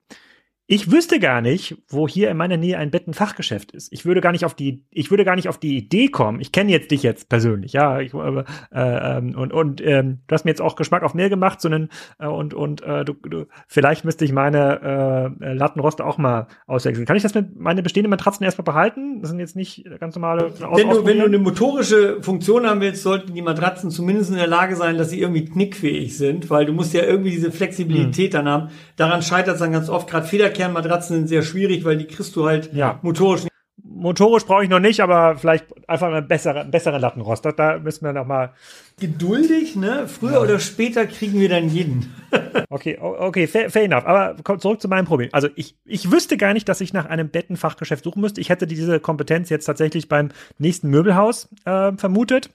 Ich 0.71 0.91
wüsste 0.91 1.19
gar 1.19 1.41
nicht, 1.41 1.77
wo 1.87 2.07
hier 2.07 2.29
in 2.29 2.37
meiner 2.37 2.55
Nähe 2.55 2.77
ein 2.77 2.91
Bettenfachgeschäft 2.91 3.71
ist. 3.71 3.91
Ich 3.91 4.05
würde 4.05 4.21
gar 4.21 4.31
nicht 4.31 4.45
auf 4.45 4.53
die, 4.53 4.85
ich 4.91 5.09
würde 5.09 5.25
gar 5.25 5.35
nicht 5.35 5.49
auf 5.49 5.57
die 5.57 5.75
Idee 5.75 6.09
kommen. 6.09 6.39
Ich 6.41 6.51
kenne 6.51 6.71
jetzt 6.71 6.91
dich 6.91 7.01
jetzt 7.01 7.27
persönlich, 7.27 7.73
ja, 7.73 7.99
ich, 7.99 8.13
äh, 8.13 8.43
äh, 8.71 9.17
und 9.17 9.51
und 9.51 9.81
ähm, 9.83 10.19
du 10.27 10.33
hast 10.35 10.45
mir 10.45 10.51
jetzt 10.51 10.61
auch 10.61 10.75
Geschmack 10.75 11.01
auf 11.01 11.15
mehr 11.15 11.31
gemacht, 11.31 11.59
sondern 11.59 11.89
äh, 12.19 12.27
und 12.27 12.53
und 12.53 12.83
äh, 12.83 13.03
du, 13.03 13.13
du, 13.13 13.47
vielleicht 13.67 14.05
müsste 14.05 14.25
ich 14.25 14.31
meine 14.31 15.33
äh, 15.41 15.53
Lattenroste 15.53 16.05
auch 16.05 16.19
mal 16.19 16.45
auswechseln. 16.67 17.07
Kann 17.07 17.17
ich 17.17 17.23
das 17.23 17.33
mit 17.33 17.59
meine 17.59 17.81
bestehenden 17.81 18.11
Matratzen 18.11 18.43
erstmal 18.43 18.65
behalten? 18.65 19.21
Das 19.21 19.31
sind 19.31 19.39
jetzt 19.39 19.55
nicht 19.55 19.85
ganz 19.99 20.13
normale. 20.13 20.53
Aus 20.61 20.77
wenn 20.77 20.87
du 20.91 21.03
wenn 21.03 21.17
du 21.17 21.25
eine 21.25 21.39
motorische 21.39 22.21
Funktion 22.21 22.67
haben 22.67 22.81
willst, 22.81 23.01
sollten 23.01 23.33
die 23.33 23.41
Matratzen 23.41 23.89
zumindest 23.89 24.29
in 24.29 24.37
der 24.37 24.45
Lage 24.45 24.75
sein, 24.75 24.99
dass 24.99 25.09
sie 25.09 25.19
irgendwie 25.19 25.45
knickfähig 25.45 26.15
sind, 26.15 26.51
weil 26.51 26.67
du 26.67 26.73
musst 26.73 26.93
ja 26.93 27.01
irgendwie 27.05 27.31
diese 27.31 27.51
Flexibilität 27.51 28.35
hm. 28.35 28.45
dann 28.45 28.47
haben. 28.47 28.67
Daran 28.97 29.23
scheitert 29.23 29.55
es 29.55 29.61
dann 29.61 29.71
ganz 29.71 29.89
oft 29.89 30.07
gerade 30.07 30.27
Federkämpfe 30.27 30.58
Kernmatratzen 30.59 31.15
sind 31.15 31.27
sehr 31.29 31.41
schwierig, 31.41 31.85
weil 31.85 31.97
die 31.97 32.05
kriegst 32.05 32.35
du 32.35 32.45
halt 32.45 32.73
ja. 32.73 32.99
motorisch 33.01 33.43
nicht. 33.43 33.53
Motorisch 33.81 34.45
brauche 34.45 34.63
ich 34.63 34.69
noch 34.69 34.81
nicht, 34.81 34.99
aber 34.99 35.37
vielleicht 35.37 35.67
einfach 35.89 36.07
eine 36.07 36.21
bessere, 36.21 36.65
bessere 36.65 36.99
Lattenrost. 36.99 37.45
Da, 37.45 37.53
da 37.53 37.79
müssen 37.79 38.03
wir 38.03 38.11
noch 38.11 38.25
mal 38.25 38.51
geduldig, 38.99 39.77
ne? 39.77 40.05
Früher 40.09 40.33
ja. 40.33 40.41
oder 40.41 40.59
später 40.59 41.05
kriegen 41.07 41.39
wir 41.39 41.47
dann 41.47 41.69
jeden. 41.69 42.13
okay, 42.69 42.97
okay, 42.99 43.47
fair, 43.47 43.69
fair 43.69 43.83
enough. 43.83 44.05
Aber 44.05 44.35
zurück 44.59 44.81
zu 44.81 44.89
meinem 44.89 45.05
Problem. 45.05 45.29
Also 45.31 45.47
ich, 45.55 45.77
ich 45.85 46.11
wüsste 46.11 46.35
gar 46.35 46.53
nicht, 46.53 46.67
dass 46.67 46.81
ich 46.81 46.91
nach 46.91 47.05
einem 47.05 47.29
Bettenfachgeschäft 47.29 48.03
suchen 48.03 48.19
müsste. 48.19 48.41
Ich 48.41 48.49
hätte 48.49 48.67
diese 48.67 48.99
Kompetenz 48.99 49.49
jetzt 49.49 49.65
tatsächlich 49.65 50.09
beim 50.09 50.29
nächsten 50.57 50.89
Möbelhaus 50.89 51.47
äh, 51.63 51.93
vermutet. 51.93 52.49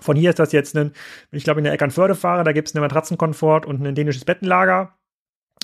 Von 0.00 0.16
hier 0.16 0.30
ist 0.30 0.38
das 0.38 0.52
jetzt 0.52 0.76
ein, 0.76 0.92
wenn 1.30 1.38
ich 1.38 1.44
glaube 1.44 1.58
in 1.58 1.64
der 1.64 1.72
Eckernförde 1.72 2.14
fahre, 2.14 2.44
da 2.44 2.52
gibt 2.52 2.68
es 2.68 2.74
eine 2.74 2.82
Matratzenkomfort 2.82 3.66
und 3.66 3.84
ein 3.84 3.94
dänisches 3.96 4.24
Bettenlager. 4.24 4.94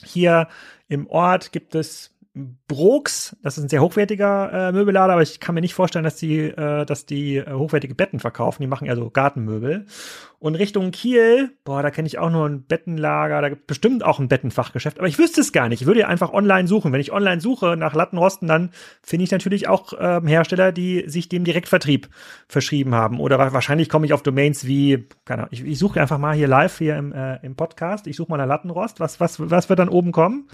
Hier 0.05 0.49
im 0.89 1.07
Ort 1.09 1.53
gibt 1.53 1.75
es 1.75 2.13
Brooks, 2.33 3.37
das 3.43 3.59
ist 3.59 3.65
ein 3.65 3.69
sehr 3.69 3.83
hochwertiger 3.83 4.69
äh, 4.69 4.73
Möbellader, 4.73 5.15
aber 5.15 5.23
ich 5.23 5.41
kann 5.41 5.57
mir 5.57 5.61
nicht 5.61 5.75
vorstellen, 5.75 6.05
dass 6.05 6.15
die, 6.15 6.43
äh, 6.43 6.87
dass 6.87 7.05
die 7.05 7.39
äh, 7.39 7.53
hochwertige 7.53 7.97
Betten 7.97 8.21
verkaufen. 8.21 8.63
Die 8.63 8.69
machen 8.69 8.87
ja 8.87 8.95
so 8.95 9.11
Gartenmöbel. 9.11 9.87
Und 10.39 10.55
Richtung 10.55 10.91
Kiel, 10.91 11.51
boah, 11.65 11.83
da 11.83 11.91
kenne 11.91 12.07
ich 12.07 12.19
auch 12.19 12.31
nur 12.31 12.49
ein 12.49 12.63
Bettenlager, 12.63 13.43
da 13.43 13.51
gibt 13.51 13.67
bestimmt 13.67 14.03
auch 14.03 14.21
ein 14.21 14.29
Bettenfachgeschäft, 14.29 14.99
aber 14.99 15.07
ich 15.07 15.19
wüsste 15.19 15.43
es 15.43 15.53
gar 15.53 15.69
nicht. 15.69 15.83
Ich 15.83 15.87
würde 15.87 16.01
ja 16.01 16.09
einfach 16.09 16.33
online 16.33 16.67
suchen. 16.67 16.93
Wenn 16.93 17.01
ich 17.01 17.13
online 17.13 17.43
suche 17.43 17.77
nach 17.77 17.95
Lattenrosten, 17.95 18.49
dann 18.49 18.71
finde 19.03 19.25
ich 19.25 19.33
natürlich 19.33 19.69
auch 19.69 19.93
ähm, 19.99 20.27
Hersteller, 20.27 20.73
die 20.73 21.05
sich 21.09 21.29
dem 21.29 21.45
Direktvertrieb 21.45 22.09
verschrieben 22.49 22.95
haben. 22.95 23.21
Oder 23.21 23.53
wahrscheinlich 23.53 23.91
komme 23.91 24.07
ich 24.07 24.15
auf 24.15 24.23
Domains 24.23 24.67
wie, 24.67 25.09
keine 25.27 25.43
Ahnung, 25.43 25.53
ich, 25.53 25.63
ich 25.63 25.79
suche 25.79 26.01
einfach 26.01 26.17
mal 26.17 26.35
hier 26.35 26.49
live 26.49 26.79
hier 26.79 26.97
im, 26.97 27.13
äh, 27.13 27.37
im 27.45 27.55
Podcast. 27.55 28.07
Ich 28.07 28.17
suche 28.17 28.31
mal 28.31 28.39
nach 28.39 28.47
Lattenrost. 28.47 28.99
Was, 28.99 29.21
was, 29.21 29.51
was 29.51 29.69
wird 29.69 29.79
dann 29.79 29.91
oben 29.91 30.13
kommen? 30.13 30.49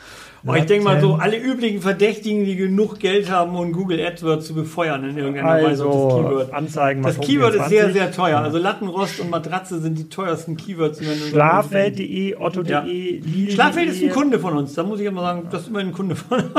Oh, 0.44 0.54
ich 0.54 0.66
denke 0.66 0.84
mal 0.84 1.00
so, 1.00 1.14
alle 1.14 1.38
üblichen 1.38 1.65
Verdächtigen, 1.80 2.44
die 2.44 2.56
genug 2.56 2.98
Geld 2.98 3.30
haben, 3.30 3.56
um 3.56 3.72
Google 3.72 4.00
AdWords 4.04 4.46
zu 4.46 4.54
befeuern 4.54 5.08
in 5.08 5.16
irgendeiner 5.16 5.48
also, 5.48 5.66
Weise 5.66 5.86
auf 5.86 6.12
das 6.12 6.22
Keyword. 6.22 6.54
Anzeigen. 6.54 7.02
Das 7.02 7.20
Keyword 7.20 7.54
ist 7.54 7.68
sehr, 7.68 7.92
sehr 7.92 8.12
teuer. 8.12 8.40
Also 8.40 8.58
Lattenrost 8.58 9.20
und 9.20 9.30
Matratze 9.30 9.80
sind 9.80 9.98
die 9.98 10.08
teuersten 10.08 10.56
Keywords. 10.56 11.00
Schlafwelt.de, 11.04 12.36
Otto.de, 12.36 12.70
ja. 12.70 12.80
Lidl. 12.82 13.52
Schlafwelt 13.52 13.90
ist 13.90 14.02
ein 14.02 14.10
Kunde 14.10 14.38
von 14.38 14.56
uns. 14.56 14.74
Da 14.74 14.82
muss 14.82 15.00
ich 15.00 15.06
immer 15.06 15.22
sagen, 15.22 15.48
das 15.50 15.62
ist 15.62 15.68
immer 15.68 15.80
ein 15.80 15.92
Kunde 15.92 16.16
von 16.16 16.40
uns. 16.40 16.52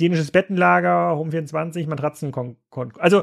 Dänisches 0.00 0.30
Bettenlager, 0.30 1.12
Home24, 1.12 1.88
Matratzen. 1.88 2.32
Also 2.98 3.22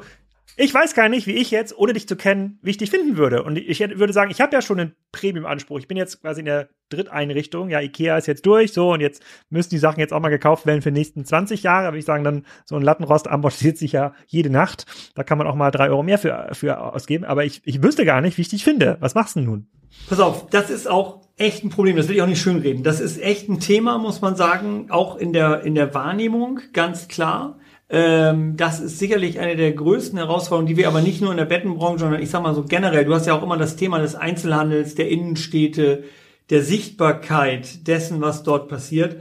ich 0.60 0.74
weiß 0.74 0.94
gar 0.94 1.08
nicht, 1.08 1.26
wie 1.26 1.38
ich 1.38 1.52
jetzt, 1.52 1.78
ohne 1.78 1.94
dich 1.94 2.06
zu 2.06 2.18
kennen, 2.18 2.60
wie 2.62 2.72
ich 2.72 2.78
dich 2.78 2.90
finden 2.90 3.16
würde. 3.16 3.44
Und 3.44 3.58
ich 3.58 3.80
würde 3.80 4.12
sagen, 4.12 4.30
ich 4.30 4.42
habe 4.42 4.54
ja 4.54 4.62
schon 4.62 4.78
einen 4.78 4.96
Premium-Anspruch. 5.14 5.80
Ich 5.80 5.88
bin 5.88 5.96
jetzt 5.96 6.22
quasi 6.22 6.42
in 6.42 6.46
der 6.46 6.68
Dritteinrichtung. 6.90 7.70
Ja, 7.70 7.80
Ikea 7.80 8.18
ist 8.18 8.28
jetzt 8.28 8.46
durch, 8.46 8.74
so, 8.74 8.92
und 8.92 9.00
jetzt 9.00 9.24
müssen 9.50 9.70
die 9.70 9.78
Sachen 9.78 10.02
jetzt 10.02 10.12
auch 10.12 10.20
mal 10.20 10.28
gekauft 10.28 10.66
werden 10.66 10.82
für 10.82 10.92
die 10.92 11.00
nächsten 11.00 11.24
20 11.24 11.64
Jahre. 11.64 11.88
Würde 11.88 12.00
ich 12.00 12.06
sagen, 12.06 12.26
dann 12.26 12.46
so 12.66 12.76
ein 12.76 12.82
Lattenrost 12.82 13.30
amortisiert 13.30 13.78
sich 13.78 13.94
ja 13.94 14.14
jede 14.28 14.50
Nacht. 14.50 14.86
Da 15.16 15.24
kann 15.24 15.38
man 15.38 15.48
auch 15.48 15.56
mal 15.56 15.72
drei 15.72 15.90
Euro 15.90 16.04
mehr 16.04 16.18
für, 16.18 16.50
für 16.52 16.82
ausgeben. 16.82 17.24
Aber 17.24 17.46
ich, 17.46 17.62
ich 17.64 17.82
wüsste 17.82 18.04
gar 18.04 18.20
nicht, 18.20 18.38
wie 18.38 18.42
ich 18.42 18.50
dich 18.50 18.66
finde. 18.66 18.98
Was 19.00 19.16
machst 19.16 19.38
du 19.38 19.40
nun? 19.40 19.68
Pass 20.10 20.20
auf, 20.20 20.50
das 20.50 20.70
ist 20.70 20.90
auch 20.90 21.22
echt 21.38 21.64
ein 21.64 21.70
Problem. 21.70 21.96
Das 21.96 22.10
will 22.10 22.18
ich 22.18 22.22
auch 22.22 22.28
nicht 22.28 22.42
schönreden. 22.42 22.84
Das 22.84 23.00
ist 23.00 23.22
echt 23.22 23.48
ein 23.48 23.62
Thema, 23.62 23.98
muss 23.98 24.20
man 24.20 24.36
sagen, 24.36 24.88
auch 24.90 25.16
in 25.16 25.32
der, 25.32 25.64
in 25.64 25.74
der 25.74 25.94
Wahrnehmung, 25.94 26.60
ganz 26.74 27.08
klar. 27.08 27.59
Ähm, 27.92 28.56
das 28.56 28.80
ist 28.80 29.00
sicherlich 29.00 29.40
eine 29.40 29.56
der 29.56 29.72
größten 29.72 30.18
Herausforderungen, 30.18 30.68
die 30.68 30.78
wir 30.78 30.88
aber 30.88 31.02
nicht 31.02 31.22
nur 31.22 31.32
in 31.32 31.38
der 31.38 31.46
Bettenbranche, 31.46 32.00
sondern 32.00 32.22
ich 32.22 32.30
sag 32.30 32.44
mal 32.44 32.54
so 32.54 32.64
generell. 32.64 33.06
Du 33.06 33.14
hast 33.14 33.26
ja 33.26 33.34
auch 33.34 33.44
immer 33.44 33.58
das 33.58 33.76
Thema 33.76 34.00
des 34.00 34.16
Einzelhandels, 34.16 34.94
der 34.96 35.10
Innenstädte, 35.10 36.04
der 36.52 36.64
Sichtbarkeit 36.64 37.88
dessen, 37.88 38.22
was 38.22 38.44
dort 38.44 38.70
passiert. 38.70 39.18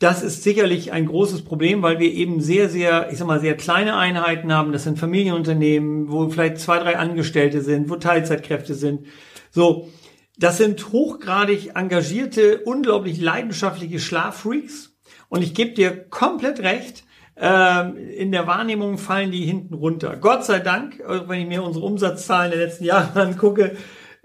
Das 0.00 0.22
ist 0.22 0.42
sicherlich 0.42 0.92
ein 0.92 1.06
großes 1.06 1.44
Problem, 1.44 1.80
weil 1.80 1.98
wir 1.98 2.12
eben 2.12 2.40
sehr, 2.40 2.68
sehr, 2.68 3.10
ich 3.10 3.18
sag 3.18 3.26
mal, 3.26 3.40
sehr 3.40 3.56
kleine 3.56 3.96
Einheiten 3.96 4.52
haben. 4.52 4.72
Das 4.72 4.84
sind 4.84 4.98
Familienunternehmen, 4.98 6.10
wo 6.10 6.28
vielleicht 6.28 6.58
zwei, 6.58 6.78
drei 6.78 6.98
Angestellte 6.98 7.62
sind, 7.62 7.88
wo 7.88 7.96
Teilzeitkräfte 7.96 8.74
sind. 8.74 9.06
So. 9.50 9.88
Das 10.36 10.58
sind 10.58 10.90
hochgradig 10.90 11.76
engagierte, 11.76 12.58
unglaublich 12.64 13.20
leidenschaftliche 13.20 14.00
Schlaffreaks. 14.00 14.96
Und 15.28 15.42
ich 15.42 15.54
gebe 15.54 15.74
dir 15.74 15.92
komplett 16.10 16.58
recht 16.58 17.04
in 17.36 18.30
der 18.30 18.46
Wahrnehmung 18.46 18.96
fallen 18.96 19.32
die 19.32 19.44
hinten 19.44 19.74
runter. 19.74 20.16
Gott 20.16 20.44
sei 20.44 20.60
Dank, 20.60 21.02
wenn 21.26 21.40
ich 21.40 21.48
mir 21.48 21.64
unsere 21.64 21.84
Umsatzzahlen 21.84 22.52
der 22.52 22.60
letzten 22.60 22.84
Jahre 22.84 23.20
angucke, 23.20 23.76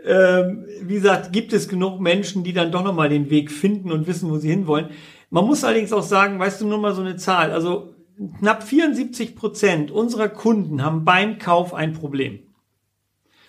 ähm, 0.06 0.66
wie 0.82 0.94
gesagt, 0.94 1.34
gibt 1.34 1.52
es 1.52 1.68
genug 1.68 2.00
Menschen, 2.00 2.44
die 2.44 2.54
dann 2.54 2.72
doch 2.72 2.84
nochmal 2.84 3.10
den 3.10 3.30
Weg 3.30 3.52
finden 3.52 3.92
und 3.92 4.08
wissen, 4.08 4.30
wo 4.30 4.38
sie 4.38 4.50
hinwollen. 4.50 4.90
Man 5.30 5.46
muss 5.46 5.64
allerdings 5.64 5.92
auch 5.92 6.04
sagen, 6.04 6.40
weißt 6.40 6.62
du 6.62 6.68
nur 6.68 6.78
mal 6.78 6.94
so 6.94 7.02
eine 7.02 7.18
Zahl, 7.18 7.52
also 7.52 7.96
knapp 8.40 8.64
74 8.64 9.36
Prozent 9.36 9.92
unserer 9.92 10.30
Kunden 10.30 10.84
haben 10.84 11.04
beim 11.04 11.38
Kauf 11.38 11.74
ein 11.74 11.94
Problem. 11.94 12.40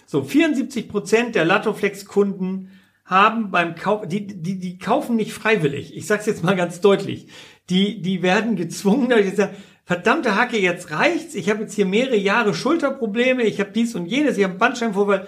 So, 0.07 0.25
74 0.25 0.89
Prozent 0.89 1.35
der 1.35 1.45
Latoflex-Kunden 1.45 2.71
haben 3.05 3.51
beim 3.51 3.75
Kauf, 3.75 4.07
die, 4.07 4.27
die, 4.27 4.59
die 4.59 4.79
kaufen 4.79 5.17
nicht 5.17 5.33
freiwillig. 5.33 5.97
Ich 5.97 6.07
sag's 6.07 6.27
jetzt 6.27 6.45
mal 6.45 6.57
ganz 6.57 6.81
deutlich 6.81 7.29
die, 7.71 8.03
die 8.03 8.23
werden 8.23 8.57
gezwungen, 8.57 9.09
dass 9.09 9.21
ich 9.21 9.37
sage, 9.37 9.55
verdammte 9.85 10.37
Hacke, 10.37 10.59
jetzt 10.59 10.91
reicht's. 10.91 11.35
Ich 11.35 11.49
habe 11.49 11.63
jetzt 11.63 11.75
hier 11.75 11.87
mehrere 11.87 12.17
Jahre 12.17 12.55
Schulterprobleme, 12.55 13.43
ich 13.45 13.61
habe 13.61 13.71
dies 13.71 13.95
und 13.95 14.07
jenes, 14.07 14.37
ich 14.39 14.45
habe 14.45 14.55
Bandscheibenvorfall. 14.55 15.27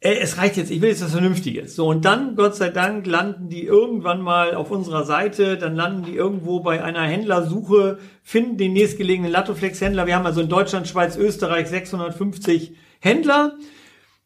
Äh, 0.00 0.14
es 0.20 0.38
reicht 0.38 0.56
jetzt, 0.56 0.70
ich 0.70 0.80
will 0.80 0.88
jetzt 0.88 1.02
was 1.02 1.12
Vernünftiges. 1.12 1.76
So, 1.76 1.88
und 1.88 2.04
dann, 2.04 2.34
Gott 2.34 2.56
sei 2.56 2.70
Dank, 2.70 3.06
landen 3.06 3.48
die 3.48 3.64
irgendwann 3.64 4.22
mal 4.22 4.54
auf 4.54 4.70
unserer 4.70 5.04
Seite, 5.04 5.58
dann 5.58 5.76
landen 5.76 6.04
die 6.04 6.14
irgendwo 6.14 6.60
bei 6.60 6.82
einer 6.82 7.02
Händlersuche, 7.02 7.98
finden 8.22 8.56
den 8.56 8.72
nächstgelegenen 8.72 9.30
Latoflex-Händler. 9.30 10.06
Wir 10.06 10.16
haben 10.16 10.26
also 10.26 10.40
in 10.40 10.48
Deutschland, 10.48 10.88
Schweiz, 10.88 11.16
Österreich 11.16 11.68
650 11.68 12.74
Händler. 13.00 13.58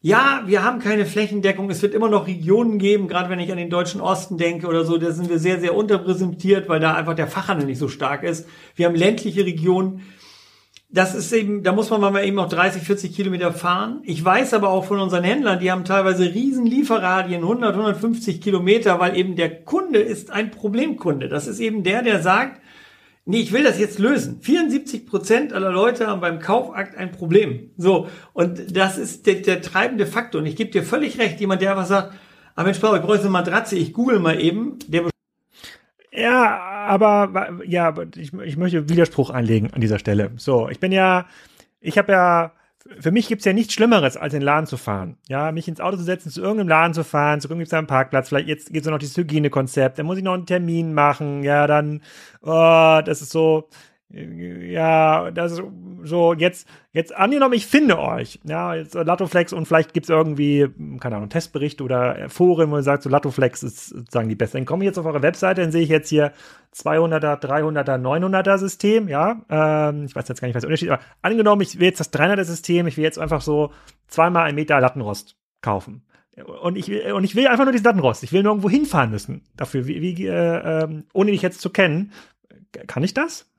Ja, 0.05 0.43
wir 0.45 0.63
haben 0.63 0.77
keine 0.77 1.07
Flächendeckung. 1.07 1.67
Es 1.71 1.81
wird 1.81 1.95
immer 1.95 2.09
noch 2.09 2.27
Regionen 2.27 2.77
geben, 2.77 3.07
gerade 3.07 3.27
wenn 3.31 3.39
ich 3.39 3.51
an 3.51 3.57
den 3.57 3.71
deutschen 3.71 4.01
Osten 4.01 4.37
denke 4.37 4.67
oder 4.67 4.85
so, 4.85 4.99
da 4.99 5.09
sind 5.09 5.29
wir 5.29 5.39
sehr, 5.39 5.59
sehr 5.59 5.75
unterpräsentiert, 5.75 6.69
weil 6.69 6.79
da 6.79 6.93
einfach 6.93 7.15
der 7.15 7.25
Fachhandel 7.25 7.65
nicht 7.65 7.79
so 7.79 7.87
stark 7.87 8.21
ist. 8.21 8.47
Wir 8.75 8.85
haben 8.85 8.93
ländliche 8.93 9.43
Regionen. 9.43 10.03
Das 10.91 11.15
ist 11.15 11.33
eben, 11.33 11.63
da 11.63 11.71
muss 11.71 11.89
man 11.89 12.01
mal 12.01 12.23
eben 12.23 12.37
auch 12.37 12.49
30, 12.49 12.83
40 12.83 13.15
Kilometer 13.15 13.51
fahren. 13.51 14.03
Ich 14.03 14.23
weiß 14.23 14.53
aber 14.53 14.69
auch 14.69 14.85
von 14.85 14.99
unseren 14.99 15.23
Händlern, 15.23 15.59
die 15.59 15.71
haben 15.71 15.85
teilweise 15.85 16.25
riesen 16.25 16.67
Lieferradien, 16.67 17.41
100, 17.41 17.73
150 17.73 18.41
Kilometer, 18.41 18.99
weil 18.99 19.17
eben 19.17 19.35
der 19.35 19.63
Kunde 19.63 19.97
ist 19.97 20.29
ein 20.29 20.51
Problemkunde. 20.51 21.29
Das 21.29 21.47
ist 21.47 21.59
eben 21.59 21.81
der, 21.81 22.03
der 22.03 22.21
sagt, 22.21 22.61
Nee, 23.27 23.39
ich 23.39 23.51
will 23.51 23.63
das 23.63 23.79
jetzt 23.79 23.97
lösen. 23.97 24.39
74 24.41 25.07
Prozent 25.07 25.51
aller 25.51 25.71
Leute 25.71 26.07
haben 26.07 26.21
beim 26.21 26.39
Kaufakt 26.39 26.95
ein 26.95 27.11
Problem. 27.11 27.71
So. 27.75 28.07
Und 28.33 28.77
das 28.77 28.99
ist 28.99 29.25
der, 29.25 29.35
der 29.35 29.63
treibende 29.63 30.05
Faktor. 30.05 30.41
Und 30.41 30.47
ich 30.47 30.55
gebe 30.55 30.69
dir 30.69 30.83
völlig 30.83 31.17
recht. 31.17 31.39
Jemand, 31.39 31.61
der 31.61 31.71
einfach 31.71 31.87
sagt, 31.87 32.13
aber 32.55 32.61
ah, 32.61 32.63
Mensch, 32.63 32.77
ich 32.77 32.81
brauche 32.81 33.19
eine 33.19 33.29
Matratze, 33.29 33.75
ich 33.75 33.91
google 33.91 34.19
mal 34.19 34.39
eben, 34.39 34.79
der 34.87 35.09
ja, 36.17 36.57
aber 36.87 37.59
ja, 37.65 37.93
ich, 38.15 38.31
ich 38.33 38.55
möchte 38.55 38.87
Widerspruch 38.87 39.29
einlegen 39.29 39.73
an 39.73 39.81
dieser 39.81 39.99
Stelle. 39.99 40.31
So, 40.37 40.69
ich 40.69 40.79
bin 40.79 40.93
ja, 40.93 41.25
ich 41.81 41.97
habe 41.97 42.13
ja 42.13 42.53
für 42.99 43.11
mich 43.11 43.27
gibt's 43.27 43.45
ja 43.45 43.53
nichts 43.53 43.73
Schlimmeres, 43.73 44.15
als 44.17 44.33
in 44.33 44.41
den 44.41 44.45
Laden 44.45 44.67
zu 44.67 44.77
fahren. 44.77 45.17
Ja, 45.27 45.51
mich 45.51 45.67
ins 45.67 45.81
Auto 45.81 45.97
zu 45.97 46.03
setzen, 46.03 46.29
zu 46.29 46.41
irgendeinem 46.41 46.69
Laden 46.69 46.93
zu 46.93 47.03
fahren, 47.03 47.41
zu 47.41 47.49
irgendeinem 47.49 47.87
Parkplatz, 47.87 48.29
vielleicht 48.29 48.47
jetzt 48.47 48.71
gibt's 48.71 48.87
noch 48.87 48.99
dieses 48.99 49.17
Hygienekonzept, 49.17 49.97
dann 49.97 50.05
muss 50.05 50.17
ich 50.17 50.23
noch 50.23 50.33
einen 50.33 50.45
Termin 50.45 50.93
machen, 50.93 51.43
ja, 51.43 51.67
dann, 51.67 52.01
oh, 52.41 53.01
das 53.03 53.21
ist 53.21 53.31
so, 53.31 53.69
ja, 54.15 55.31
das 55.31 55.53
ist 55.53 55.63
so, 56.03 56.33
jetzt, 56.33 56.67
jetzt 56.93 57.15
angenommen, 57.15 57.53
ich 57.55 57.65
finde 57.65 57.99
euch, 57.99 58.39
ja, 58.43 58.75
jetzt 58.75 58.93
Latoflex 58.93 59.51
und 59.53 59.65
vielleicht 59.65 59.93
gibt's 59.93 60.09
irgendwie, 60.09 60.67
keine 60.99 61.17
Ahnung, 61.17 61.29
Testberichte 61.29 61.83
oder 61.83 62.29
Foren, 62.29 62.71
wo 62.71 62.77
ihr 62.77 62.83
sagt, 62.83 63.03
so 63.03 63.09
Latoflex 63.09 63.63
ist 63.63 63.89
sozusagen 63.89 64.29
die 64.29 64.35
beste. 64.35 64.57
Dann 64.57 64.65
komme 64.65 64.83
ich 64.83 64.87
jetzt 64.87 64.97
auf 64.99 65.05
eure 65.05 65.21
Webseite, 65.21 65.61
dann 65.61 65.71
sehe 65.71 65.81
ich 65.81 65.89
jetzt 65.89 66.09
hier 66.09 66.31
200er, 66.73 67.41
300er, 67.41 67.97
900er 67.97 68.57
System, 68.57 69.09
ja, 69.09 69.41
ähm, 69.49 70.05
ich 70.05 70.15
weiß 70.15 70.27
jetzt 70.27 70.39
gar 70.39 70.47
nicht, 70.47 70.55
was 70.55 70.61
der 70.61 70.69
Unterschied 70.69 70.89
ist, 70.89 70.93
aber 70.93 71.03
angenommen, 71.21 71.61
ich 71.61 71.79
will 71.79 71.87
jetzt 71.87 71.99
das 71.99 72.13
300er 72.13 72.43
System, 72.43 72.87
ich 72.87 72.97
will 72.97 73.03
jetzt 73.03 73.19
einfach 73.19 73.41
so 73.41 73.71
zweimal 74.07 74.45
ein 74.45 74.55
Meter 74.55 74.79
Lattenrost 74.79 75.35
kaufen. 75.61 76.05
Und 76.61 76.77
ich, 76.77 76.91
und 77.13 77.23
ich 77.23 77.35
will 77.35 77.47
einfach 77.47 77.63
nur 77.63 77.71
diesen 77.71 77.85
Lattenrost. 77.85 78.21
Ich 78.23 78.33
will 78.33 78.43
nirgendwo 78.43 78.69
hinfahren 78.69 79.09
müssen 79.09 79.43
dafür, 79.55 79.87
wie, 79.87 80.01
wie 80.01 80.27
äh, 80.27 80.83
ähm, 80.83 81.05
ohne 81.13 81.31
dich 81.31 81.41
jetzt 81.41 81.61
zu 81.61 81.69
kennen. 81.69 82.11
Kann 82.87 83.03
ich 83.03 83.13
das? 83.13 83.49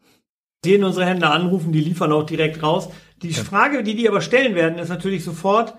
Sehen 0.66 0.84
unsere 0.84 1.06
Händler 1.06 1.32
anrufen, 1.32 1.72
die 1.72 1.80
liefern 1.80 2.12
auch 2.12 2.24
direkt 2.24 2.62
raus. 2.62 2.88
Die 3.22 3.30
ja. 3.30 3.42
Frage, 3.42 3.82
die 3.82 3.96
die 3.96 4.08
aber 4.08 4.20
stellen 4.20 4.54
werden, 4.54 4.78
ist 4.78 4.88
natürlich 4.88 5.24
sofort, 5.24 5.74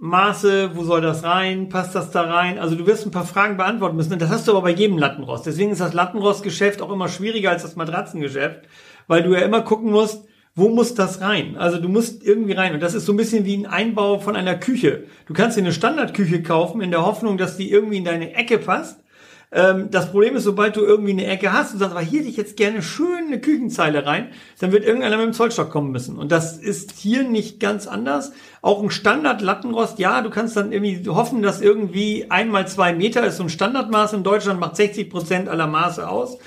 Maße, 0.00 0.76
wo 0.76 0.84
soll 0.84 1.00
das 1.00 1.24
rein, 1.24 1.68
passt 1.68 1.96
das 1.96 2.12
da 2.12 2.22
rein? 2.22 2.60
Also 2.60 2.76
du 2.76 2.86
wirst 2.86 3.04
ein 3.04 3.10
paar 3.10 3.26
Fragen 3.26 3.56
beantworten 3.56 3.96
müssen. 3.96 4.16
Das 4.16 4.30
hast 4.30 4.46
du 4.46 4.52
aber 4.52 4.62
bei 4.62 4.70
jedem 4.70 4.96
Lattenrost. 4.96 5.44
Deswegen 5.44 5.72
ist 5.72 5.80
das 5.80 5.92
Lattenrostgeschäft 5.92 6.80
auch 6.80 6.92
immer 6.92 7.08
schwieriger 7.08 7.50
als 7.50 7.62
das 7.62 7.74
Matratzengeschäft, 7.74 8.60
weil 9.08 9.24
du 9.24 9.32
ja 9.34 9.40
immer 9.40 9.62
gucken 9.62 9.90
musst, 9.90 10.24
wo 10.54 10.68
muss 10.68 10.94
das 10.94 11.20
rein? 11.20 11.56
Also 11.56 11.78
du 11.78 11.88
musst 11.88 12.24
irgendwie 12.24 12.52
rein. 12.52 12.74
Und 12.74 12.80
das 12.80 12.94
ist 12.94 13.06
so 13.06 13.12
ein 13.12 13.16
bisschen 13.16 13.44
wie 13.44 13.56
ein 13.56 13.66
Einbau 13.66 14.20
von 14.20 14.36
einer 14.36 14.54
Küche. 14.54 15.04
Du 15.26 15.34
kannst 15.34 15.56
dir 15.56 15.62
eine 15.62 15.72
Standardküche 15.72 16.44
kaufen 16.44 16.80
in 16.80 16.92
der 16.92 17.04
Hoffnung, 17.04 17.36
dass 17.36 17.56
die 17.56 17.70
irgendwie 17.70 17.98
in 17.98 18.04
deine 18.04 18.34
Ecke 18.34 18.58
passt. 18.58 19.00
Ähm, 19.50 19.90
das 19.90 20.10
Problem 20.10 20.36
ist, 20.36 20.44
sobald 20.44 20.76
du 20.76 20.80
irgendwie 20.80 21.12
eine 21.12 21.26
Ecke 21.26 21.52
hast 21.52 21.72
und 21.72 21.78
sagst, 21.78 21.92
aber 21.92 22.04
hier 22.04 22.20
hätte 22.20 22.28
ich 22.28 22.36
jetzt 22.36 22.56
gerne 22.56 22.82
schön 22.82 23.26
eine 23.26 23.40
Küchenzeile 23.40 24.04
rein, 24.04 24.28
dann 24.58 24.72
wird 24.72 24.84
irgendeiner 24.84 25.16
mit 25.16 25.26
dem 25.26 25.32
Zollstock 25.32 25.70
kommen 25.70 25.90
müssen. 25.90 26.18
Und 26.18 26.32
das 26.32 26.58
ist 26.58 26.92
hier 26.92 27.22
nicht 27.22 27.58
ganz 27.60 27.86
anders. 27.86 28.32
Auch 28.60 28.82
ein 28.82 28.90
Standard-Lattenrost, 28.90 29.98
ja, 29.98 30.20
du 30.20 30.30
kannst 30.30 30.56
dann 30.56 30.72
irgendwie 30.72 31.08
hoffen, 31.08 31.42
dass 31.42 31.60
irgendwie 31.60 32.30
einmal 32.30 32.68
zwei 32.68 32.92
Meter 32.92 33.26
ist 33.26 33.38
so 33.38 33.44
ein 33.44 33.48
Standardmaß 33.48 34.12
in 34.12 34.22
Deutschland, 34.22 34.60
macht 34.60 34.76
60 34.76 35.08
Prozent 35.08 35.48
aller 35.48 35.66
Maße 35.66 36.06
aus, 36.08 36.38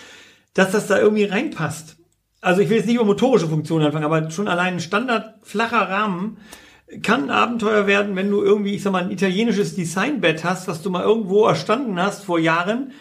dass 0.54 0.72
das 0.72 0.88
da 0.88 1.00
irgendwie 1.00 1.26
reinpasst. 1.26 1.98
Also 2.42 2.62
ich 2.62 2.70
will 2.70 2.78
jetzt 2.78 2.88
nicht 2.88 2.96
über 2.96 3.06
motorische 3.06 3.48
Funktionen 3.48 3.86
anfangen, 3.86 4.06
aber 4.06 4.30
schon 4.32 4.48
allein 4.48 4.76
ein 4.76 4.80
Standard 4.80 5.36
flacher 5.44 5.90
Rahmen 5.90 6.38
kann 7.04 7.26
ein 7.26 7.30
Abenteuer 7.30 7.88
werden, 7.88 8.16
wenn 8.16 8.30
du 8.30 8.44
irgendwie, 8.44 8.76
ich 8.76 8.84
sag 8.84 8.92
mal, 8.92 9.04
ein 9.04 9.12
italienisches 9.12 9.76
Designbett 9.76 10.44
hast, 10.44 10.68
was 10.68 10.82
du 10.82 10.90
mal 10.90 11.04
irgendwo 11.04 11.46
erstanden 11.46 12.02
hast 12.02 12.26
vor 12.26 12.40
Jahren. 12.40 12.92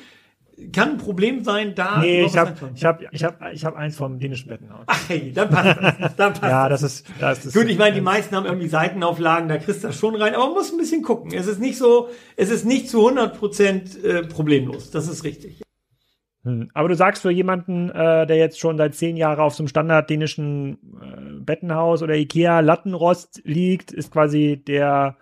kann 0.72 0.90
ein 0.90 0.98
Problem 0.98 1.42
sein, 1.42 1.74
da. 1.74 1.98
Nee, 1.98 2.24
ich 2.24 2.36
habe 2.36 2.54
ich 2.74 2.84
hab, 2.84 3.02
ich 3.12 3.24
hab, 3.24 3.52
ich 3.52 3.64
hab 3.64 3.76
eins 3.76 3.96
vom 3.96 4.18
dänischen 4.18 4.48
Bettenhaus. 4.48 4.84
Ach, 4.86 5.08
hey, 5.08 5.32
dann 5.34 5.50
passt 5.50 5.78
das. 5.80 6.16
Dann 6.16 6.32
passt 6.34 6.42
ja, 6.42 6.68
das 6.68 6.82
ist, 6.82 7.06
das 7.18 7.46
ist. 7.46 7.54
Gut, 7.54 7.66
ich 7.68 7.78
meine, 7.78 7.94
die 7.94 8.00
meisten 8.00 8.36
haben 8.36 8.46
irgendwie 8.46 8.68
Seitenauflagen, 8.68 9.48
da 9.48 9.58
kriegst 9.58 9.82
du 9.82 9.88
das 9.88 9.98
schon 9.98 10.14
rein, 10.14 10.34
aber 10.34 10.46
man 10.46 10.54
muss 10.54 10.70
ein 10.70 10.78
bisschen 10.78 11.02
gucken. 11.02 11.32
Es 11.34 11.46
ist 11.46 11.60
nicht 11.60 11.76
so, 11.76 12.08
es 12.36 12.50
ist 12.50 12.64
nicht 12.64 12.88
zu 12.88 12.98
100 12.98 13.38
Prozent 13.38 14.04
äh, 14.04 14.22
problemlos. 14.22 14.90
Das 14.90 15.08
ist 15.08 15.24
richtig. 15.24 15.62
Hm. 16.44 16.70
Aber 16.72 16.88
du 16.88 16.94
sagst 16.94 17.22
für 17.22 17.30
jemanden, 17.30 17.90
äh, 17.90 18.26
der 18.26 18.36
jetzt 18.36 18.58
schon 18.58 18.78
seit 18.78 18.94
zehn 18.94 19.16
Jahren 19.16 19.40
auf 19.40 19.54
so 19.54 19.62
einem 19.62 19.68
standard 19.68 20.08
dänischen 20.08 20.74
äh, 20.74 21.40
Bettenhaus 21.40 22.02
oder 22.02 22.14
Ikea 22.14 22.60
Lattenrost 22.60 23.42
liegt, 23.44 23.92
ist 23.92 24.10
quasi 24.10 24.62
der 24.66 25.16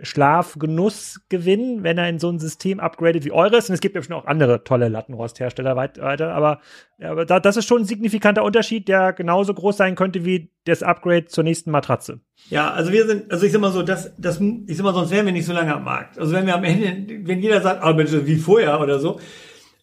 Schlafgenussgewinn, 0.00 1.82
wenn 1.82 1.96
er 1.96 2.08
in 2.08 2.18
so 2.18 2.28
ein 2.28 2.38
System 2.38 2.80
upgradet 2.80 3.24
wie 3.24 3.32
eures. 3.32 3.68
Und 3.68 3.74
es 3.74 3.80
gibt 3.80 3.94
ja 3.94 4.02
schon 4.02 4.14
auch 4.14 4.26
andere 4.26 4.62
tolle 4.62 4.88
Lattenrosthersteller 4.88 5.74
weiter, 5.74 6.34
aber, 6.34 6.60
aber 7.00 7.24
da, 7.24 7.40
das 7.40 7.56
ist 7.56 7.66
schon 7.66 7.82
ein 7.82 7.86
signifikanter 7.86 8.44
Unterschied, 8.44 8.88
der 8.88 9.14
genauso 9.14 9.54
groß 9.54 9.76
sein 9.76 9.94
könnte 9.94 10.24
wie 10.24 10.50
das 10.64 10.82
Upgrade 10.82 11.26
zur 11.26 11.44
nächsten 11.44 11.70
Matratze. 11.70 12.20
Ja, 12.50 12.70
also 12.72 12.92
wir 12.92 13.06
sind, 13.06 13.32
also 13.32 13.46
ich 13.46 13.52
sag 13.52 13.60
mal 13.60 13.72
so, 13.72 13.82
das, 13.82 14.14
das, 14.18 14.38
ich 14.40 14.76
sag 14.76 14.84
mal, 14.84 14.92
sonst 14.92 15.10
wären 15.10 15.24
wir 15.24 15.32
nicht 15.32 15.46
so 15.46 15.54
lange 15.54 15.74
am 15.74 15.84
Markt. 15.84 16.18
Also 16.18 16.32
wenn 16.34 16.46
wir 16.46 16.56
am 16.56 16.64
Ende, 16.64 17.26
wenn 17.26 17.40
jeder 17.40 17.62
sagt, 17.62 17.82
ah, 17.82 17.94
Mensch, 17.94 18.12
wie 18.12 18.36
vorher 18.36 18.80
oder 18.80 18.98
so, 18.98 19.18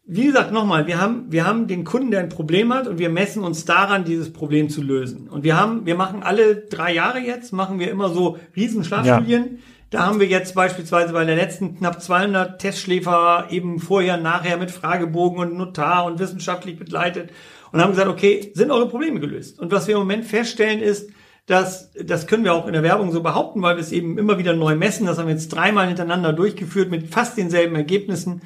wie 0.06 0.26
gesagt, 0.26 0.52
nochmal, 0.52 0.86
wir 0.86 1.00
haben, 1.00 1.32
wir 1.32 1.46
haben 1.46 1.68
den 1.68 1.86
Kunden, 1.86 2.12
der 2.12 2.20
ein 2.20 2.30
Problem 2.30 2.74
hat 2.74 2.88
und 2.88 3.00
wir 3.00 3.10
messen 3.10 3.44
uns 3.44 3.64
daran, 3.64 4.04
dieses 4.04 4.34
Problem 4.34 4.70
zu 4.70 4.82
lösen. 4.82 5.30
Und 5.30 5.44
wir 5.44 5.58
haben, 5.58 5.86
wir 5.86 5.96
machen 5.96 6.24
alle 6.24 6.58
drei 6.58 6.94
Jahre 6.94 7.20
jetzt, 7.20 7.54
machen 7.54 7.80
wir 7.80 7.90
immer 7.90 8.10
so 8.10 8.38
riesen 8.56 8.84
Schlafstudien. 8.84 9.44
Ja. 9.44 9.58
Da 9.92 10.06
haben 10.06 10.20
wir 10.20 10.28
jetzt 10.28 10.56
beispielsweise 10.56 11.14
bei 11.14 11.24
der 11.24 11.36
letzten 11.36 11.78
knapp 11.78 12.02
200 12.02 12.60
Testschläfer 12.60 13.48
eben 13.50 13.80
vorher, 13.80 14.18
nachher 14.18 14.58
mit 14.58 14.72
Fragebogen 14.72 15.40
und 15.40 15.56
Notar 15.56 16.06
und 16.06 16.20
wissenschaftlich 16.20 16.78
begleitet 16.78 17.30
und 17.72 17.82
haben 17.82 17.92
gesagt, 17.92 18.10
okay, 18.10 18.52
sind 18.56 18.72
eure 18.72 18.90
Probleme 18.90 19.20
gelöst? 19.20 19.60
Und 19.60 19.72
was 19.72 19.88
wir 19.88 19.96
im 19.96 20.02
Moment 20.02 20.26
feststellen 20.26 20.82
ist, 20.82 21.12
dass, 21.46 21.92
das 21.94 22.28
können 22.28 22.44
wir 22.44 22.54
auch 22.54 22.68
in 22.68 22.74
der 22.74 22.84
Werbung 22.84 23.12
so 23.12 23.22
behaupten, 23.22 23.62
weil 23.62 23.76
wir 23.76 23.82
es 23.82 23.92
eben 23.92 24.18
immer 24.18 24.38
wieder 24.38 24.54
neu 24.54 24.76
messen. 24.76 25.06
Das 25.06 25.18
haben 25.18 25.28
wir 25.28 25.34
jetzt 25.34 25.50
dreimal 25.50 25.88
hintereinander 25.88 26.34
durchgeführt 26.34 26.90
mit 26.90 27.10
fast 27.10 27.38
denselben 27.38 27.76
Ergebnissen. 27.76 28.42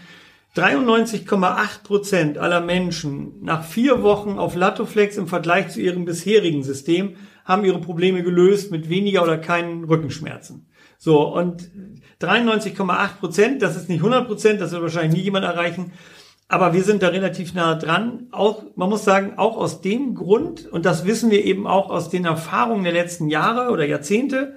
93,8 0.57 1.83
Prozent 1.83 2.37
aller 2.37 2.61
Menschen 2.61 3.43
nach 3.43 3.63
vier 3.63 4.01
Wochen 4.01 4.39
auf 4.39 4.55
Latoflex 4.55 5.17
im 5.17 5.27
Vergleich 5.27 5.69
zu 5.69 5.81
ihrem 5.81 6.05
bisherigen 6.05 6.63
System 6.63 7.15
haben 7.45 7.63
ihre 7.63 7.79
Probleme 7.79 8.23
gelöst 8.23 8.71
mit 8.71 8.89
weniger 8.89 9.23
oder 9.23 9.37
keinen 9.37 9.83
Rückenschmerzen. 9.83 10.67
So, 10.97 11.21
und 11.21 11.69
93,8 12.21 13.19
Prozent, 13.19 13.61
das 13.61 13.75
ist 13.75 13.87
nicht 13.87 13.99
100 13.99 14.27
Prozent, 14.27 14.59
das 14.59 14.71
wird 14.71 14.81
wahrscheinlich 14.81 15.17
nie 15.17 15.23
jemand 15.23 15.45
erreichen, 15.45 15.93
aber 16.49 16.73
wir 16.73 16.83
sind 16.83 17.03
da 17.03 17.09
relativ 17.09 17.53
nah 17.53 17.75
dran. 17.75 18.27
Auch, 18.31 18.63
man 18.75 18.89
muss 18.89 19.03
sagen, 19.03 19.33
auch 19.37 19.57
aus 19.57 19.81
dem 19.81 20.15
Grund, 20.15 20.65
und 20.65 20.85
das 20.85 21.05
wissen 21.05 21.29
wir 21.29 21.43
eben 21.43 21.67
auch 21.67 21.89
aus 21.89 22.09
den 22.09 22.25
Erfahrungen 22.25 22.83
der 22.83 22.93
letzten 22.93 23.27
Jahre 23.27 23.71
oder 23.71 23.85
Jahrzehnte, 23.85 24.55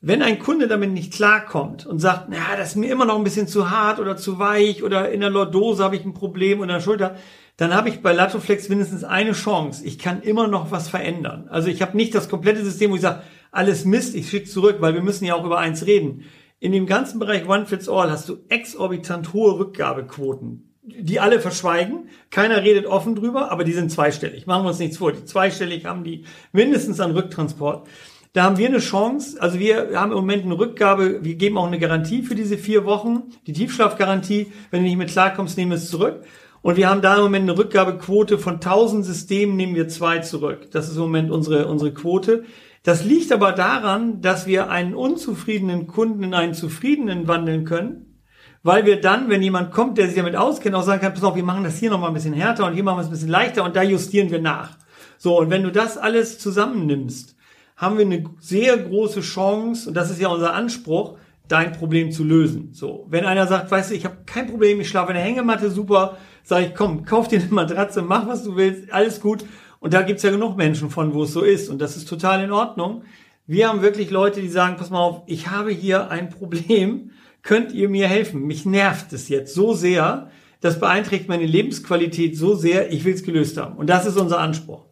wenn 0.00 0.22
ein 0.22 0.38
Kunde 0.38 0.68
damit 0.68 0.92
nicht 0.92 1.12
klarkommt 1.12 1.84
und 1.84 1.98
sagt, 1.98 2.26
na, 2.28 2.56
das 2.56 2.70
ist 2.70 2.76
mir 2.76 2.90
immer 2.90 3.04
noch 3.04 3.16
ein 3.16 3.24
bisschen 3.24 3.48
zu 3.48 3.70
hart 3.70 3.98
oder 3.98 4.16
zu 4.16 4.38
weich 4.38 4.84
oder 4.84 5.10
in 5.10 5.20
der 5.20 5.30
Lordose 5.30 5.82
habe 5.82 5.96
ich 5.96 6.04
ein 6.04 6.14
Problem 6.14 6.60
oder 6.60 6.74
der 6.74 6.80
Schulter, 6.80 7.16
dann 7.56 7.74
habe 7.74 7.88
ich 7.88 8.00
bei 8.00 8.12
Latoflex 8.12 8.68
mindestens 8.68 9.02
eine 9.02 9.32
Chance. 9.32 9.84
Ich 9.84 9.98
kann 9.98 10.22
immer 10.22 10.46
noch 10.46 10.70
was 10.70 10.88
verändern. 10.88 11.48
Also 11.50 11.68
ich 11.68 11.82
habe 11.82 11.96
nicht 11.96 12.14
das 12.14 12.28
komplette 12.28 12.64
System, 12.64 12.92
wo 12.92 12.94
ich 12.94 13.00
sage, 13.00 13.22
alles 13.50 13.84
Mist, 13.84 14.14
ich 14.14 14.30
schicke 14.30 14.48
zurück, 14.48 14.76
weil 14.78 14.94
wir 14.94 15.02
müssen 15.02 15.24
ja 15.24 15.34
auch 15.34 15.44
über 15.44 15.58
eins 15.58 15.84
reden. 15.84 16.24
In 16.60 16.70
dem 16.70 16.86
ganzen 16.86 17.18
Bereich 17.18 17.48
One 17.48 17.66
Fits 17.66 17.88
All 17.88 18.10
hast 18.10 18.28
du 18.28 18.38
exorbitant 18.48 19.32
hohe 19.32 19.58
Rückgabequoten, 19.58 20.74
die 20.82 21.18
alle 21.18 21.40
verschweigen. 21.40 22.08
Keiner 22.30 22.62
redet 22.62 22.86
offen 22.86 23.16
drüber, 23.16 23.50
aber 23.50 23.64
die 23.64 23.72
sind 23.72 23.90
zweistellig. 23.90 24.46
Machen 24.46 24.64
wir 24.64 24.68
uns 24.68 24.78
nichts 24.78 24.98
vor. 24.98 25.10
Die 25.10 25.24
zweistellig 25.24 25.86
haben 25.86 26.04
die 26.04 26.24
mindestens 26.52 27.00
an 27.00 27.10
Rücktransport. 27.10 27.88
Da 28.32 28.44
haben 28.44 28.58
wir 28.58 28.68
eine 28.68 28.78
Chance. 28.78 29.40
Also 29.40 29.58
wir 29.58 29.90
haben 29.94 30.12
im 30.12 30.18
Moment 30.18 30.44
eine 30.44 30.58
Rückgabe. 30.58 31.24
Wir 31.24 31.34
geben 31.34 31.58
auch 31.58 31.66
eine 31.66 31.78
Garantie 31.78 32.22
für 32.22 32.34
diese 32.34 32.58
vier 32.58 32.84
Wochen. 32.84 33.24
Die 33.46 33.52
Tiefschlafgarantie. 33.52 34.52
Wenn 34.70 34.82
du 34.82 34.88
nicht 34.88 34.98
mit 34.98 35.10
klarkommst, 35.10 35.56
nehmen 35.56 35.70
wir 35.70 35.78
es 35.78 35.90
zurück. 35.90 36.24
Und 36.60 36.76
wir 36.76 36.88
haben 36.90 37.02
da 37.02 37.16
im 37.16 37.22
Moment 37.22 37.48
eine 37.48 37.58
Rückgabequote 37.58 38.38
von 38.38 38.54
1000 38.54 39.04
Systemen, 39.04 39.56
nehmen 39.56 39.74
wir 39.74 39.88
zwei 39.88 40.18
zurück. 40.18 40.70
Das 40.72 40.88
ist 40.88 40.96
im 40.96 41.02
Moment 41.02 41.30
unsere, 41.30 41.68
unsere 41.68 41.94
Quote. 41.94 42.44
Das 42.82 43.04
liegt 43.04 43.32
aber 43.32 43.52
daran, 43.52 44.20
dass 44.20 44.46
wir 44.46 44.70
einen 44.70 44.94
unzufriedenen 44.94 45.86
Kunden 45.86 46.22
in 46.22 46.34
einen 46.34 46.54
zufriedenen 46.54 47.28
wandeln 47.28 47.64
können, 47.64 48.22
weil 48.62 48.86
wir 48.86 49.00
dann, 49.00 49.28
wenn 49.30 49.42
jemand 49.42 49.72
kommt, 49.72 49.98
der 49.98 50.06
sich 50.06 50.16
damit 50.16 50.36
auskennt, 50.36 50.74
auch 50.74 50.82
sagen 50.82 51.00
kann, 51.00 51.14
pass 51.14 51.24
auf, 51.24 51.36
wir 51.36 51.44
machen 51.44 51.64
das 51.64 51.78
hier 51.78 51.90
nochmal 51.90 52.10
ein 52.10 52.14
bisschen 52.14 52.34
härter 52.34 52.66
und 52.66 52.74
hier 52.74 52.84
machen 52.84 52.98
wir 52.98 53.02
es 53.02 53.08
ein 53.08 53.12
bisschen 53.12 53.28
leichter 53.28 53.64
und 53.64 53.76
da 53.76 53.82
justieren 53.82 54.30
wir 54.30 54.40
nach. 54.40 54.78
So, 55.16 55.38
und 55.38 55.50
wenn 55.50 55.62
du 55.62 55.72
das 55.72 55.96
alles 55.96 56.38
zusammennimmst, 56.38 57.36
haben 57.78 57.96
wir 57.96 58.04
eine 58.04 58.24
sehr 58.40 58.76
große 58.76 59.20
Chance, 59.20 59.88
und 59.88 59.94
das 59.94 60.10
ist 60.10 60.20
ja 60.20 60.28
unser 60.28 60.52
Anspruch, 60.52 61.16
dein 61.46 61.72
Problem 61.72 62.10
zu 62.10 62.24
lösen. 62.24 62.70
So, 62.72 63.06
wenn 63.08 63.24
einer 63.24 63.46
sagt, 63.46 63.70
weißt 63.70 63.90
du, 63.90 63.94
ich 63.94 64.04
habe 64.04 64.18
kein 64.26 64.48
Problem, 64.48 64.80
ich 64.80 64.88
schlafe 64.88 65.12
in 65.12 65.16
der 65.16 65.24
Hängematte, 65.24 65.70
super, 65.70 66.18
sage 66.42 66.66
ich, 66.66 66.74
komm, 66.74 67.04
kauf 67.04 67.28
dir 67.28 67.40
eine 67.40 67.48
Matratze, 67.48 68.02
mach 68.02 68.26
was 68.26 68.44
du 68.44 68.56
willst, 68.56 68.92
alles 68.92 69.20
gut. 69.20 69.44
Und 69.80 69.94
da 69.94 70.02
gibt's 70.02 70.24
ja 70.24 70.30
genug 70.30 70.56
Menschen 70.56 70.90
von, 70.90 71.14
wo 71.14 71.22
es 71.22 71.32
so 71.32 71.42
ist. 71.42 71.70
Und 71.70 71.80
das 71.80 71.96
ist 71.96 72.08
total 72.08 72.42
in 72.42 72.50
Ordnung. 72.50 73.02
Wir 73.46 73.68
haben 73.68 73.80
wirklich 73.80 74.10
Leute, 74.10 74.40
die 74.40 74.48
sagen, 74.48 74.76
pass 74.76 74.90
mal 74.90 74.98
auf, 74.98 75.22
ich 75.26 75.48
habe 75.48 75.70
hier 75.70 76.10
ein 76.10 76.30
Problem, 76.30 77.12
könnt 77.42 77.72
ihr 77.72 77.88
mir 77.88 78.08
helfen? 78.08 78.42
Mich 78.42 78.66
nervt 78.66 79.12
es 79.12 79.28
jetzt 79.28 79.54
so 79.54 79.72
sehr, 79.72 80.30
das 80.60 80.80
beeinträchtigt 80.80 81.28
meine 81.28 81.46
Lebensqualität 81.46 82.36
so 82.36 82.56
sehr, 82.56 82.92
ich 82.92 83.04
will 83.04 83.14
es 83.14 83.22
gelöst 83.22 83.56
haben. 83.56 83.76
Und 83.76 83.88
das 83.88 84.04
ist 84.04 84.18
unser 84.18 84.40
Anspruch. 84.40 84.87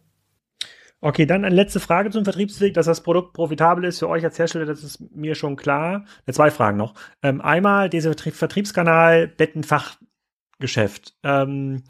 Okay, 0.99 1.27
dann 1.27 1.45
eine 1.45 1.55
letzte 1.55 1.79
Frage 1.79 2.09
zum 2.09 2.23
Vertriebsweg, 2.23 2.73
dass 2.73 2.87
das 2.87 3.03
Produkt 3.03 3.33
profitabel 3.33 3.83
ist 3.83 3.99
für 3.99 4.09
euch 4.09 4.23
als 4.23 4.39
Hersteller, 4.39 4.65
das 4.65 4.83
ist 4.83 4.99
mir 5.15 5.35
schon 5.35 5.55
klar. 5.55 6.05
Ja, 6.25 6.33
zwei 6.33 6.49
Fragen 6.49 6.77
noch. 6.77 6.95
Ähm, 7.21 7.39
einmal 7.39 7.89
dieser 7.89 8.13
Vertriebskanal 8.15 9.27
Bettenfachgeschäft. 9.27 11.15
Ähm, 11.23 11.83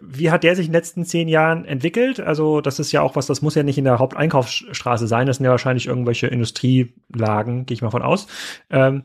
wie 0.00 0.30
hat 0.30 0.44
der 0.44 0.56
sich 0.56 0.66
in 0.66 0.72
den 0.72 0.78
letzten 0.78 1.04
zehn 1.04 1.28
Jahren 1.28 1.64
entwickelt? 1.64 2.18
Also, 2.20 2.60
das 2.60 2.78
ist 2.78 2.92
ja 2.92 3.02
auch 3.02 3.14
was, 3.16 3.26
das 3.26 3.42
muss 3.42 3.54
ja 3.54 3.62
nicht 3.62 3.78
in 3.78 3.84
der 3.84 3.98
Haupteinkaufsstraße 3.98 5.06
sein. 5.06 5.26
Das 5.26 5.36
sind 5.36 5.44
ja 5.44 5.50
wahrscheinlich 5.50 5.86
irgendwelche 5.86 6.26
Industrielagen, 6.28 7.66
gehe 7.66 7.74
ich 7.74 7.82
mal 7.82 7.90
von 7.90 8.02
aus. 8.02 8.26
Ähm, 8.70 9.04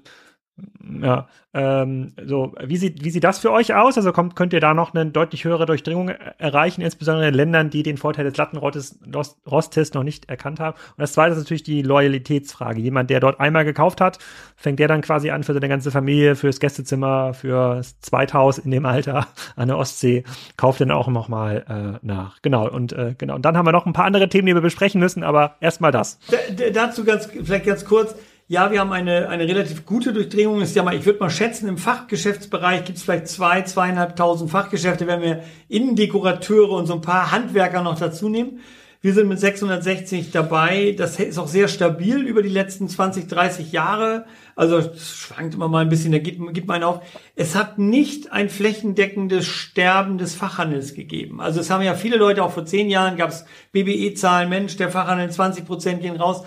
ja, 1.01 1.27
ähm, 1.53 2.13
so, 2.25 2.53
wie 2.63 2.77
sieht, 2.77 3.03
wie 3.03 3.09
sieht 3.09 3.23
das 3.23 3.39
für 3.39 3.51
euch 3.51 3.73
aus? 3.73 3.97
Also 3.97 4.11
kommt, 4.11 4.35
könnt 4.35 4.53
ihr 4.53 4.59
da 4.59 4.73
noch 4.73 4.93
eine 4.93 5.05
deutlich 5.07 5.43
höhere 5.43 5.65
Durchdringung 5.65 6.09
erreichen, 6.09 6.81
insbesondere 6.81 7.27
in 7.27 7.33
Ländern, 7.33 7.69
die 7.69 7.83
den 7.83 7.97
Vorteil 7.97 8.25
des 8.25 8.37
Lattenrosttests 8.37 9.93
noch 9.93 10.03
nicht 10.03 10.29
erkannt 10.29 10.59
haben? 10.59 10.75
Und 10.75 10.99
das 11.01 11.13
zweite 11.13 11.33
ist 11.33 11.39
natürlich 11.39 11.63
die 11.63 11.81
Loyalitätsfrage. 11.81 12.79
Jemand, 12.79 13.09
der 13.09 13.19
dort 13.19 13.39
einmal 13.39 13.65
gekauft 13.65 14.01
hat, 14.01 14.19
fängt 14.55 14.79
der 14.79 14.87
dann 14.87 15.01
quasi 15.01 15.29
an 15.29 15.43
für 15.43 15.53
seine 15.53 15.69
ganze 15.69 15.91
Familie, 15.91 16.35
fürs 16.35 16.59
Gästezimmer, 16.59 17.33
fürs 17.33 17.99
Zweithaus 17.99 18.57
in 18.57 18.71
dem 18.71 18.85
Alter 18.85 19.27
an 19.55 19.67
der 19.67 19.77
Ostsee, 19.77 20.23
kauft 20.57 20.81
dann 20.81 20.91
auch 20.91 21.07
nochmal 21.07 21.65
äh, 21.67 22.05
nach. 22.05 22.41
Genau, 22.41 22.69
und 22.69 22.93
äh, 22.93 23.15
genau. 23.17 23.35
Und 23.35 23.45
dann 23.45 23.57
haben 23.57 23.65
wir 23.65 23.71
noch 23.71 23.85
ein 23.85 23.93
paar 23.93 24.05
andere 24.05 24.29
Themen, 24.29 24.47
die 24.47 24.53
wir 24.53 24.61
besprechen 24.61 24.99
müssen, 24.99 25.23
aber 25.23 25.55
erstmal 25.59 25.91
das. 25.91 26.19
D 26.49 26.71
dazu 26.71 27.03
ganz, 27.03 27.25
vielleicht 27.25 27.65
ganz 27.65 27.85
kurz 27.85 28.15
ja, 28.49 28.71
wir 28.71 28.79
haben 28.79 28.93
eine, 28.93 29.27
eine 29.27 29.45
relativ 29.45 29.85
gute 29.85 30.13
Durchdringung. 30.13 30.61
Ist 30.61 30.75
ja 30.75 30.83
mal, 30.83 30.95
ich 30.95 31.05
würde 31.05 31.19
mal 31.19 31.29
schätzen, 31.29 31.67
im 31.67 31.77
Fachgeschäftsbereich 31.77 32.85
gibt 32.85 32.97
es 32.97 33.03
vielleicht 33.03 33.27
zwei, 33.27 33.61
zweieinhalbtausend 33.61 34.49
Fachgeschäfte, 34.49 35.05
wenn 35.05 35.21
wir 35.21 35.43
Innendekorateure 35.67 36.71
und 36.71 36.85
so 36.85 36.93
ein 36.93 37.01
paar 37.01 37.31
Handwerker 37.31 37.83
noch 37.83 37.99
dazu 37.99 38.29
nehmen. 38.29 38.61
Wir 39.01 39.13
sind 39.13 39.27
mit 39.27 39.39
660 39.39 40.31
dabei. 40.31 40.95
Das 40.97 41.19
ist 41.19 41.37
auch 41.37 41.47
sehr 41.47 41.67
stabil 41.67 42.19
über 42.21 42.41
die 42.41 42.49
letzten 42.49 42.87
20, 42.87 43.27
30 43.27 43.73
Jahre. 43.73 44.25
Also 44.55 44.81
schwankt 44.95 45.53
immer 45.53 45.67
mal 45.67 45.81
ein 45.81 45.89
bisschen, 45.89 46.13
da 46.13 46.17
gibt, 46.17 46.41
gibt 46.53 46.67
man 46.67 46.83
auf. 46.83 47.01
Es 47.35 47.53
hat 47.53 47.77
nicht 47.77 48.31
ein 48.31 48.49
flächendeckendes 48.49 49.45
Sterben 49.45 50.17
des 50.17 50.35
Fachhandels 50.35 50.95
gegeben. 50.95 51.41
Also 51.41 51.59
es 51.59 51.69
haben 51.69 51.83
ja 51.83 51.95
viele 51.95 52.17
Leute, 52.17 52.43
auch 52.43 52.51
vor 52.51 52.65
zehn 52.65 52.89
Jahren 52.89 53.17
gab 53.17 53.29
es 53.29 53.45
BBE-Zahlen, 53.73 54.49
Mensch, 54.49 54.77
der 54.77 54.89
Fachhandel 54.89 55.29
20 55.29 55.65
Prozent 55.65 56.01
gehen 56.01 56.15
raus. 56.15 56.43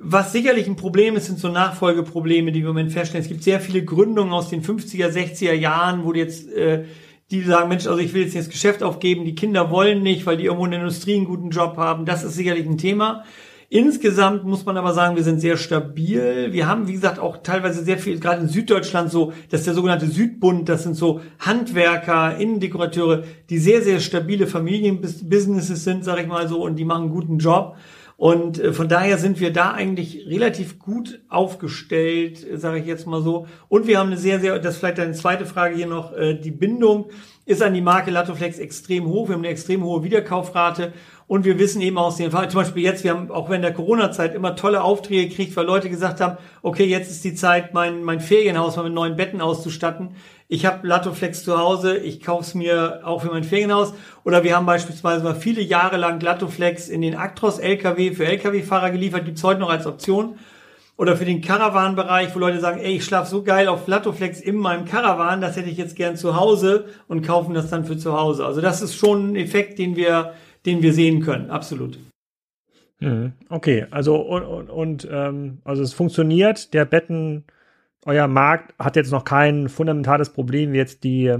Was 0.00 0.32
sicherlich 0.32 0.68
ein 0.68 0.76
Problem 0.76 1.16
ist, 1.16 1.26
sind 1.26 1.40
so 1.40 1.48
Nachfolgeprobleme, 1.48 2.52
die 2.52 2.60
wir 2.60 2.68
im 2.68 2.74
Moment 2.74 2.92
feststellen. 2.92 3.22
Es 3.22 3.28
gibt 3.28 3.42
sehr 3.42 3.60
viele 3.60 3.84
Gründungen 3.84 4.32
aus 4.32 4.48
den 4.48 4.62
50er, 4.62 5.08
60er 5.08 5.52
Jahren, 5.52 6.04
wo 6.04 6.12
jetzt 6.12 6.52
äh, 6.52 6.84
die 7.30 7.42
sagen, 7.42 7.68
Mensch, 7.68 7.86
also 7.86 7.98
ich 7.98 8.14
will 8.14 8.22
jetzt 8.22 8.36
das 8.36 8.48
Geschäft 8.48 8.82
aufgeben, 8.82 9.24
die 9.24 9.34
Kinder 9.34 9.70
wollen 9.70 10.02
nicht, 10.02 10.24
weil 10.24 10.36
die 10.36 10.44
irgendwo 10.44 10.64
in 10.64 10.70
der 10.70 10.80
Industrie 10.80 11.16
einen 11.16 11.26
guten 11.26 11.50
Job 11.50 11.76
haben. 11.76 12.04
Das 12.06 12.24
ist 12.24 12.34
sicherlich 12.34 12.66
ein 12.66 12.78
Thema. 12.78 13.24
Insgesamt 13.70 14.44
muss 14.44 14.64
man 14.64 14.78
aber 14.78 14.94
sagen, 14.94 15.16
wir 15.16 15.22
sind 15.22 15.40
sehr 15.40 15.58
stabil. 15.58 16.48
Wir 16.52 16.66
haben, 16.66 16.88
wie 16.88 16.94
gesagt, 16.94 17.18
auch 17.18 17.42
teilweise 17.42 17.84
sehr 17.84 17.98
viel, 17.98 18.18
gerade 18.18 18.40
in 18.40 18.48
Süddeutschland 18.48 19.10
so, 19.10 19.34
das 19.50 19.60
ist 19.60 19.66
der 19.66 19.74
sogenannte 19.74 20.06
Südbund, 20.06 20.70
das 20.70 20.84
sind 20.84 20.94
so 20.94 21.20
Handwerker, 21.38 22.38
Innendekorateure, 22.38 23.24
die 23.50 23.58
sehr, 23.58 23.82
sehr 23.82 24.00
stabile 24.00 24.46
Familienbusinesses 24.46 25.84
sind, 25.84 26.02
sag 26.02 26.18
ich 26.18 26.26
mal 26.26 26.48
so, 26.48 26.64
und 26.64 26.76
die 26.76 26.86
machen 26.86 27.04
einen 27.04 27.12
guten 27.12 27.38
Job. 27.38 27.76
Und 28.18 28.58
äh, 28.58 28.72
von 28.72 28.88
daher 28.88 29.16
sind 29.16 29.38
wir 29.38 29.52
da 29.52 29.70
eigentlich 29.70 30.26
relativ 30.26 30.80
gut 30.80 31.20
aufgestellt, 31.28 32.44
sage 32.56 32.80
ich 32.80 32.86
jetzt 32.86 33.06
mal 33.06 33.22
so. 33.22 33.46
Und 33.68 33.86
wir 33.86 34.00
haben 34.00 34.08
eine 34.08 34.16
sehr, 34.16 34.40
sehr, 34.40 34.58
das 34.58 34.74
ist 34.74 34.80
vielleicht 34.80 34.98
eine 34.98 35.12
zweite 35.12 35.46
Frage 35.46 35.76
hier 35.76 35.86
noch, 35.86 36.12
äh, 36.12 36.34
die 36.34 36.50
Bindung 36.50 37.10
ist 37.46 37.62
an 37.62 37.74
die 37.74 37.80
Marke 37.80 38.10
Latoflex 38.10 38.58
extrem 38.58 39.06
hoch. 39.06 39.28
Wir 39.28 39.36
haben 39.36 39.42
eine 39.42 39.52
extrem 39.52 39.84
hohe 39.84 40.02
Wiederkaufrate 40.02 40.92
und 41.28 41.44
wir 41.44 41.60
wissen 41.60 41.80
eben 41.80 41.96
aus 41.96 42.16
den 42.16 42.32
Fall, 42.32 42.50
zum 42.50 42.62
Beispiel 42.62 42.82
jetzt, 42.82 43.04
wir 43.04 43.12
haben 43.12 43.30
auch 43.30 43.50
während 43.50 43.62
der 43.62 43.72
Corona-Zeit 43.72 44.34
immer 44.34 44.56
tolle 44.56 44.82
Aufträge 44.82 45.28
gekriegt, 45.28 45.54
weil 45.56 45.66
Leute 45.66 45.88
gesagt 45.88 46.20
haben, 46.20 46.38
okay, 46.62 46.86
jetzt 46.86 47.10
ist 47.12 47.22
die 47.22 47.34
Zeit, 47.34 47.72
mein, 47.72 48.02
mein 48.02 48.18
Ferienhaus 48.18 48.76
mal 48.76 48.82
mit 48.82 48.94
neuen 48.94 49.14
Betten 49.14 49.40
auszustatten. 49.40 50.16
Ich 50.50 50.64
habe 50.64 50.86
Latoflex 50.86 51.44
zu 51.44 51.58
Hause, 51.58 51.98
ich 51.98 52.22
kaufe 52.22 52.42
es 52.42 52.54
mir 52.54 53.02
auch 53.04 53.22
für 53.22 53.28
mein 53.28 53.44
Ferienhaus. 53.44 53.92
Oder 54.24 54.44
wir 54.44 54.56
haben 54.56 54.64
beispielsweise 54.66 55.22
mal 55.22 55.34
viele 55.34 55.60
Jahre 55.60 55.98
lang 55.98 56.20
Latoflex 56.20 56.88
in 56.88 57.02
den 57.02 57.16
Actros 57.16 57.58
LKW 57.58 58.12
für 58.12 58.24
LKW-Fahrer 58.26 58.90
geliefert, 58.90 59.26
gibt's 59.26 59.44
heute 59.44 59.60
noch 59.60 59.70
als 59.70 59.86
Option. 59.86 60.38
Oder 60.96 61.16
für 61.16 61.26
den 61.26 61.42
Caravan-Bereich, 61.42 62.34
wo 62.34 62.38
Leute 62.38 62.60
sagen, 62.60 62.80
ey, 62.80 62.96
ich 62.96 63.04
schlafe 63.04 63.30
so 63.30 63.42
geil 63.42 63.68
auf 63.68 63.86
Latoflex 63.86 64.40
in 64.40 64.56
meinem 64.56 64.84
Caravan, 64.84 65.40
das 65.40 65.56
hätte 65.56 65.68
ich 65.68 65.76
jetzt 65.76 65.96
gern 65.96 66.16
zu 66.16 66.34
Hause 66.34 66.86
und 67.06 67.24
kaufen 67.24 67.54
das 67.54 67.70
dann 67.70 67.84
für 67.84 67.98
zu 67.98 68.18
Hause. 68.18 68.44
Also 68.44 68.60
das 68.60 68.82
ist 68.82 68.96
schon 68.96 69.32
ein 69.32 69.36
Effekt, 69.36 69.78
den 69.78 69.96
wir 69.96 70.32
den 70.66 70.82
wir 70.82 70.92
sehen 70.92 71.20
können, 71.22 71.50
absolut. 71.50 71.98
Mhm. 73.00 73.32
Okay, 73.48 73.86
also 73.90 74.16
und, 74.16 74.42
und, 74.42 74.70
und 74.70 75.08
ähm, 75.10 75.58
also 75.64 75.82
es 75.82 75.92
funktioniert, 75.92 76.74
der 76.74 76.84
Betten, 76.84 77.44
euer 78.06 78.28
Markt 78.28 78.74
hat 78.78 78.96
jetzt 78.96 79.12
noch 79.12 79.24
kein 79.24 79.68
fundamentales 79.68 80.30
Problem, 80.30 80.72
wie 80.72 80.78
jetzt 80.78 81.04
die 81.04 81.34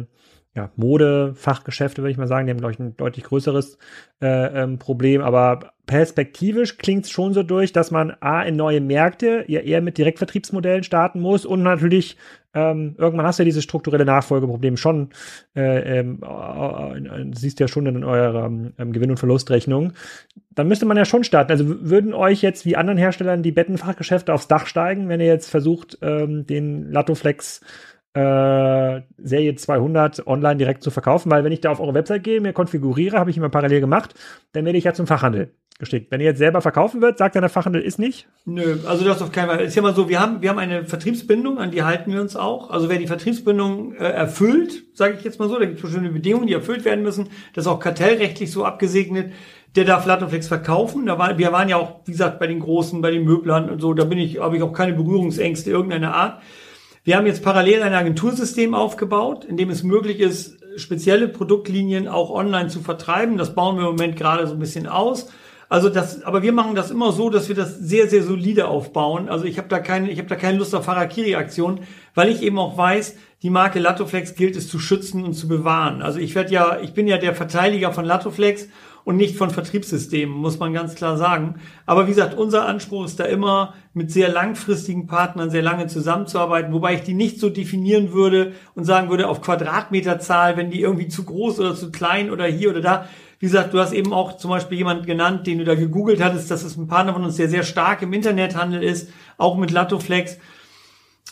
ja, 0.54 0.70
Mode-Fachgeschäfte, 0.76 2.02
würde 2.02 2.10
ich 2.10 2.18
mal 2.18 2.26
sagen, 2.26 2.46
die 2.46 2.50
haben, 2.50 2.58
glaube 2.58 2.72
ich, 2.72 2.80
ein 2.80 2.96
deutlich 2.96 3.24
größeres 3.24 3.78
äh, 4.20 4.62
ähm, 4.62 4.78
Problem, 4.78 5.22
aber 5.22 5.72
perspektivisch 5.86 6.78
klingt 6.78 7.04
es 7.04 7.10
schon 7.10 7.32
so 7.32 7.42
durch, 7.44 7.72
dass 7.72 7.90
man 7.90 8.16
A, 8.20 8.42
in 8.42 8.56
neue 8.56 8.80
Märkte 8.80 9.44
ja 9.46 9.60
eher 9.60 9.80
mit 9.80 9.98
Direktvertriebsmodellen 9.98 10.82
starten 10.82 11.20
muss 11.20 11.46
und 11.46 11.62
natürlich 11.62 12.16
ähm, 12.54 12.94
irgendwann 12.98 13.26
hast 13.26 13.38
du 13.38 13.42
ja 13.42 13.46
dieses 13.46 13.64
strukturelle 13.64 14.04
Nachfolgeproblem 14.04 14.76
schon, 14.76 15.10
äh, 15.54 16.00
ähm, 16.00 16.20
äh, 16.22 17.36
siehst 17.36 17.60
ja 17.60 17.68
schon 17.68 17.86
in 17.86 18.04
eurer 18.04 18.46
ähm, 18.46 18.92
Gewinn- 18.92 19.10
und 19.10 19.18
Verlustrechnung. 19.18 19.92
Dann 20.50 20.68
müsste 20.68 20.86
man 20.86 20.96
ja 20.96 21.04
schon 21.04 21.24
starten. 21.24 21.52
Also 21.52 21.66
würden 21.66 22.14
euch 22.14 22.42
jetzt 22.42 22.64
wie 22.64 22.76
anderen 22.76 22.98
Herstellern 22.98 23.42
die 23.42 23.52
Bettenfachgeschäfte 23.52 24.32
aufs 24.32 24.48
Dach 24.48 24.66
steigen, 24.66 25.08
wenn 25.08 25.20
ihr 25.20 25.26
jetzt 25.26 25.50
versucht, 25.50 25.98
ähm, 26.02 26.46
den 26.46 26.90
Latoflex 26.90 27.60
äh, 28.14 29.02
Serie 29.18 29.54
200 29.54 30.26
online 30.26 30.56
direkt 30.56 30.82
zu 30.82 30.90
verkaufen, 30.90 31.30
weil 31.30 31.44
wenn 31.44 31.52
ich 31.52 31.60
da 31.60 31.70
auf 31.70 31.80
eure 31.80 31.94
Website 31.94 32.24
gehe, 32.24 32.40
mir 32.40 32.52
konfiguriere, 32.52 33.18
habe 33.18 33.30
ich 33.30 33.36
immer 33.36 33.50
parallel 33.50 33.80
gemacht, 33.80 34.14
dann 34.52 34.64
werde 34.64 34.78
ich 34.78 34.84
ja 34.84 34.94
zum 34.94 35.06
Fachhandel 35.06 35.52
geschickt. 35.78 36.10
Wenn 36.10 36.20
ihr 36.20 36.26
jetzt 36.26 36.38
selber 36.38 36.60
verkaufen 36.60 37.00
wird, 37.00 37.18
sagt 37.18 37.36
dann 37.36 37.42
der 37.42 37.50
Fachhandel 37.50 37.82
ist 37.82 37.98
nicht? 37.98 38.26
Nö, 38.44 38.78
also 38.86 39.04
das 39.04 39.22
auf 39.22 39.30
keinen 39.30 39.48
Fall. 39.48 39.60
Ist 39.60 39.76
ja 39.76 39.82
mal 39.82 39.94
so, 39.94 40.08
wir 40.08 40.20
haben, 40.20 40.42
wir 40.42 40.50
haben 40.50 40.58
eine 40.58 40.84
Vertriebsbindung, 40.84 41.58
an 41.58 41.70
die 41.70 41.84
halten 41.84 42.12
wir 42.12 42.20
uns 42.20 42.34
auch. 42.34 42.70
Also 42.70 42.88
wer 42.88 42.98
die 42.98 43.06
Vertriebsbindung 43.06 43.94
äh, 43.94 44.08
erfüllt, 44.10 44.84
sage 44.94 45.14
ich 45.16 45.24
jetzt 45.24 45.38
mal 45.38 45.48
so, 45.48 45.58
da 45.58 45.64
gibt 45.64 45.76
es 45.76 45.82
bestimmte 45.82 46.10
Bedingungen, 46.10 46.48
die 46.48 46.52
erfüllt 46.52 46.84
werden 46.84 47.04
müssen. 47.04 47.28
Das 47.54 47.64
ist 47.64 47.68
auch 47.68 47.78
kartellrechtlich 47.78 48.50
so 48.50 48.64
abgesegnet. 48.64 49.32
Der 49.76 49.84
darf 49.84 50.04
Latoflex 50.04 50.48
verkaufen. 50.48 51.06
Da 51.06 51.18
war, 51.18 51.38
wir 51.38 51.52
waren 51.52 51.68
ja 51.68 51.76
auch, 51.76 52.00
wie 52.06 52.12
gesagt, 52.12 52.40
bei 52.40 52.48
den 52.48 52.58
Großen, 52.58 53.00
bei 53.00 53.12
den 53.12 53.24
Möblern 53.24 53.70
und 53.70 53.80
so. 53.80 53.94
Da 53.94 54.04
bin 54.04 54.18
ich, 54.18 54.40
habe 54.40 54.56
ich 54.56 54.62
auch 54.62 54.72
keine 54.72 54.94
Berührungsängste 54.94 55.70
irgendeiner 55.70 56.14
Art. 56.14 56.42
Wir 57.04 57.16
haben 57.16 57.26
jetzt 57.26 57.44
parallel 57.44 57.82
ein 57.82 57.94
Agentursystem 57.94 58.74
aufgebaut, 58.74 59.44
in 59.44 59.56
dem 59.56 59.70
es 59.70 59.84
möglich 59.84 60.18
ist, 60.18 60.58
spezielle 60.76 61.28
Produktlinien 61.28 62.08
auch 62.08 62.30
online 62.30 62.68
zu 62.68 62.80
vertreiben. 62.80 63.38
Das 63.38 63.54
bauen 63.54 63.76
wir 63.76 63.88
im 63.88 63.96
Moment 63.96 64.16
gerade 64.16 64.46
so 64.46 64.54
ein 64.54 64.58
bisschen 64.58 64.86
aus. 64.86 65.30
Also 65.68 65.90
das, 65.90 66.22
aber 66.22 66.42
wir 66.42 66.52
machen 66.52 66.74
das 66.74 66.90
immer 66.90 67.12
so, 67.12 67.28
dass 67.28 67.48
wir 67.48 67.54
das 67.54 67.78
sehr, 67.78 68.08
sehr 68.08 68.22
solide 68.22 68.68
aufbauen. 68.68 69.28
Also 69.28 69.44
ich 69.44 69.58
habe 69.58 69.68
da 69.68 69.80
keine, 69.80 70.10
ich 70.10 70.18
habe 70.18 70.28
da 70.28 70.36
keine 70.36 70.58
Lust 70.58 70.74
auf 70.74 70.88
Harakiri-Aktion, 70.88 71.80
weil 72.14 72.30
ich 72.30 72.42
eben 72.42 72.58
auch 72.58 72.78
weiß, 72.78 73.16
die 73.42 73.50
Marke 73.50 73.78
Latoflex 73.78 74.34
gilt 74.34 74.56
es 74.56 74.68
zu 74.68 74.78
schützen 74.78 75.22
und 75.24 75.34
zu 75.34 75.46
bewahren. 75.46 76.00
Also 76.02 76.18
ich 76.18 76.34
werde 76.34 76.52
ja, 76.52 76.78
ich 76.80 76.94
bin 76.94 77.06
ja 77.06 77.18
der 77.18 77.34
Verteidiger 77.34 77.92
von 77.92 78.04
Latoflex 78.04 78.68
und 79.04 79.16
nicht 79.16 79.36
von 79.36 79.50
Vertriebssystemen, 79.50 80.34
muss 80.34 80.58
man 80.58 80.72
ganz 80.72 80.94
klar 80.94 81.16
sagen. 81.16 81.54
Aber 81.86 82.06
wie 82.06 82.10
gesagt, 82.10 82.36
unser 82.36 82.66
Anspruch 82.66 83.04
ist 83.04 83.20
da 83.20 83.24
immer, 83.24 83.74
mit 83.94 84.10
sehr 84.10 84.28
langfristigen 84.28 85.06
Partnern 85.06 85.50
sehr 85.50 85.62
lange 85.62 85.86
zusammenzuarbeiten, 85.86 86.72
wobei 86.72 86.94
ich 86.94 87.02
die 87.02 87.14
nicht 87.14 87.40
so 87.40 87.48
definieren 87.48 88.12
würde 88.12 88.52
und 88.74 88.84
sagen 88.84 89.08
würde, 89.08 89.28
auf 89.28 89.40
Quadratmeterzahl, 89.40 90.56
wenn 90.56 90.70
die 90.70 90.80
irgendwie 90.80 91.08
zu 91.08 91.24
groß 91.24 91.58
oder 91.60 91.74
zu 91.74 91.90
klein 91.90 92.30
oder 92.30 92.44
hier 92.46 92.70
oder 92.70 92.80
da. 92.80 93.08
Wie 93.38 93.46
gesagt, 93.46 93.72
du 93.72 93.78
hast 93.78 93.92
eben 93.92 94.12
auch 94.12 94.36
zum 94.36 94.50
Beispiel 94.50 94.78
jemanden 94.78 95.06
genannt, 95.06 95.46
den 95.46 95.58
du 95.58 95.64
da 95.64 95.74
gegoogelt 95.76 96.22
hattest, 96.22 96.50
dass 96.50 96.64
es 96.64 96.76
ein 96.76 96.88
Partner 96.88 97.12
von 97.12 97.24
uns, 97.24 97.36
der 97.36 97.48
sehr 97.48 97.62
stark 97.62 98.02
im 98.02 98.12
Internethandel 98.12 98.82
ist, 98.82 99.10
auch 99.36 99.56
mit 99.56 99.70
Latoflex. 99.70 100.38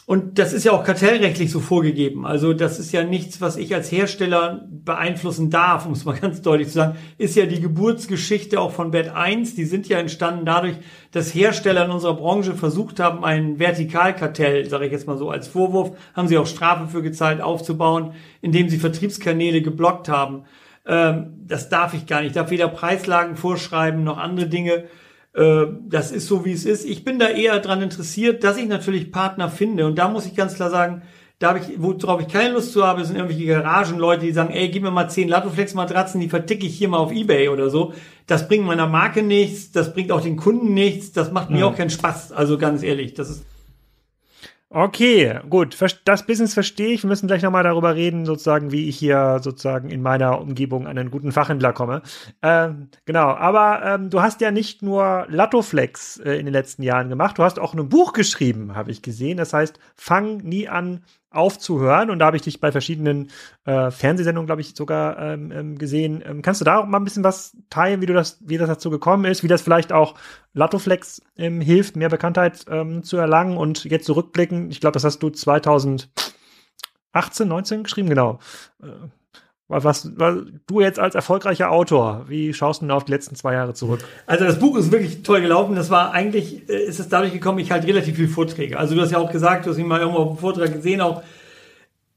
Und 0.09 0.39
das 0.39 0.53
ist 0.53 0.63
ja 0.63 0.71
auch 0.71 0.85
kartellrechtlich 0.85 1.51
so 1.51 1.59
vorgegeben. 1.59 2.25
Also 2.27 2.53
das 2.53 2.79
ist 2.79 2.93
ja 2.93 3.03
nichts, 3.03 3.41
was 3.41 3.57
ich 3.57 3.75
als 3.75 3.91
Hersteller 3.91 4.65
beeinflussen 4.71 5.51
darf, 5.51 5.85
um 5.85 5.93
es 5.95 6.05
mal 6.05 6.17
ganz 6.21 6.43
deutlich 6.43 6.69
zu 6.69 6.75
sagen. 6.75 6.97
Ist 7.19 7.35
ja 7.35 7.45
die 7.47 7.61
Geburtsgeschichte 7.61 8.61
auch 8.61 8.71
von 8.71 8.93
Bed 8.93 9.09
1. 9.09 9.57
Die 9.57 9.65
sind 9.65 9.89
ja 9.89 9.99
entstanden 9.99 10.47
dadurch, 10.47 10.77
dass 11.11 11.35
Hersteller 11.35 11.87
in 11.87 11.91
unserer 11.91 12.15
Branche 12.15 12.55
versucht 12.55 13.01
haben, 13.01 13.25
ein 13.25 13.59
Vertikalkartell, 13.59 14.71
sage 14.71 14.87
ich 14.87 14.93
jetzt 14.93 15.09
mal 15.09 15.19
so 15.19 15.29
als 15.29 15.49
Vorwurf, 15.49 15.97
haben 16.15 16.29
sie 16.29 16.39
auch 16.39 16.47
Strafe 16.47 16.87
für 16.87 17.03
gezahlt, 17.03 17.41
aufzubauen, 17.41 18.13
indem 18.43 18.69
sie 18.69 18.79
Vertriebskanäle 18.79 19.61
geblockt 19.61 20.09
haben. 20.09 20.45
Ähm, 20.87 21.35
das 21.47 21.69
darf 21.69 21.95
ich 21.95 22.07
gar 22.07 22.21
nicht. 22.21 22.29
Ich 22.29 22.35
darf 22.35 22.51
weder 22.51 22.69
Preislagen 22.69 23.37
vorschreiben 23.37 24.05
noch 24.05 24.19
andere 24.19 24.47
Dinge. 24.47 24.85
Äh, 25.35 25.67
das 25.89 26.13
ist 26.13 26.27
so, 26.27 26.45
wie 26.45 26.53
es 26.53 26.65
ist. 26.65 26.85
Ich 26.85 27.05
bin 27.05 27.19
da 27.19 27.29
eher 27.29 27.59
dran 27.59 27.83
interessiert, 27.83 28.45
dass 28.45 28.57
ich 28.57 28.69
natürlich 28.69 29.13
Partner 29.13 29.49
finde. 29.49 29.87
Und 29.87 29.97
da 29.97 30.09
muss 30.09 30.27
ich 30.27 30.35
ganz 30.35 30.55
klar 30.55 30.71
sagen, 30.71 31.03
da 31.39 31.49
habe 31.49 31.59
ich, 31.59 31.75
worauf 31.77 32.23
ich 32.23 32.29
keine 32.29 32.55
Lust 32.55 32.73
zu 32.73 32.87
habe, 32.87 33.05
sind 33.05 33.17
irgendwelche 33.17 33.47
Garagenleute, 33.47 34.25
die 34.25 34.33
sagen, 34.33 34.55
ey, 34.55 34.71
gib 34.71 34.83
mir 34.83 34.91
mal 34.91 35.11
zehn 35.11 35.29
Latoflex-Matratzen, 35.29 36.19
die 36.19 36.31
verticke 36.31 36.67
ich 36.67 36.79
hier 36.79 36.89
mal 36.89 36.97
auf 36.97 37.13
Ebay 37.13 37.51
oder 37.51 37.69
so. 37.69 37.93
Das 38.27 38.49
bringt 38.49 38.65
meiner 38.65 38.87
Marke 38.87 39.23
nichts, 39.23 39.71
das 39.71 39.93
bringt 39.93 40.13
auch 40.13 40.23
den 40.23 40.37
Kunden 40.37 40.73
nichts, 40.73 41.13
das 41.13 41.33
macht 41.33 41.51
mir 41.51 41.59
mhm. 41.59 41.65
auch 41.65 41.77
keinen 41.77 41.91
Spaß. 41.91 42.33
Also 42.33 42.57
ganz 42.57 42.83
ehrlich, 42.83 43.13
das 43.13 43.29
ist 43.29 43.45
Okay, 44.69 45.39
gut. 45.49 45.77
Das 46.05 46.27
Business 46.27 46.53
verstehe 46.53 46.89
ich. 46.89 47.05
Wir 47.05 47.09
müssen 47.09 47.29
gleich 47.29 47.43
nochmal 47.43 47.63
darüber 47.63 47.95
reden, 47.95 48.27
sozusagen, 48.27 48.73
wie 48.73 48.89
ich 48.89 48.99
hier 48.99 49.39
sozusagen 49.41 49.91
in 49.91 50.03
meiner 50.03 50.41
Umgebung 50.41 50.89
an 50.89 50.99
einen 50.99 51.13
guten 51.13 51.31
Fachhändler 51.31 51.73
komme. 51.73 52.03
Ähm, 52.43 52.89
genau, 53.05 53.29
aber 53.29 53.85
ähm, 53.85 54.11
du 54.11 54.21
hast 54.23 54.41
ja 54.41 54.51
nicht 54.51 54.83
nur 54.83 55.27
Latoflex 55.29 56.19
äh, 56.19 56.33
in 56.33 56.47
den 56.47 56.53
letzten 56.53 56.83
Jahren 56.83 57.09
gemacht, 57.09 57.39
du 57.39 57.45
hast 57.45 57.61
auch 57.61 57.75
ein 57.75 57.89
Buch 57.89 58.13
geschrieben, 58.13 58.75
habe 58.75 58.91
ich 58.91 59.03
gesehen. 59.03 59.37
Das 59.37 59.53
heißt, 59.53 59.79
fang 59.95 60.39
nie 60.39 60.69
an, 60.69 61.05
aufzuhören. 61.37 62.11
Und 62.11 62.19
da 62.19 62.27
habe 62.27 62.37
ich 62.37 62.43
dich 62.43 62.61
bei 62.61 62.73
verschiedenen 62.73 63.31
äh, 63.65 63.91
Fernsehsendungen, 63.91 64.47
glaube 64.47 64.63
ich, 64.63 64.75
sogar 64.75 65.19
ähm, 65.19 65.53
ähm, 65.53 65.79
gesehen. 65.79 66.23
Ähm, 66.27 66.43
kannst 66.43 66.61
du 66.61 66.65
da 66.65 66.79
auch 66.79 66.87
mal 66.87 66.99
ein 66.99 67.05
bisschen 67.05 67.25
was 67.25 67.57
teilen, 67.71 68.01
wie 68.01 68.07
du 68.07 68.15
das, 68.15 68.39
wie 68.41 68.59
das 68.59 68.69
dazu 68.69 68.91
gekommen 68.91 69.25
ist, 69.25 69.43
wie 69.43 69.49
das 69.49 69.63
vielleicht 69.63 69.93
auch 69.93 70.15
Latoflex 70.55 71.23
ähm, 71.37 71.61
hilft, 71.61 71.97
mehr 71.97 72.09
Bekanntheit 72.09 72.65
ähm, 72.69 73.03
zu 73.03 73.17
erlangen 73.17 73.57
und 73.57 73.85
jetzt 73.85 74.07
zurückblicken? 74.07 74.71
Ich 74.71 74.81
glaube, 74.81 74.95
das 74.95 75.05
hast 75.05 75.19
du 75.21 75.31
2018, 75.31 76.09
19 77.47 77.85
geschrieben, 77.85 78.09
genau. 78.09 78.39
Äh, 78.83 78.87
was, 79.69 80.13
was, 80.17 80.37
du 80.67 80.81
jetzt 80.81 80.99
als 80.99 81.15
erfolgreicher 81.15 81.71
Autor, 81.73 82.27
wie 82.29 82.55
schaust 82.55 82.83
du 82.83 82.87
denn 82.87 82.93
auf 82.93 83.05
die 83.05 83.13
letzten 83.13 83.35
zwei 83.35 83.55
Jahre 83.55 83.75
zurück? 83.75 84.01
Also 84.27 84.45
das 84.45 84.61
Buch 84.61 84.77
ist 84.77 84.93
wirklich 84.93 85.23
toll 85.23 85.41
gelaufen. 85.41 85.75
Das 85.75 85.91
war 85.91 86.13
eigentlich, 86.13 86.69
äh, 86.69 86.85
ist 86.85 87.01
es 87.01 87.09
dadurch 87.09 87.33
gekommen, 87.33 87.59
ich 87.59 87.73
halte 87.73 87.87
relativ 87.89 88.17
viel 88.17 88.29
Vorträge. 88.29 88.79
Also 88.79 88.95
du 88.95 89.01
hast 89.01 89.11
ja 89.11 89.19
auch 89.19 89.31
gesagt, 89.31 89.67
du 89.67 89.71
hast 89.71 89.77
mich 89.77 89.87
mal 89.87 90.01
irgendwo 90.01 90.21
auf 90.21 90.29
dem 90.37 90.39
Vortrag 90.39 90.73
gesehen, 90.73 91.01
auch 91.01 91.23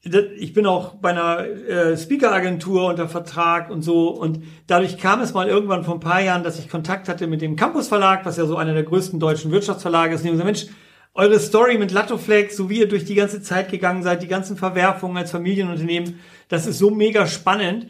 ich 0.02 0.54
bin 0.54 0.66
auch 0.66 0.96
bei 0.96 1.10
einer 1.10 1.46
äh, 1.46 1.98
Speaker-Agentur 1.98 2.86
unter 2.86 3.10
Vertrag 3.10 3.70
und 3.70 3.82
so. 3.82 4.10
Und 4.10 4.44
dadurch 4.66 4.98
kam 4.98 5.20
es 5.20 5.34
mal 5.34 5.50
irgendwann 5.50 5.84
vor 5.84 5.96
ein 5.96 6.00
paar 6.00 6.22
Jahren, 6.22 6.44
dass 6.44 6.58
ich 6.58 6.70
Kontakt 6.70 7.10
hatte 7.10 7.28
mit 7.28 7.42
dem 7.42 7.58
Campus 7.58 7.90
Verlag, 7.90 8.26
was 8.26 8.38
ja 8.38 8.46
so 8.46 8.56
einer 8.56 8.74
der 8.74 8.84
größten 8.84 9.20
deutschen 9.20 9.52
Wirtschaftsverlage 9.52 10.16
ist. 10.16 10.22
Und 10.22 10.28
ich 10.28 10.32
gesagt, 10.32 10.46
Mensch, 10.46 10.68
eure 11.14 11.40
Story 11.40 11.78
mit 11.78 11.92
Latoflex, 11.92 12.56
so 12.56 12.70
wie 12.70 12.80
ihr 12.80 12.88
durch 12.88 13.04
die 13.04 13.16
ganze 13.16 13.42
Zeit 13.42 13.70
gegangen 13.70 14.04
seid, 14.04 14.24
die 14.24 14.28
ganzen 14.28 14.56
Verwerfungen 14.56 15.18
als 15.18 15.32
Familienunternehmen, 15.32 16.20
das 16.50 16.68
ist 16.68 16.80
so 16.80 16.90
mega 16.90 17.26
spannend. 17.28 17.88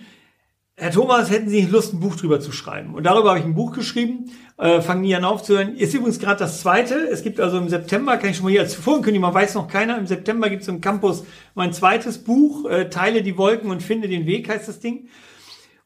Herr 0.76 0.92
Thomas, 0.92 1.30
hätten 1.30 1.50
Sie 1.50 1.62
Lust, 1.62 1.94
ein 1.94 2.00
Buch 2.00 2.16
drüber 2.16 2.40
zu 2.40 2.54
schreiben? 2.54 2.94
Und 2.94 3.04
darüber 3.04 3.30
habe 3.30 3.40
ich 3.40 3.46
ein 3.46 3.56
Buch 3.56 3.74
geschrieben, 3.74 4.32
äh, 4.58 4.80
fangen 4.82 5.02
nie 5.02 5.14
an 5.14 5.26
aufzuhören. 5.26 5.76
Ist 5.76 5.94
übrigens 5.94 6.20
gerade 6.20 6.40
das 6.40 6.62
zweite. 6.62 6.96
Es 6.96 7.22
gibt 7.22 7.42
also 7.42 7.58
im 7.58 7.68
September, 7.68 8.16
kann 8.16 8.30
ich 8.30 8.38
schon 8.38 8.46
mal 8.46 8.52
hier 8.52 8.62
als 8.62 8.76
Vorankündigung, 8.76 9.30
man 9.30 9.34
weiß 9.34 9.56
noch 9.56 9.68
keiner, 9.68 9.98
im 9.98 10.08
September 10.08 10.50
gibt 10.50 10.62
es 10.62 10.68
im 10.70 10.80
Campus 10.80 11.26
mein 11.54 11.74
zweites 11.74 12.20
Buch, 12.20 12.70
äh, 12.70 12.90
Teile 12.90 13.24
die 13.24 13.38
Wolken 13.38 13.72
und 13.72 13.84
finde 13.84 14.08
den 14.08 14.26
Weg, 14.26 14.48
heißt 14.48 14.70
das 14.70 14.80
Ding. 14.80 15.10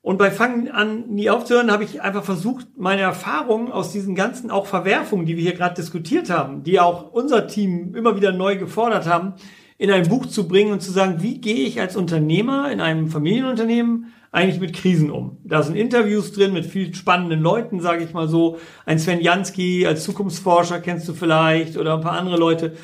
Und 0.04 0.18
bei 0.18 0.32
Fangen 0.32 0.70
an 0.70 1.08
nie 1.10 1.30
aufzuhören 1.30 1.72
habe 1.72 1.86
ich 1.86 2.02
einfach 2.02 2.26
versucht, 2.26 2.68
meine 2.78 3.02
Erfahrungen 3.02 3.72
aus 3.72 3.92
diesen 3.92 4.16
ganzen 4.16 4.52
auch 4.52 4.68
Verwerfungen, 4.68 5.26
die 5.26 5.38
wir 5.38 5.44
hier 5.44 5.56
gerade 5.56 5.76
diskutiert 5.76 6.30
haben, 6.30 6.64
die 6.64 6.80
auch 6.80 7.14
unser 7.14 7.48
Team 7.48 7.96
immer 7.96 8.16
wieder 8.16 8.32
neu 8.32 8.58
gefordert 8.58 9.08
haben, 9.08 9.36
in 9.84 9.92
ein 9.92 10.08
Buch 10.08 10.28
zu 10.28 10.48
bringen 10.48 10.72
und 10.72 10.82
zu 10.82 10.94
sagen, 10.94 11.18
wie 11.20 11.42
gehe 11.42 11.66
ich 11.68 11.82
als 11.82 11.98
Unternehmer 11.98 12.72
in 12.72 12.80
einem 12.80 13.10
Familienunternehmen 13.10 14.14
eigentlich 14.32 14.62
mit 14.62 14.72
Krisen 14.72 15.12
um? 15.12 15.40
Da 15.44 15.62
sind 15.62 15.76
Interviews 15.76 16.32
drin 16.32 16.54
mit 16.54 16.66
viel 16.66 16.96
spannenden 16.96 17.42
Leuten, 17.42 17.82
sage 17.82 18.06
ich 18.06 18.14
mal 18.14 18.30
so. 18.30 18.60
Ein 18.86 18.98
Sven 18.98 19.20
Jansky 19.20 19.86
als 19.86 20.06
Zukunftsforscher 20.06 20.80
kennst 20.80 21.10
du 21.10 21.14
vielleicht 21.14 21.76
oder 21.76 21.96
ein 21.96 22.00
paar 22.00 22.18
andere 22.18 22.38
Leute. 22.38 22.78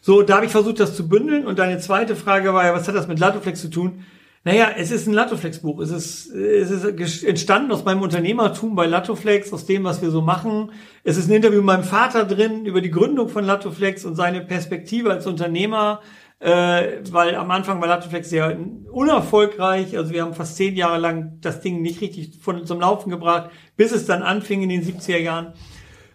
So, 0.00 0.22
da 0.22 0.36
habe 0.36 0.46
ich 0.46 0.52
versucht, 0.52 0.78
das 0.78 0.94
zu 0.94 1.08
bündeln. 1.08 1.48
Und 1.48 1.58
deine 1.58 1.80
zweite 1.80 2.14
Frage 2.14 2.54
war 2.54 2.64
ja, 2.64 2.72
was 2.72 2.86
hat 2.86 2.94
das 2.94 3.08
mit 3.08 3.18
Latoflex 3.18 3.60
zu 3.60 3.68
tun? 3.68 4.04
Naja, 4.44 4.68
es 4.76 4.92
ist 4.92 5.08
ein 5.08 5.14
Latoflex-Buch. 5.14 5.80
Es 5.80 5.90
ist, 5.90 6.30
es 6.30 6.70
ist 6.70 7.24
entstanden 7.24 7.72
aus 7.72 7.84
meinem 7.84 8.02
Unternehmertum 8.02 8.76
bei 8.76 8.86
Latoflex, 8.86 9.52
aus 9.52 9.66
dem, 9.66 9.82
was 9.82 10.00
wir 10.00 10.12
so 10.12 10.20
machen. 10.22 10.70
Es 11.02 11.16
ist 11.16 11.28
ein 11.28 11.34
Interview 11.34 11.56
mit 11.56 11.66
meinem 11.66 11.82
Vater 11.82 12.24
drin 12.24 12.66
über 12.66 12.80
die 12.80 12.92
Gründung 12.92 13.28
von 13.28 13.44
Latoflex 13.44 14.04
und 14.04 14.14
seine 14.14 14.42
Perspektive 14.42 15.10
als 15.10 15.26
Unternehmer, 15.26 16.00
äh, 16.38 16.98
weil 17.10 17.34
am 17.34 17.50
Anfang 17.50 17.80
war 17.80 17.88
Latoflex 17.88 18.28
sehr 18.28 18.56
unerfolgreich. 18.90 19.96
Also 19.96 20.12
wir 20.12 20.22
haben 20.22 20.34
fast 20.34 20.56
zehn 20.56 20.76
Jahre 20.76 20.98
lang 20.98 21.38
das 21.40 21.60
Ding 21.60 21.80
nicht 21.82 22.00
richtig 22.00 22.38
von 22.40 22.66
zum 22.66 22.80
Laufen 22.80 23.10
gebracht, 23.10 23.50
bis 23.76 23.92
es 23.92 24.06
dann 24.06 24.22
anfing 24.22 24.62
in 24.62 24.68
den 24.68 24.82
70er 24.82 25.18
Jahren. 25.18 25.54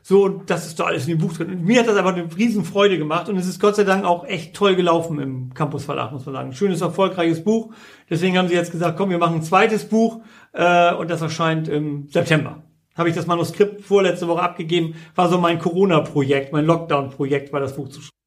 So, 0.03 0.23
und 0.23 0.49
das 0.49 0.65
ist 0.65 0.79
doch 0.79 0.87
alles 0.87 1.07
in 1.07 1.17
dem 1.17 1.19
Buch 1.19 1.33
drin. 1.33 1.51
Und 1.51 1.63
mir 1.63 1.79
hat 1.79 1.87
das 1.87 1.95
aber 1.95 2.13
eine 2.13 2.27
Riesenfreude 2.35 2.97
gemacht 2.97 3.29
und 3.29 3.37
es 3.37 3.47
ist 3.47 3.59
Gott 3.59 3.75
sei 3.75 3.83
Dank 3.83 4.03
auch 4.03 4.25
echt 4.25 4.55
toll 4.55 4.75
gelaufen 4.75 5.19
im 5.19 5.53
Campus 5.53 5.85
Verlag, 5.85 6.11
muss 6.11 6.25
man 6.25 6.33
sagen. 6.33 6.53
schönes, 6.53 6.81
erfolgreiches 6.81 7.43
Buch. 7.43 7.71
Deswegen 8.09 8.37
haben 8.37 8.47
sie 8.47 8.55
jetzt 8.55 8.71
gesagt, 8.71 8.97
komm, 8.97 9.11
wir 9.11 9.19
machen 9.19 9.35
ein 9.35 9.43
zweites 9.43 9.87
Buch 9.87 10.21
äh, 10.53 10.93
und 10.95 11.09
das 11.11 11.21
erscheint 11.21 11.67
im 11.67 12.07
September. 12.09 12.63
Habe 12.95 13.09
ich 13.09 13.15
das 13.15 13.27
Manuskript 13.27 13.81
vorletzte 13.81 14.27
Woche 14.27 14.41
abgegeben, 14.41 14.95
war 15.15 15.29
so 15.29 15.37
mein 15.37 15.59
Corona-Projekt, 15.59 16.51
mein 16.51 16.65
Lockdown-Projekt, 16.65 17.53
war 17.53 17.59
das 17.59 17.75
Buch 17.75 17.89
zu 17.89 18.01
schreiben. 18.01 18.20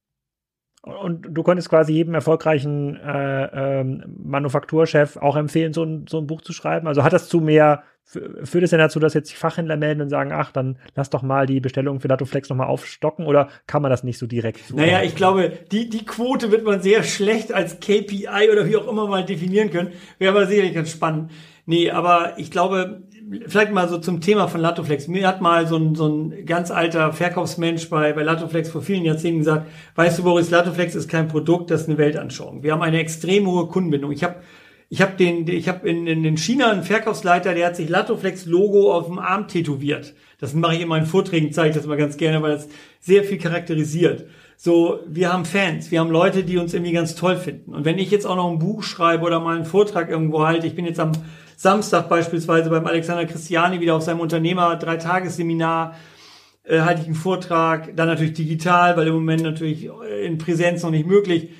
Und 0.85 1.29
du 1.31 1.43
konntest 1.43 1.71
quasi 1.71 1.95
jedem 1.95 2.13
erfolgreichen 2.13 2.97
äh, 2.97 3.81
ähm, 3.81 4.05
Manufakturchef 4.23 5.17
auch 5.17 5.35
empfehlen, 5.35 5.73
so 5.73 5.83
ein, 5.83 6.05
so 6.07 6.19
ein 6.19 6.27
Buch 6.27 6.43
zu 6.43 6.53
schreiben. 6.53 6.87
Also 6.87 7.03
hat 7.03 7.15
das 7.15 7.27
zu 7.27 7.41
mehr, 7.41 7.85
führt 8.05 8.65
es 8.65 8.69
denn 8.69 8.81
dazu, 8.81 9.01
dass 9.01 9.15
jetzt 9.15 9.31
die 9.31 9.37
Fachhändler 9.37 9.79
melden 9.79 10.03
und 10.03 10.11
sagen, 10.11 10.31
ach, 10.31 10.53
dann 10.53 10.79
lass 10.95 11.09
doch 11.09 11.23
mal 11.23 11.47
die 11.47 11.61
Bestellung 11.61 12.01
für 12.01 12.09
Datoflex 12.09 12.51
nochmal 12.51 12.67
aufstocken 12.67 13.25
oder 13.25 13.49
kann 13.67 13.81
man 13.81 13.91
das 13.91 14.05
nicht 14.05 14.19
so 14.19 14.27
direkt? 14.27 14.59
So 14.59 14.77
naja, 14.77 15.03
ich 15.03 15.17
glaube, 15.17 15.53
die, 15.73 15.89
die 15.89 16.05
Quote 16.05 16.53
wird 16.53 16.65
man 16.65 16.83
sehr 16.83 17.03
schlecht 17.03 17.51
als 17.51 17.81
KPI 17.81 18.51
oder 18.53 18.69
wie 18.69 18.77
auch 18.77 18.87
immer 18.87 19.09
mal 19.09 19.25
definieren 19.25 19.71
können. 19.71 19.93
Wäre 20.19 20.37
aber 20.37 20.47
sicherlich 20.47 20.75
ganz 20.75 20.91
spannend. 20.91 21.31
Nee, 21.65 21.91
aber 21.91 22.35
ich 22.37 22.51
glaube, 22.51 23.05
vielleicht 23.47 23.73
mal 23.73 23.89
so 23.89 23.99
zum 23.99 24.21
Thema 24.21 24.49
von 24.49 24.61
Latoflex. 24.61 25.09
Mir 25.09 25.27
hat 25.27 25.41
mal 25.41 25.67
so 25.67 25.77
ein, 25.77 25.95
so 25.95 26.09
ein 26.09 26.47
ganz 26.47 26.71
alter 26.71 27.13
Verkaufsmensch 27.13 27.89
bei, 27.89 28.13
bei 28.13 28.23
Latoflex 28.23 28.69
vor 28.71 28.83
vielen 28.83 29.05
Jahrzehnten 29.05 29.39
gesagt, 29.39 29.67
weißt 29.95 30.19
du, 30.19 30.25
Boris, 30.25 30.51
Latoflex 30.51 30.95
ist 30.95 31.09
kein 31.09 31.29
Produkt, 31.29 31.71
das 31.71 31.83
ist 31.83 31.89
eine 31.89 31.99
Weltanschauung. 31.99 32.63
Wir 32.63 32.73
haben 32.73 32.83
eine 32.83 32.99
extrem 32.99 33.47
hohe 33.47 33.67
Kundenbindung. 33.69 34.13
Ich 34.13 34.25
habe 34.25 34.37
ich 34.91 35.01
habe 35.01 35.17
den, 35.17 35.49
ich 35.49 35.69
habe 35.69 35.89
in, 35.89 36.07
in, 36.07 36.25
in 36.25 36.37
China 36.37 36.71
einen 36.71 36.85
Verkaufsleiter, 36.85 37.55
der 37.55 37.67
hat 37.67 37.77
sich 37.77 37.89
Latoflex 37.89 38.47
Logo 38.47 38.93
auf 38.93 39.07
dem 39.07 39.19
Arm 39.19 39.49
tätowiert. 39.49 40.15
Das 40.39 40.55
mache 40.55 40.77
ich 40.77 40.83
in 40.83 40.89
meinen 40.89 41.07
Vorträgen, 41.07 41.53
zeige 41.53 41.71
ich 41.71 41.77
das 41.77 41.87
mal 41.87 41.97
ganz 41.97 42.17
gerne, 42.17 42.43
weil 42.43 42.53
das 42.53 42.69
sehr 43.01 43.25
viel 43.25 43.39
charakterisiert. 43.39 44.27
So, 44.57 45.01
wir 45.09 45.33
haben 45.33 45.47
Fans, 45.47 45.91
wir 45.91 46.01
haben 46.01 46.11
Leute, 46.11 46.45
die 46.45 46.59
uns 46.59 46.75
irgendwie 46.75 46.93
ganz 46.93 47.17
toll 47.17 47.37
finden. 47.37 47.75
Und 47.75 47.85
wenn 47.85 47.99
ich 47.99 48.11
jetzt 48.11 48.27
auch 48.27 48.37
noch 48.37 48.51
ein 48.51 48.61
Buch 48.61 48.83
schreibe 48.83 49.25
oder 49.25 49.41
mal 49.41 49.57
einen 49.57 49.65
Vortrag 49.65 50.11
irgendwo 50.11 50.47
halte, 50.47 50.67
ich 50.67 50.77
bin 50.77 50.87
jetzt 50.87 51.01
am 51.01 51.13
Samstag 51.57 52.09
beispielsweise 52.09 52.71
beim 52.71 52.87
Alexander 52.87 53.27
Christiani 53.27 53.81
wieder 53.81 53.95
auf 53.95 54.03
seinem 54.03 54.21
Unternehmer 54.21 54.77
Dreitagesseminar 54.77 55.95
äh, 56.65 56.81
halte 56.81 57.03
ich 57.03 57.07
einen 57.07 57.15
Vortrag, 57.15 57.95
dann 57.95 58.09
natürlich 58.09 58.33
digital, 58.33 58.97
weil 58.97 59.09
im 59.09 59.15
Moment 59.15 59.43
natürlich 59.43 59.87
äh, 59.87 60.27
in 60.27 60.39
Präsenz 60.39 60.83
noch 60.83 60.91
nicht 60.91 61.07
möglich. 61.07 61.51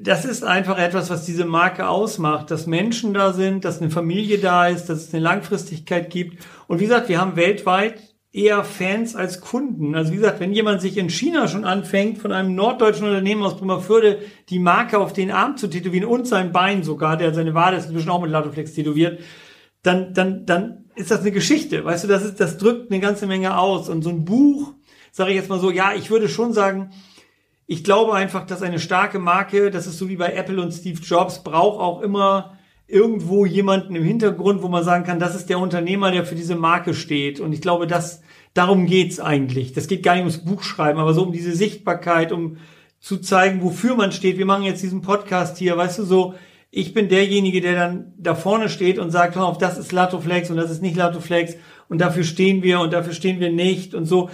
Das 0.00 0.24
ist 0.24 0.44
einfach 0.44 0.78
etwas, 0.78 1.10
was 1.10 1.24
diese 1.24 1.44
Marke 1.44 1.88
ausmacht, 1.88 2.50
dass 2.50 2.66
Menschen 2.66 3.14
da 3.14 3.32
sind, 3.32 3.64
dass 3.64 3.80
eine 3.80 3.90
Familie 3.90 4.38
da 4.38 4.66
ist, 4.66 4.86
dass 4.86 4.98
es 4.98 5.14
eine 5.14 5.22
Langfristigkeit 5.22 6.10
gibt. 6.10 6.44
Und 6.66 6.80
wie 6.80 6.84
gesagt, 6.84 7.08
wir 7.08 7.20
haben 7.20 7.36
weltweit 7.36 8.11
eher 8.32 8.64
Fans 8.64 9.14
als 9.14 9.40
Kunden. 9.40 9.94
Also 9.94 10.12
wie 10.12 10.16
gesagt, 10.16 10.40
wenn 10.40 10.52
jemand 10.52 10.80
sich 10.80 10.96
in 10.96 11.10
China 11.10 11.48
schon 11.48 11.64
anfängt, 11.64 12.18
von 12.18 12.32
einem 12.32 12.54
norddeutschen 12.54 13.06
Unternehmen 13.06 13.42
aus 13.42 13.58
Bremerförde 13.58 14.20
die 14.48 14.58
Marke 14.58 14.98
auf 14.98 15.12
den 15.12 15.30
Arm 15.30 15.58
zu 15.58 15.68
tätowieren 15.68 16.06
und 16.06 16.26
sein 16.26 16.50
Bein 16.50 16.82
sogar, 16.82 17.16
der 17.18 17.34
seine 17.34 17.54
Wade 17.54 17.76
ist 17.76 17.86
inzwischen 17.86 18.10
auch 18.10 18.22
mit 18.22 18.30
Latoflex 18.30 18.72
tätowiert, 18.72 19.20
dann, 19.82 20.14
dann, 20.14 20.46
dann 20.46 20.84
ist 20.94 21.10
das 21.10 21.20
eine 21.20 21.32
Geschichte. 21.32 21.84
Weißt 21.84 22.04
du, 22.04 22.08
das 22.08 22.24
ist, 22.24 22.40
das 22.40 22.56
drückt 22.56 22.90
eine 22.90 23.00
ganze 23.00 23.26
Menge 23.26 23.58
aus. 23.58 23.90
Und 23.90 24.02
so 24.02 24.10
ein 24.10 24.24
Buch, 24.24 24.72
sage 25.10 25.30
ich 25.30 25.36
jetzt 25.36 25.50
mal 25.50 25.60
so, 25.60 25.70
ja, 25.70 25.92
ich 25.94 26.10
würde 26.10 26.28
schon 26.28 26.54
sagen, 26.54 26.90
ich 27.66 27.84
glaube 27.84 28.14
einfach, 28.14 28.46
dass 28.46 28.62
eine 28.62 28.78
starke 28.78 29.18
Marke, 29.18 29.70
das 29.70 29.86
ist 29.86 29.98
so 29.98 30.08
wie 30.08 30.16
bei 30.16 30.32
Apple 30.32 30.60
und 30.60 30.72
Steve 30.72 31.00
Jobs, 31.00 31.42
braucht 31.42 31.80
auch 31.80 32.00
immer 32.00 32.58
irgendwo 32.92 33.46
jemanden 33.46 33.96
im 33.96 34.04
Hintergrund, 34.04 34.62
wo 34.62 34.68
man 34.68 34.84
sagen 34.84 35.04
kann, 35.04 35.18
das 35.18 35.34
ist 35.34 35.48
der 35.48 35.58
Unternehmer, 35.58 36.10
der 36.10 36.26
für 36.26 36.34
diese 36.34 36.56
Marke 36.56 36.92
steht. 36.92 37.40
Und 37.40 37.52
ich 37.52 37.62
glaube, 37.62 37.86
dass 37.86 38.22
darum 38.52 38.86
geht's 38.86 39.18
eigentlich. 39.18 39.72
Das 39.72 39.86
geht 39.86 40.02
gar 40.02 40.14
nicht 40.14 40.24
ums 40.24 40.44
Buchschreiben, 40.44 41.00
aber 41.00 41.14
so 41.14 41.22
um 41.22 41.32
diese 41.32 41.56
Sichtbarkeit, 41.56 42.32
um 42.32 42.58
zu 43.00 43.18
zeigen, 43.18 43.62
wofür 43.62 43.96
man 43.96 44.12
steht. 44.12 44.36
Wir 44.36 44.46
machen 44.46 44.64
jetzt 44.64 44.82
diesen 44.82 45.00
Podcast 45.00 45.56
hier, 45.56 45.76
weißt 45.76 46.00
du, 46.00 46.04
so, 46.04 46.34
ich 46.70 46.92
bin 46.94 47.08
derjenige, 47.08 47.60
der 47.60 47.74
dann 47.74 48.12
da 48.18 48.34
vorne 48.34 48.68
steht 48.68 48.98
und 48.98 49.10
sagt, 49.10 49.36
hör 49.36 49.46
auf, 49.46 49.58
das 49.58 49.78
ist 49.78 49.92
Latoflex 49.92 50.50
und 50.50 50.56
das 50.56 50.70
ist 50.70 50.82
nicht 50.82 50.96
Latoflex 50.96 51.56
und 51.88 51.98
dafür 51.98 52.24
stehen 52.24 52.62
wir 52.62 52.80
und 52.80 52.92
dafür 52.92 53.14
stehen 53.14 53.40
wir 53.40 53.50
nicht 53.50 53.94
und 53.94 54.04
so. 54.04 54.30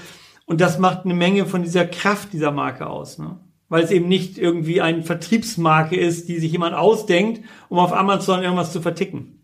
Und 0.47 0.61
das 0.61 0.79
macht 0.79 1.05
eine 1.05 1.15
Menge 1.15 1.47
von 1.47 1.63
dieser 1.63 1.87
Kraft 1.87 2.33
dieser 2.33 2.51
Marke 2.51 2.89
aus. 2.89 3.19
Ne? 3.19 3.39
Weil 3.69 3.85
es 3.85 3.91
eben 3.91 4.09
nicht 4.09 4.39
irgendwie 4.39 4.81
eine 4.81 5.03
Vertriebsmarke 5.03 5.97
ist, 5.97 6.29
die 6.29 6.39
sich 6.39 6.53
jemand 6.53 6.75
ausdenkt, 6.75 7.43
um 7.69 7.79
auf 7.79 7.93
Amazon 7.93 8.43
irgendwas 8.43 8.73
zu 8.73 8.81
verticken. 8.81 9.39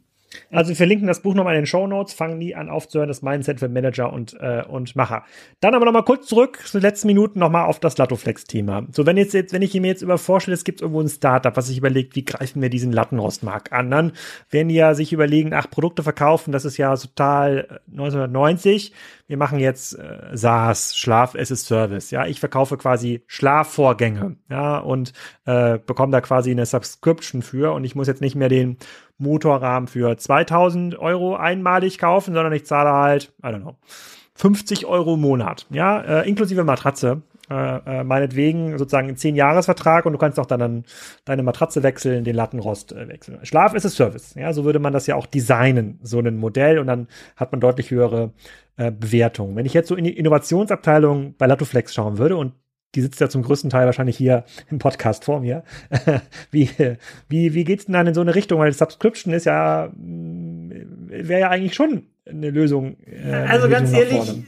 Also 0.51 0.71
wir 0.71 0.77
verlinken 0.77 1.07
das 1.07 1.21
Buch 1.21 1.35
nochmal 1.35 1.55
in 1.55 1.63
den 1.63 1.67
Show 1.67 1.87
Notes. 1.87 2.15
Fangen 2.15 2.39
nie 2.39 2.55
an 2.55 2.69
aufzuhören, 2.69 3.09
das 3.09 3.23
Mindset 3.23 3.61
für 3.61 3.69
Manager 3.69 4.13
und, 4.13 4.35
äh, 4.41 4.63
und 4.67 4.97
Macher. 4.97 5.25
Dann 5.61 5.75
aber 5.75 5.85
nochmal 5.85 6.05
kurz 6.05 6.27
zurück, 6.27 6.61
zu 6.65 6.79
den 6.79 6.83
letzten 6.83 7.07
Minuten 7.07 7.39
nochmal 7.39 7.67
auf 7.67 7.81
das 7.81 7.99
Latoflex-Thema. 7.99 8.87
So, 8.93 9.07
wenn 9.07 9.17
jetzt, 9.17 9.35
jetzt, 9.35 9.53
wenn 9.53 9.63
ich 9.63 9.75
mir 9.75 9.89
jetzt 9.89 10.03
über 10.03 10.19
vorstelle, 10.19 10.55
es 10.55 10.65
gibt 10.65 10.81
irgendwo 10.81 11.01
ein 11.01 11.09
Startup, 11.09 11.57
was 11.57 11.69
sich 11.69 11.79
überlegt, 11.79 12.17
wie 12.17 12.25
greifen 12.25 12.63
wir 12.63 12.71
diesen 12.71 12.93
Lattenrostmarkt 12.93 13.73
an, 13.73 13.91
dann 13.91 14.13
werden 14.51 14.69
die 14.69 14.75
ja 14.75 14.95
sich 14.95 15.13
überlegen, 15.13 15.53
ach, 15.53 15.71
Produkte 15.71 16.03
verkaufen, 16.03 16.53
das 16.53 16.65
ist 16.65 16.77
ja 16.77 16.97
total 16.97 17.81
1990. 17.91 18.93
Wir 19.27 19.39
machen 19.39 19.59
jetzt 19.59 19.99
äh, 19.99 20.37
SaaS, 20.37 20.97
Schlaf 20.97 21.35
as 21.35 21.51
a 21.51 21.57
Service. 21.57 22.11
Ja, 22.11 22.27
ich 22.27 22.41
verkaufe 22.41 22.77
quasi 22.77 23.25
Schlafvorgänge, 23.27 24.37
ja, 24.51 24.79
und 24.79 25.13
äh, 25.47 25.79
bekomme 25.79 26.13
da 26.13 26.21
quasi 26.21 26.51
eine 26.51 26.67
Subscription 26.67 27.43
für 27.43 27.73
und 27.73 27.85
ich 27.85 27.95
muss 27.95 28.07
jetzt 28.07 28.21
nicht 28.21 28.37
mehr 28.37 28.51
den 28.51 28.77
Motorrahmen 29.17 29.87
für 29.87 30.17
2000 30.17 30.99
Euro 30.99 31.37
einmalig 31.37 31.99
kaufen, 31.99 32.35
sondern 32.35 32.53
ich 32.53 32.67
zahle 32.67 32.93
halt, 32.93 33.33
I 33.43 33.47
don't 33.47 33.63
know, 33.63 33.77
50 34.35 34.87
Euro 34.87 35.15
im 35.15 35.21
Monat, 35.21 35.67
ja, 35.71 36.01
äh, 36.01 36.29
inklusive 36.29 36.65
Matratze. 36.65 37.23
Äh, 37.51 38.01
äh, 38.01 38.05
meinetwegen 38.05 38.79
sozusagen 38.79 39.09
einen 39.09 39.19
10-Jahres-Vertrag 39.19 40.07
und 40.07 40.15
du 40.15 40.19
kannst 40.19 40.41
auch 40.41 40.47
dann, 40.47 40.61
dann 40.61 40.85
deine 41.27 41.43
Matratze 41.43 41.83
wechseln, 41.83 42.25
den 42.25 42.35
Lattenrost 42.35 42.93
äh, 42.93 43.07
wechseln. 43.07 43.39
Schlaf 43.45 43.75
ist 43.75 43.85
es 43.85 43.97
Service. 43.97 44.35
Ja, 44.35 44.55
so 44.55 44.65
würde 44.65 44.79
man 44.79 44.95
das 44.95 45.07
ja 45.07 45.15
auch 45.15 45.27
designen, 45.27 45.99
so 46.03 46.21
ein 46.21 46.39
Modell 46.39 46.79
und 46.79 46.87
dann 46.87 47.07
hat 47.37 47.53
man 47.53 47.61
deutlich 47.61 47.91
höhere 47.91 48.33
äh, 48.79 48.91
Bewertungen. 48.91 49.57
Wenn 49.57 49.67
ich 49.67 49.75
jetzt 49.75 49.89
so 49.89 49.95
in 49.95 50.05
die 50.05 50.17
Innovationsabteilung 50.17 51.35
bei 51.37 51.45
Latoflex 51.45 51.93
schauen 51.93 52.17
würde 52.17 52.39
und 52.39 52.55
die 52.95 53.03
sitzt 53.03 53.21
ja 53.21 53.29
zum 53.29 53.43
größten 53.43 53.71
Teil 53.71 53.87
wahrscheinlich 53.87 54.17
hier 54.17 54.45
im 54.71 54.79
Podcast 54.79 55.25
vor 55.25 55.41
mir. 55.41 55.65
wie, 56.51 56.71
wie, 57.29 57.53
wie 57.53 57.65
geht's 57.65 57.87
denn 57.87 57.93
dann 57.93 58.07
in 58.07 58.15
so 58.15 58.21
eine 58.21 58.35
Richtung? 58.35 58.61
Weil 58.61 58.73
Subscription 58.73 59.35
ist 59.35 59.45
ja, 59.45 59.91
mm, 59.95 60.71
wäre 61.09 61.41
ja 61.41 61.51
eigentlich 61.51 61.75
schon 61.75 62.05
eine 62.27 62.51
Lösung. 62.51 62.97
Äh, 63.05 63.33
also 63.33 63.67
eine 63.67 63.75
ganz 63.75 63.93
Lösung 63.93 64.19
ehrlich, 64.19 64.45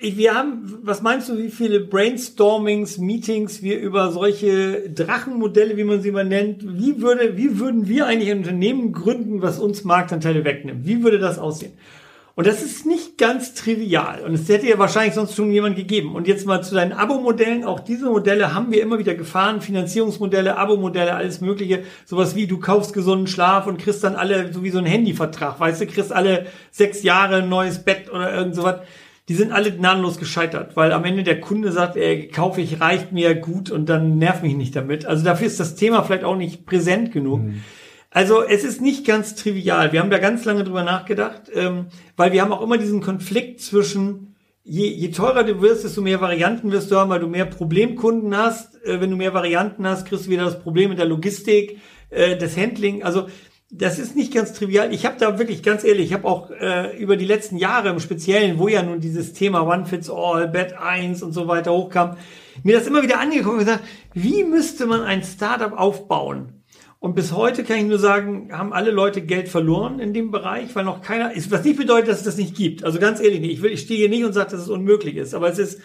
wir 0.00 0.34
haben, 0.34 0.78
was 0.82 1.02
meinst 1.02 1.28
du, 1.28 1.38
wie 1.38 1.48
viele 1.48 1.80
Brainstormings, 1.80 2.98
Meetings 2.98 3.62
wir 3.62 3.80
über 3.80 4.12
solche 4.12 4.88
Drachenmodelle, 4.90 5.76
wie 5.76 5.84
man 5.84 6.00
sie 6.00 6.12
mal 6.12 6.24
nennt, 6.24 6.62
wie 6.62 7.02
würde, 7.02 7.36
wie 7.36 7.58
würden 7.58 7.88
wir 7.88 8.06
eigentlich 8.06 8.30
ein 8.30 8.38
Unternehmen 8.38 8.92
gründen, 8.92 9.42
was 9.42 9.58
uns 9.58 9.82
Marktanteile 9.82 10.44
wegnimmt? 10.44 10.86
Wie 10.86 11.02
würde 11.02 11.18
das 11.18 11.38
aussehen? 11.38 11.72
Und 12.36 12.46
das 12.46 12.62
ist 12.62 12.86
nicht 12.86 13.18
ganz 13.18 13.54
trivial. 13.54 14.22
Und 14.24 14.32
es 14.34 14.48
hätte 14.48 14.68
ja 14.68 14.78
wahrscheinlich 14.78 15.14
sonst 15.14 15.34
schon 15.34 15.50
jemand 15.50 15.74
gegeben. 15.74 16.14
Und 16.14 16.28
jetzt 16.28 16.46
mal 16.46 16.62
zu 16.62 16.76
deinen 16.76 16.92
Abo-Modellen. 16.92 17.64
Auch 17.64 17.80
diese 17.80 18.08
Modelle 18.08 18.54
haben 18.54 18.70
wir 18.70 18.80
immer 18.80 19.00
wieder 19.00 19.16
gefahren. 19.16 19.60
Finanzierungsmodelle, 19.60 20.56
Abo-Modelle, 20.56 21.16
alles 21.16 21.40
Mögliche. 21.40 21.82
Sowas 22.04 22.36
wie 22.36 22.46
du 22.46 22.60
kaufst 22.60 22.92
gesunden 22.92 23.26
Schlaf 23.26 23.66
und 23.66 23.78
kriegst 23.78 24.04
dann 24.04 24.14
alle, 24.14 24.52
so 24.52 24.62
wie 24.62 24.70
so 24.70 24.78
ein 24.78 24.86
Handyvertrag. 24.86 25.58
Weißt 25.58 25.80
du, 25.80 25.86
kriegst 25.88 26.12
alle 26.12 26.46
sechs 26.70 27.02
Jahre 27.02 27.42
ein 27.42 27.48
neues 27.48 27.80
Bett 27.80 28.08
oder 28.08 28.32
irgend 28.32 28.54
sowas. 28.54 28.82
Die 29.28 29.34
sind 29.34 29.52
alle 29.52 29.70
gnadenlos 29.70 30.18
gescheitert, 30.18 30.74
weil 30.74 30.92
am 30.92 31.04
Ende 31.04 31.22
der 31.22 31.40
Kunde 31.40 31.70
sagt, 31.70 31.96
ey, 31.96 32.28
kaufe 32.28 32.62
ich, 32.62 32.80
reicht 32.80 33.12
mir 33.12 33.34
gut 33.34 33.70
und 33.70 33.88
dann 33.88 34.16
nerv 34.16 34.42
mich 34.42 34.54
nicht 34.54 34.74
damit. 34.74 35.04
Also 35.04 35.22
dafür 35.22 35.46
ist 35.46 35.60
das 35.60 35.74
Thema 35.74 36.02
vielleicht 36.02 36.24
auch 36.24 36.36
nicht 36.36 36.64
präsent 36.64 37.12
genug. 37.12 37.42
Mhm. 37.42 37.62
Also 38.10 38.42
es 38.42 38.64
ist 38.64 38.80
nicht 38.80 39.06
ganz 39.06 39.34
trivial. 39.34 39.92
Wir 39.92 40.00
haben 40.00 40.10
da 40.10 40.18
ganz 40.18 40.46
lange 40.46 40.64
drüber 40.64 40.82
nachgedacht, 40.82 41.42
ähm, 41.54 41.86
weil 42.16 42.32
wir 42.32 42.40
haben 42.40 42.52
auch 42.52 42.62
immer 42.62 42.78
diesen 42.78 43.02
Konflikt 43.02 43.60
zwischen, 43.60 44.34
je, 44.64 44.86
je 44.86 45.10
teurer 45.10 45.44
du 45.44 45.60
wirst, 45.60 45.84
desto 45.84 46.00
mehr 46.00 46.22
Varianten 46.22 46.72
wirst 46.72 46.90
du 46.90 46.96
haben, 46.96 47.10
weil 47.10 47.20
du 47.20 47.28
mehr 47.28 47.44
Problemkunden 47.44 48.34
hast. 48.34 48.82
Äh, 48.82 49.02
wenn 49.02 49.10
du 49.10 49.16
mehr 49.16 49.34
Varianten 49.34 49.86
hast, 49.86 50.06
kriegst 50.06 50.26
du 50.26 50.30
wieder 50.30 50.46
das 50.46 50.58
Problem 50.58 50.88
mit 50.88 50.98
der 50.98 51.06
Logistik, 51.06 51.78
äh, 52.08 52.38
das 52.38 52.56
Handling. 52.56 53.02
Also 53.02 53.26
das 53.70 53.98
ist 53.98 54.16
nicht 54.16 54.32
ganz 54.32 54.54
trivial. 54.54 54.94
Ich 54.94 55.04
habe 55.04 55.16
da 55.18 55.38
wirklich 55.38 55.62
ganz 55.62 55.84
ehrlich, 55.84 56.06
ich 56.06 56.12
habe 56.14 56.26
auch 56.26 56.50
äh, 56.50 56.96
über 56.96 57.16
die 57.16 57.26
letzten 57.26 57.58
Jahre 57.58 57.90
im 57.90 58.00
Speziellen, 58.00 58.58
wo 58.58 58.68
ja 58.68 58.82
nun 58.82 59.00
dieses 59.00 59.34
Thema 59.34 59.62
One 59.66 59.84
Fits 59.84 60.08
All, 60.08 60.48
Bed 60.48 60.74
1 60.78 61.22
und 61.22 61.32
so 61.32 61.48
weiter 61.48 61.72
hochkam, 61.72 62.16
mir 62.62 62.78
das 62.78 62.86
immer 62.86 63.02
wieder 63.02 63.20
angeguckt 63.20 63.52
und 63.52 63.58
gesagt, 63.64 63.84
wie 64.14 64.42
müsste 64.42 64.86
man 64.86 65.02
ein 65.02 65.22
Startup 65.22 65.72
aufbauen? 65.78 66.54
Und 66.98 67.14
bis 67.14 67.32
heute 67.32 67.62
kann 67.62 67.76
ich 67.76 67.84
nur 67.84 67.98
sagen, 67.98 68.48
haben 68.52 68.72
alle 68.72 68.90
Leute 68.90 69.20
Geld 69.20 69.48
verloren 69.48 70.00
in 70.00 70.12
dem 70.12 70.32
Bereich, 70.32 70.74
weil 70.74 70.84
noch 70.84 71.02
keiner 71.02 71.32
ist, 71.32 71.50
was 71.50 71.62
nicht 71.62 71.78
bedeutet, 71.78 72.08
dass 72.08 72.18
es 72.18 72.24
das 72.24 72.36
nicht 72.38 72.56
gibt. 72.56 72.84
Also 72.84 72.98
ganz 72.98 73.20
ehrlich, 73.20 73.42
ich 73.42 73.62
will, 73.62 73.70
ich 73.70 73.82
stehe 73.82 74.00
hier 74.00 74.08
nicht 74.08 74.24
und 74.24 74.32
sage, 74.32 74.50
dass 74.50 74.62
es 74.62 74.68
unmöglich 74.68 75.16
ist, 75.16 75.34
aber 75.34 75.48
es 75.48 75.58
ist 75.58 75.80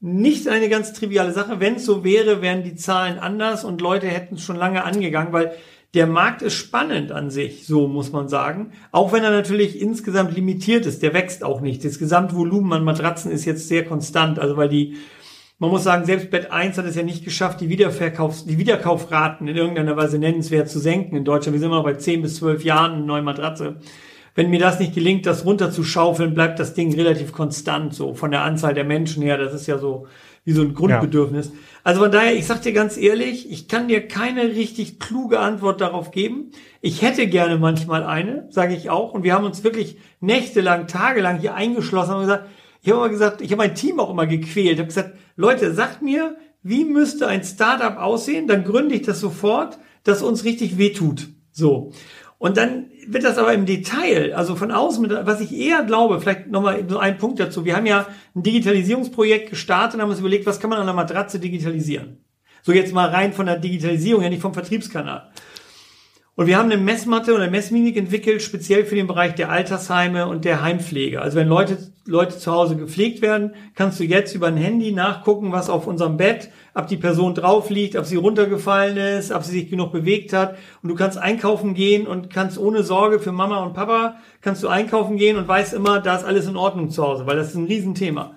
nicht 0.00 0.46
eine 0.48 0.68
ganz 0.68 0.92
triviale 0.92 1.32
Sache. 1.32 1.60
Wenn 1.60 1.76
es 1.76 1.86
so 1.86 2.04
wäre, 2.04 2.42
wären 2.42 2.64
die 2.64 2.74
Zahlen 2.74 3.18
anders 3.18 3.64
und 3.64 3.80
Leute 3.80 4.08
hätten 4.08 4.34
es 4.34 4.42
schon 4.42 4.56
lange 4.56 4.84
angegangen, 4.84 5.32
weil 5.32 5.54
der 5.94 6.06
Markt 6.06 6.42
ist 6.42 6.54
spannend 6.54 7.12
an 7.12 7.30
sich, 7.30 7.66
so 7.66 7.88
muss 7.88 8.12
man 8.12 8.28
sagen. 8.28 8.72
Auch 8.92 9.12
wenn 9.12 9.24
er 9.24 9.30
natürlich 9.30 9.80
insgesamt 9.80 10.34
limitiert 10.34 10.84
ist, 10.84 11.02
der 11.02 11.14
wächst 11.14 11.42
auch 11.42 11.60
nicht. 11.60 11.84
Das 11.84 11.98
Gesamtvolumen 11.98 12.72
an 12.74 12.84
Matratzen 12.84 13.30
ist 13.30 13.46
jetzt 13.46 13.68
sehr 13.68 13.84
konstant, 13.84 14.38
also 14.38 14.56
weil 14.56 14.68
die 14.68 14.96
man 15.60 15.70
muss 15.70 15.82
sagen, 15.82 16.04
selbst 16.04 16.30
Bett 16.30 16.52
1 16.52 16.78
hat 16.78 16.84
es 16.84 16.94
ja 16.94 17.02
nicht 17.02 17.24
geschafft, 17.24 17.60
die, 17.60 17.68
Wiederverkaufs-, 17.68 18.46
die 18.46 18.58
Wiederkaufraten 18.58 19.48
in 19.48 19.56
irgendeiner 19.56 19.96
Weise 19.96 20.16
nennenswert 20.18 20.68
zu 20.70 20.78
senken 20.78 21.16
in 21.16 21.24
Deutschland. 21.24 21.54
Wir 21.54 21.58
sind 21.58 21.66
immer 21.66 21.78
noch 21.78 21.84
bei 21.84 21.94
10 21.94 22.22
bis 22.22 22.36
12 22.36 22.62
Jahren 22.62 22.92
eine 22.92 23.04
neue 23.04 23.22
Matratze. 23.22 23.80
Wenn 24.38 24.50
mir 24.50 24.60
das 24.60 24.78
nicht 24.78 24.94
gelingt, 24.94 25.26
das 25.26 25.44
runterzuschaufeln, 25.44 26.32
bleibt 26.32 26.60
das 26.60 26.72
Ding 26.72 26.94
relativ 26.94 27.32
konstant, 27.32 27.92
so 27.92 28.14
von 28.14 28.30
der 28.30 28.42
Anzahl 28.42 28.72
der 28.72 28.84
Menschen 28.84 29.20
her. 29.20 29.36
Das 29.36 29.52
ist 29.52 29.66
ja 29.66 29.78
so 29.78 30.06
wie 30.44 30.52
so 30.52 30.62
ein 30.62 30.74
Grundbedürfnis. 30.74 31.46
Ja. 31.46 31.52
Also 31.82 32.02
von 32.02 32.12
daher, 32.12 32.36
ich 32.36 32.46
sag 32.46 32.62
dir 32.62 32.72
ganz 32.72 32.96
ehrlich, 32.96 33.50
ich 33.50 33.66
kann 33.66 33.88
dir 33.88 34.06
keine 34.06 34.44
richtig 34.44 35.00
kluge 35.00 35.40
Antwort 35.40 35.80
darauf 35.80 36.12
geben. 36.12 36.52
Ich 36.80 37.02
hätte 37.02 37.26
gerne 37.26 37.58
manchmal 37.58 38.04
eine, 38.04 38.46
sage 38.50 38.76
ich 38.76 38.90
auch. 38.90 39.12
Und 39.12 39.24
wir 39.24 39.34
haben 39.34 39.44
uns 39.44 39.64
wirklich 39.64 39.98
nächtelang, 40.20 40.86
tagelang 40.86 41.40
hier 41.40 41.56
eingeschlossen 41.56 42.14
und 42.14 42.20
gesagt, 42.20 42.46
ich 42.80 42.90
habe 42.92 43.00
immer 43.00 43.08
gesagt, 43.08 43.40
ich 43.40 43.50
habe 43.50 43.58
mein 43.58 43.74
Team 43.74 43.98
auch 43.98 44.10
immer 44.10 44.28
gequält. 44.28 44.74
Ich 44.74 44.78
habe 44.78 44.86
gesagt, 44.86 45.14
Leute, 45.34 45.74
sagt 45.74 46.00
mir, 46.00 46.36
wie 46.62 46.84
müsste 46.84 47.26
ein 47.26 47.42
Startup 47.42 47.96
aussehen? 47.96 48.46
Dann 48.46 48.62
gründe 48.62 48.94
ich 48.94 49.02
das 49.02 49.18
sofort, 49.18 49.80
dass 50.04 50.22
uns 50.22 50.44
richtig 50.44 50.78
wehtut. 50.78 51.26
So. 51.50 51.90
Und 52.38 52.56
dann 52.56 52.86
wird 53.12 53.24
das 53.24 53.38
aber 53.38 53.52
im 53.52 53.66
Detail, 53.66 54.34
also 54.34 54.54
von 54.56 54.70
außen, 54.70 55.08
was 55.24 55.40
ich 55.40 55.52
eher 55.52 55.82
glaube, 55.84 56.20
vielleicht 56.20 56.48
nochmal 56.48 56.84
so 56.88 56.98
ein 56.98 57.18
Punkt 57.18 57.40
dazu. 57.40 57.64
Wir 57.64 57.76
haben 57.76 57.86
ja 57.86 58.06
ein 58.34 58.42
Digitalisierungsprojekt 58.42 59.50
gestartet 59.50 59.96
und 59.96 60.02
haben 60.02 60.10
uns 60.10 60.20
überlegt, 60.20 60.46
was 60.46 60.60
kann 60.60 60.70
man 60.70 60.78
an 60.78 60.86
der 60.86 60.94
Matratze 60.94 61.38
digitalisieren? 61.38 62.18
So 62.62 62.72
jetzt 62.72 62.92
mal 62.92 63.08
rein 63.08 63.32
von 63.32 63.46
der 63.46 63.58
Digitalisierung, 63.58 64.22
ja 64.22 64.28
nicht 64.28 64.42
vom 64.42 64.54
Vertriebskanal. 64.54 65.30
Und 66.38 66.46
wir 66.46 66.56
haben 66.56 66.70
eine 66.70 66.80
Messmatte 66.80 67.34
oder 67.34 67.50
Messmimik 67.50 67.96
entwickelt, 67.96 68.42
speziell 68.42 68.84
für 68.84 68.94
den 68.94 69.08
Bereich 69.08 69.34
der 69.34 69.50
Altersheime 69.50 70.28
und 70.28 70.44
der 70.44 70.62
Heimpflege. 70.62 71.20
Also 71.20 71.36
wenn 71.36 71.48
Leute, 71.48 71.78
Leute 72.06 72.38
zu 72.38 72.52
Hause 72.52 72.76
gepflegt 72.76 73.22
werden, 73.22 73.56
kannst 73.74 73.98
du 73.98 74.04
jetzt 74.04 74.36
über 74.36 74.46
ein 74.46 74.56
Handy 74.56 74.92
nachgucken, 74.92 75.50
was 75.50 75.68
auf 75.68 75.88
unserem 75.88 76.16
Bett, 76.16 76.50
ob 76.74 76.86
die 76.86 76.96
Person 76.96 77.34
drauf 77.34 77.70
liegt, 77.70 77.96
ob 77.96 78.04
sie 78.04 78.14
runtergefallen 78.14 78.96
ist, 79.18 79.32
ob 79.32 79.42
sie 79.42 79.50
sich 79.50 79.68
genug 79.68 79.90
bewegt 79.90 80.32
hat. 80.32 80.56
Und 80.80 80.90
du 80.90 80.94
kannst 80.94 81.18
einkaufen 81.18 81.74
gehen 81.74 82.06
und 82.06 82.32
kannst 82.32 82.56
ohne 82.56 82.84
Sorge 82.84 83.18
für 83.18 83.32
Mama 83.32 83.64
und 83.64 83.74
Papa, 83.74 84.18
kannst 84.40 84.62
du 84.62 84.68
einkaufen 84.68 85.16
gehen 85.16 85.38
und 85.38 85.48
weißt 85.48 85.74
immer, 85.74 85.98
da 85.98 86.14
ist 86.14 86.24
alles 86.24 86.46
in 86.46 86.56
Ordnung 86.56 86.90
zu 86.90 87.02
Hause, 87.02 87.26
weil 87.26 87.36
das 87.36 87.48
ist 87.48 87.56
ein 87.56 87.66
Riesenthema 87.66 88.36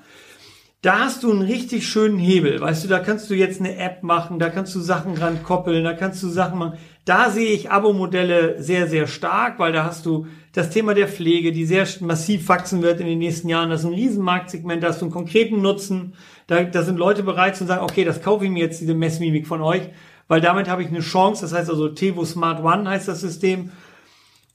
da 0.81 1.01
hast 1.01 1.21
du 1.21 1.31
einen 1.31 1.43
richtig 1.43 1.87
schönen 1.87 2.17
Hebel. 2.17 2.59
Weißt 2.59 2.83
du, 2.83 2.87
da 2.87 2.99
kannst 2.99 3.29
du 3.29 3.35
jetzt 3.35 3.59
eine 3.59 3.77
App 3.77 4.01
machen, 4.01 4.39
da 4.39 4.49
kannst 4.49 4.73
du 4.73 4.79
Sachen 4.79 5.13
dran 5.13 5.43
koppeln, 5.43 5.83
da 5.83 5.93
kannst 5.93 6.23
du 6.23 6.27
Sachen 6.27 6.57
machen. 6.57 6.79
Da 7.05 7.31
sehe 7.31 7.51
ich 7.51 7.71
Abo-Modelle 7.71 8.61
sehr, 8.61 8.87
sehr 8.87 9.07
stark, 9.07 9.57
weil 9.57 9.73
da 9.73 9.85
hast 9.85 10.05
du 10.05 10.27
das 10.53 10.69
Thema 10.69 10.93
der 10.93 11.07
Pflege, 11.07 11.51
die 11.51 11.65
sehr 11.65 11.87
massiv 12.01 12.47
wachsen 12.47 12.81
wird 12.83 12.99
in 12.99 13.07
den 13.07 13.19
nächsten 13.19 13.49
Jahren. 13.49 13.69
Das 13.69 13.81
ist 13.81 13.87
ein 13.87 13.93
Riesenmarktsegment, 13.93 14.83
da 14.83 14.89
hast 14.89 15.01
du 15.01 15.05
einen 15.05 15.13
konkreten 15.13 15.61
Nutzen. 15.61 16.13
Da, 16.47 16.63
da 16.63 16.83
sind 16.83 16.97
Leute 16.97 17.23
bereit 17.23 17.55
zu 17.55 17.65
sagen, 17.65 17.83
okay, 17.83 18.03
das 18.03 18.21
kaufe 18.21 18.45
ich 18.45 18.51
mir 18.51 18.63
jetzt, 18.63 18.81
diese 18.81 18.93
Messmimik 18.93 19.47
von 19.47 19.61
euch, 19.61 19.81
weil 20.27 20.41
damit 20.41 20.69
habe 20.69 20.83
ich 20.83 20.89
eine 20.89 20.99
Chance. 20.99 21.41
Das 21.41 21.53
heißt 21.53 21.69
also 21.69 21.89
Tevo 21.89 22.23
Smart 22.23 22.63
One 22.63 22.87
heißt 22.87 23.07
das 23.07 23.21
System. 23.21 23.71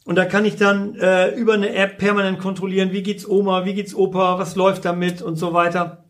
Und 0.05 0.14
da 0.14 0.24
kann 0.24 0.44
ich 0.44 0.55
dann 0.55 0.94
äh, 0.94 1.34
über 1.34 1.55
eine 1.55 1.74
App 1.74 1.99
permanent 1.99 2.38
kontrollieren, 2.38 2.92
wie 2.92 3.03
geht's 3.03 3.28
Oma, 3.28 3.64
wie 3.64 3.74
geht's 3.74 3.94
Opa, 3.94 4.38
was 4.38 4.55
läuft 4.55 4.84
damit 4.84 5.20
und 5.20 5.34
so 5.34 5.53
weiter. 5.53 6.05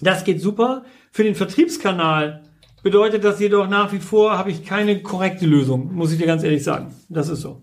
Das 0.00 0.22
geht 0.22 0.40
super. 0.40 0.84
Für 1.10 1.24
den 1.24 1.34
Vertriebskanal 1.34 2.44
bedeutet 2.82 3.24
das 3.24 3.40
jedoch 3.40 3.68
nach 3.68 3.92
wie 3.92 3.98
vor, 3.98 4.36
habe 4.36 4.50
ich 4.50 4.64
keine 4.64 5.02
korrekte 5.02 5.46
Lösung, 5.46 5.94
muss 5.94 6.12
ich 6.12 6.18
dir 6.18 6.26
ganz 6.26 6.42
ehrlich 6.42 6.64
sagen. 6.64 6.94
Das 7.08 7.28
ist 7.28 7.40
so. 7.40 7.62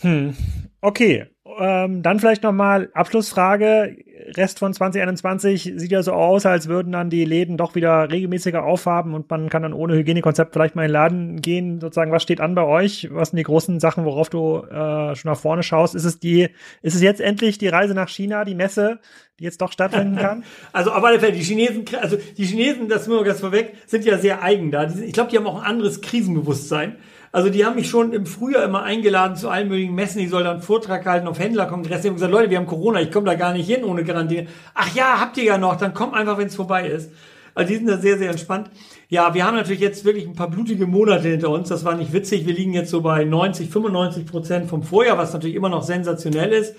Hm. 0.00 0.34
Okay, 0.80 1.31
ähm, 1.58 2.02
dann 2.02 2.18
vielleicht 2.18 2.42
nochmal 2.42 2.90
Abschlussfrage. 2.94 3.96
Rest 4.36 4.58
von 4.58 4.72
2021 4.72 5.72
sieht 5.76 5.90
ja 5.90 6.02
so 6.02 6.12
aus, 6.12 6.46
als 6.46 6.68
würden 6.68 6.92
dann 6.92 7.10
die 7.10 7.24
Läden 7.24 7.56
doch 7.56 7.74
wieder 7.74 8.10
regelmäßiger 8.10 8.62
aufhaben 8.62 9.14
und 9.14 9.28
man 9.30 9.48
kann 9.48 9.62
dann 9.62 9.72
ohne 9.72 9.94
Hygienekonzept 9.94 10.52
vielleicht 10.52 10.76
mal 10.76 10.82
in 10.82 10.88
den 10.88 10.92
Laden 10.92 11.42
gehen. 11.42 11.80
Sozusagen, 11.80 12.12
was 12.12 12.22
steht 12.22 12.40
an 12.40 12.54
bei 12.54 12.64
euch? 12.64 13.08
Was 13.12 13.30
sind 13.30 13.38
die 13.38 13.42
großen 13.42 13.80
Sachen, 13.80 14.04
worauf 14.04 14.30
du 14.30 14.58
äh, 14.58 15.14
schon 15.16 15.30
nach 15.30 15.38
vorne 15.38 15.62
schaust? 15.62 15.94
Ist 15.94 16.04
es 16.04 16.18
die, 16.18 16.48
ist 16.82 16.94
es 16.94 17.02
jetzt 17.02 17.20
endlich 17.20 17.58
die 17.58 17.68
Reise 17.68 17.94
nach 17.94 18.08
China, 18.08 18.44
die 18.44 18.54
Messe, 18.54 19.00
die 19.40 19.44
jetzt 19.44 19.60
doch 19.60 19.72
stattfinden 19.72 20.16
kann? 20.16 20.44
Also 20.72 20.92
auf 20.92 21.04
alle 21.04 21.20
Fälle, 21.20 21.32
die 21.32 21.42
Chinesen, 21.42 21.84
also 22.00 22.16
die 22.36 22.44
Chinesen, 22.44 22.88
das 22.88 23.06
nur 23.06 23.24
ganz 23.24 23.40
vorweg, 23.40 23.74
sind 23.86 24.04
ja 24.04 24.18
sehr 24.18 24.42
eigen 24.42 24.70
da. 24.70 24.84
Ich 24.84 25.12
glaube, 25.12 25.30
die 25.30 25.36
haben 25.36 25.46
auch 25.46 25.60
ein 25.62 25.68
anderes 25.68 26.00
Krisenbewusstsein. 26.00 26.96
Also 27.32 27.48
die 27.48 27.64
haben 27.64 27.76
mich 27.76 27.88
schon 27.88 28.12
im 28.12 28.26
Frühjahr 28.26 28.62
immer 28.62 28.82
eingeladen 28.82 29.36
zu 29.36 29.48
allen 29.48 29.68
möglichen 29.68 29.94
Messen. 29.94 30.20
Ich 30.20 30.28
soll 30.28 30.44
dann 30.44 30.54
einen 30.54 30.62
Vortrag 30.62 31.06
halten 31.06 31.26
auf 31.26 31.38
Händlerkongressen. 31.38 32.02
Die 32.02 32.08
haben 32.08 32.14
gesagt, 32.16 32.32
Leute, 32.32 32.50
wir 32.50 32.58
haben 32.58 32.66
Corona, 32.66 33.00
ich 33.00 33.10
komme 33.10 33.24
da 33.24 33.34
gar 33.34 33.54
nicht 33.54 33.66
hin 33.66 33.84
ohne 33.84 34.04
Quarantäne. 34.04 34.48
Ach 34.74 34.94
ja, 34.94 35.18
habt 35.18 35.38
ihr 35.38 35.44
ja 35.44 35.56
noch, 35.56 35.76
dann 35.76 35.94
komm 35.94 36.12
einfach, 36.12 36.36
wenn 36.36 36.48
es 36.48 36.54
vorbei 36.54 36.86
ist. 36.86 37.10
Also 37.54 37.70
die 37.70 37.76
sind 37.76 37.86
da 37.86 37.96
sehr, 37.96 38.18
sehr 38.18 38.30
entspannt. 38.30 38.70
Ja, 39.08 39.32
wir 39.34 39.46
haben 39.46 39.56
natürlich 39.56 39.80
jetzt 39.80 40.04
wirklich 40.04 40.26
ein 40.26 40.34
paar 40.34 40.50
blutige 40.50 40.86
Monate 40.86 41.28
hinter 41.28 41.48
uns. 41.50 41.70
Das 41.70 41.84
war 41.84 41.94
nicht 41.94 42.12
witzig. 42.12 42.46
Wir 42.46 42.54
liegen 42.54 42.74
jetzt 42.74 42.90
so 42.90 43.00
bei 43.00 43.24
90, 43.24 43.70
95 43.70 44.26
Prozent 44.26 44.68
vom 44.68 44.82
Vorjahr, 44.82 45.16
was 45.16 45.32
natürlich 45.32 45.56
immer 45.56 45.68
noch 45.70 45.82
sensationell 45.82 46.52
ist. 46.52 46.74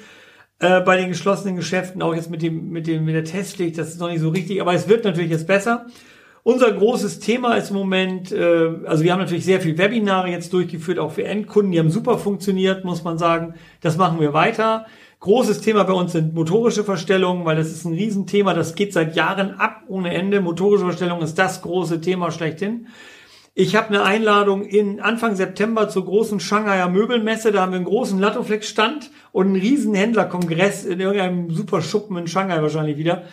Äh, 0.60 0.82
bei 0.82 0.98
den 0.98 1.10
geschlossenen 1.10 1.56
Geschäften, 1.56 2.02
auch 2.02 2.16
jetzt 2.16 2.30
mit 2.30 2.44
dem, 2.44 2.70
mit 2.70 2.88
dem, 2.88 3.06
mit 3.06 3.16
der 3.16 3.24
Testpflicht, 3.24 3.78
das 3.78 3.90
ist 3.90 4.00
noch 4.00 4.10
nicht 4.10 4.22
so 4.22 4.30
richtig. 4.30 4.62
Aber 4.62 4.74
es 4.74 4.88
wird 4.88 5.04
natürlich 5.04 5.32
jetzt 5.32 5.48
besser. 5.48 5.88
Unser 6.46 6.74
großes 6.74 7.20
Thema 7.20 7.56
ist 7.56 7.70
im 7.70 7.78
Moment, 7.78 8.34
äh, 8.34 8.70
also 8.86 9.06
wir 9.06 9.14
haben 9.14 9.20
natürlich 9.20 9.46
sehr 9.46 9.62
viel 9.62 9.78
Webinare 9.78 10.30
jetzt 10.30 10.52
durchgeführt, 10.52 11.00
auch 11.00 11.14
für 11.14 11.24
Endkunden, 11.24 11.72
die 11.72 11.80
haben 11.80 11.90
super 11.90 12.18
funktioniert, 12.18 12.84
muss 12.84 13.04
man 13.06 13.18
sagen. 13.18 13.54
Das 13.80 13.96
machen 13.96 14.20
wir 14.20 14.34
weiter. 14.34 14.86
Großes 15.22 15.62
Thema 15.62 15.84
bei 15.86 15.94
uns 15.94 16.12
sind 16.12 16.34
motorische 16.34 16.84
Verstellungen, 16.84 17.46
weil 17.46 17.56
das 17.56 17.72
ist 17.72 17.86
ein 17.86 17.94
Riesenthema, 17.94 18.54
das 18.54 18.76
geht 18.76 18.92
seit 18.92 19.16
Jahren 19.16 19.52
ab 19.52 19.84
ohne 19.88 20.14
Ende. 20.14 20.42
Motorische 20.42 20.84
Verstellung 20.84 21.22
ist 21.22 21.36
das 21.36 21.62
große 21.62 22.02
Thema 22.02 22.30
schlechthin. 22.30 22.88
Ich 23.56 23.78
habe 23.78 23.90
eine 23.90 24.04
Einladung 24.04 24.66
in 24.66 25.00
Anfang 25.00 25.36
September 25.36 25.88
zur 25.88 26.04
großen 26.04 26.42
Shanghaier 26.42 26.90
Möbelmesse. 26.90 27.54
Da 27.54 27.62
haben 27.62 27.72
wir 27.72 27.78
einen 27.78 27.86
großen 27.86 28.20
Lattoflex-Stand 28.20 29.12
und 29.32 29.46
einen 29.46 29.56
riesen 29.56 29.94
Händlerkongress 29.94 30.84
in 30.84 31.00
irgendeinem 31.00 31.52
super 31.52 31.82
Schuppen 31.82 32.18
in 32.18 32.28
Shanghai 32.28 32.62
wahrscheinlich 32.62 32.98
wieder. 32.98 33.24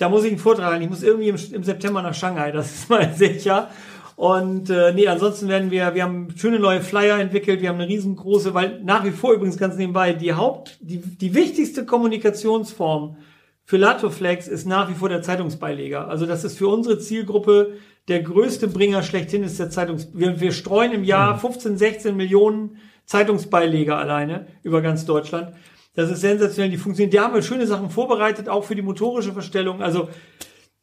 Da 0.00 0.08
muss 0.08 0.24
ich 0.24 0.30
einen 0.30 0.38
Vortrag 0.38 0.70
halten. 0.70 0.82
Ich 0.82 0.88
muss 0.88 1.02
irgendwie 1.02 1.28
im, 1.28 1.36
im 1.52 1.62
September 1.62 2.00
nach 2.00 2.14
Shanghai, 2.14 2.52
das 2.52 2.72
ist 2.72 2.90
mal 2.90 3.12
sicher. 3.16 3.68
Und 4.16 4.70
äh, 4.70 4.94
nee, 4.94 5.06
ansonsten 5.06 5.48
werden 5.48 5.70
wir, 5.70 5.94
wir 5.94 6.02
haben 6.02 6.28
schöne 6.36 6.58
neue 6.58 6.80
Flyer 6.80 7.18
entwickelt, 7.18 7.60
wir 7.60 7.68
haben 7.68 7.80
eine 7.80 7.88
riesengroße, 7.88 8.54
weil 8.54 8.82
nach 8.82 9.04
wie 9.04 9.10
vor 9.10 9.34
übrigens 9.34 9.58
ganz 9.58 9.76
nebenbei, 9.76 10.14
die 10.14 10.32
Haupt, 10.32 10.78
die, 10.80 10.98
die 10.98 11.34
wichtigste 11.34 11.84
Kommunikationsform 11.84 13.16
für 13.64 13.76
Latoflex 13.76 14.48
ist 14.48 14.66
nach 14.66 14.88
wie 14.88 14.94
vor 14.94 15.10
der 15.10 15.22
Zeitungsbeileger. 15.22 16.08
Also 16.08 16.24
das 16.24 16.44
ist 16.44 16.56
für 16.56 16.68
unsere 16.68 16.98
Zielgruppe 16.98 17.74
der 18.08 18.22
größte 18.22 18.68
Bringer 18.68 19.02
schlechthin 19.02 19.44
ist 19.44 19.60
der 19.60 19.70
Zeitungs... 19.70 20.08
Wir, 20.14 20.40
wir 20.40 20.52
streuen 20.52 20.92
im 20.92 21.04
Jahr 21.04 21.38
15, 21.38 21.72
mhm. 21.72 21.76
16 21.76 22.16
Millionen 22.16 22.78
Zeitungsbeileger 23.04 23.98
alleine 23.98 24.46
über 24.62 24.80
ganz 24.80 25.04
Deutschland. 25.04 25.54
Das 25.94 26.10
ist 26.10 26.20
sensationell, 26.20 26.70
die 26.70 26.76
funktionieren. 26.76 27.10
Die 27.10 27.20
haben 27.20 27.34
wir 27.34 27.42
schöne 27.42 27.66
Sachen 27.66 27.90
vorbereitet, 27.90 28.48
auch 28.48 28.64
für 28.64 28.74
die 28.76 28.82
motorische 28.82 29.32
Verstellung. 29.32 29.82
Also 29.82 30.08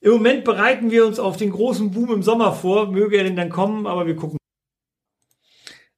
im 0.02 0.12
Moment 0.12 0.44
bereiten 0.44 0.92
wir 0.92 1.06
uns 1.06 1.20
auf 1.20 1.38
den 1.38 1.52
großen 1.52 1.92
Boom 1.92 2.12
im 2.12 2.24
Sommer 2.24 2.52
vor. 2.54 2.92
Möge 2.92 3.18
er 3.18 3.24
denn 3.24 3.36
dann 3.36 3.50
kommen, 3.50 3.88
aber 3.88 4.06
wir 4.06 4.16
gucken. 4.16 4.38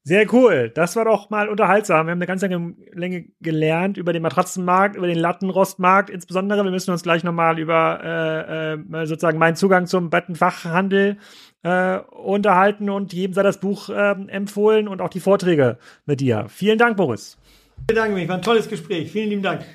Sehr 0.03 0.33
cool. 0.33 0.71
Das 0.73 0.95
war 0.95 1.05
doch 1.05 1.29
mal 1.29 1.49
unterhaltsam. 1.49 2.07
Wir 2.07 2.11
haben 2.11 2.17
eine 2.17 2.25
ganze 2.25 2.47
Länge 2.47 3.25
gelernt 3.41 3.97
über 3.97 4.13
den 4.13 4.23
Matratzenmarkt, 4.23 4.95
über 4.95 5.05
den 5.05 5.19
Lattenrostmarkt. 5.19 6.09
Insbesondere, 6.09 6.63
wir 6.63 6.71
müssen 6.71 6.91
uns 6.91 7.03
gleich 7.03 7.23
nochmal 7.23 7.59
über 7.59 7.99
äh, 8.03 8.73
äh, 8.73 9.05
sozusagen 9.05 9.37
meinen 9.37 9.55
Zugang 9.55 9.85
zum 9.85 10.09
Bettenfachhandel 10.09 11.17
äh, 11.61 11.99
unterhalten 11.99 12.89
und 12.89 13.13
jedem 13.13 13.33
sei 13.33 13.43
das 13.43 13.59
Buch 13.59 13.89
äh, 13.89 14.15
empfohlen 14.29 14.87
und 14.87 15.01
auch 15.01 15.09
die 15.09 15.19
Vorträge 15.19 15.77
mit 16.05 16.21
dir. 16.21 16.45
Vielen 16.47 16.77
Dank, 16.77 16.97
Boris. 16.97 17.37
Ich 17.81 17.87
bedanke 17.87 18.15
mich, 18.15 18.27
war 18.27 18.35
ein 18.37 18.41
tolles 18.41 18.69
Gespräch. 18.69 19.11
Vielen 19.11 19.29
lieben 19.29 19.41
Dank. 19.41 19.65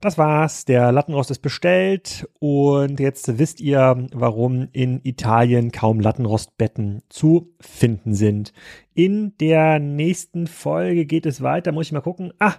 Das 0.00 0.18
war's. 0.18 0.66
Der 0.66 0.92
Lattenrost 0.92 1.30
ist 1.30 1.38
bestellt 1.38 2.28
und 2.38 3.00
jetzt 3.00 3.38
wisst 3.38 3.60
ihr, 3.60 4.06
warum 4.12 4.68
in 4.72 5.00
Italien 5.02 5.72
kaum 5.72 5.98
Lattenrostbetten 5.98 7.02
zu 7.08 7.54
finden 7.58 8.12
sind. 8.12 8.52
In 8.92 9.36
der 9.38 9.78
nächsten 9.78 10.46
Folge 10.46 11.06
geht 11.06 11.24
es 11.24 11.42
weiter. 11.42 11.72
Muss 11.72 11.86
ich 11.86 11.92
mal 11.92 12.02
gucken. 12.02 12.34
Ah, 12.38 12.56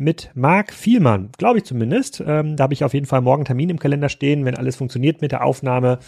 mit 0.00 0.30
Marc 0.34 0.72
Vielmann, 0.72 1.30
glaube 1.38 1.58
ich 1.58 1.64
zumindest. 1.64 2.24
Ähm, 2.26 2.56
da 2.56 2.64
habe 2.64 2.74
ich 2.74 2.82
auf 2.82 2.94
jeden 2.94 3.06
Fall 3.06 3.20
morgen 3.20 3.44
Termin 3.44 3.70
im 3.70 3.78
Kalender 3.78 4.08
stehen. 4.08 4.44
Wenn 4.44 4.56
alles 4.56 4.74
funktioniert 4.74 5.20
mit 5.20 5.30
der 5.30 5.44
Aufnahme, 5.44 5.98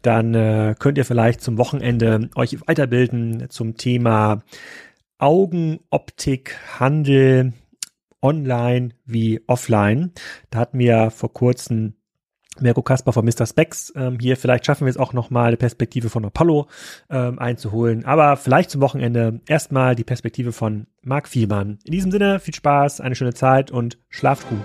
dann 0.00 0.34
äh, 0.34 0.74
könnt 0.78 0.98
ihr 0.98 1.04
vielleicht 1.04 1.40
zum 1.42 1.58
Wochenende 1.58 2.30
euch 2.34 2.56
weiterbilden 2.66 3.48
zum 3.50 3.76
Thema 3.76 4.42
Augenoptik, 5.18 6.56
Handel, 6.80 7.52
online 8.22 8.90
wie 9.04 9.40
offline. 9.46 10.12
Da 10.50 10.60
hatten 10.60 10.78
wir 10.78 11.10
vor 11.10 11.32
kurzem 11.32 11.94
Mirko 12.60 12.82
Kasper 12.82 13.12
von 13.12 13.24
Mr. 13.24 13.46
Specs 13.46 13.92
ähm, 13.96 14.18
hier. 14.20 14.36
Vielleicht 14.36 14.66
schaffen 14.66 14.84
wir 14.84 14.90
es 14.90 14.96
auch 14.96 15.12
nochmal 15.12 15.48
eine 15.48 15.56
Perspektive 15.56 16.10
von 16.10 16.24
Apollo 16.24 16.68
ähm, 17.10 17.38
einzuholen. 17.38 18.04
Aber 18.04 18.36
vielleicht 18.36 18.70
zum 18.70 18.80
Wochenende 18.80 19.40
erstmal 19.46 19.94
die 19.94 20.04
Perspektive 20.04 20.52
von 20.52 20.86
Marc 21.02 21.28
Vielmann. 21.28 21.78
In 21.84 21.92
diesem 21.92 22.10
Sinne, 22.10 22.40
viel 22.40 22.54
Spaß, 22.54 23.00
eine 23.00 23.14
schöne 23.14 23.34
Zeit 23.34 23.70
und 23.70 23.98
schlaft 24.08 24.46
gut. 24.48 24.64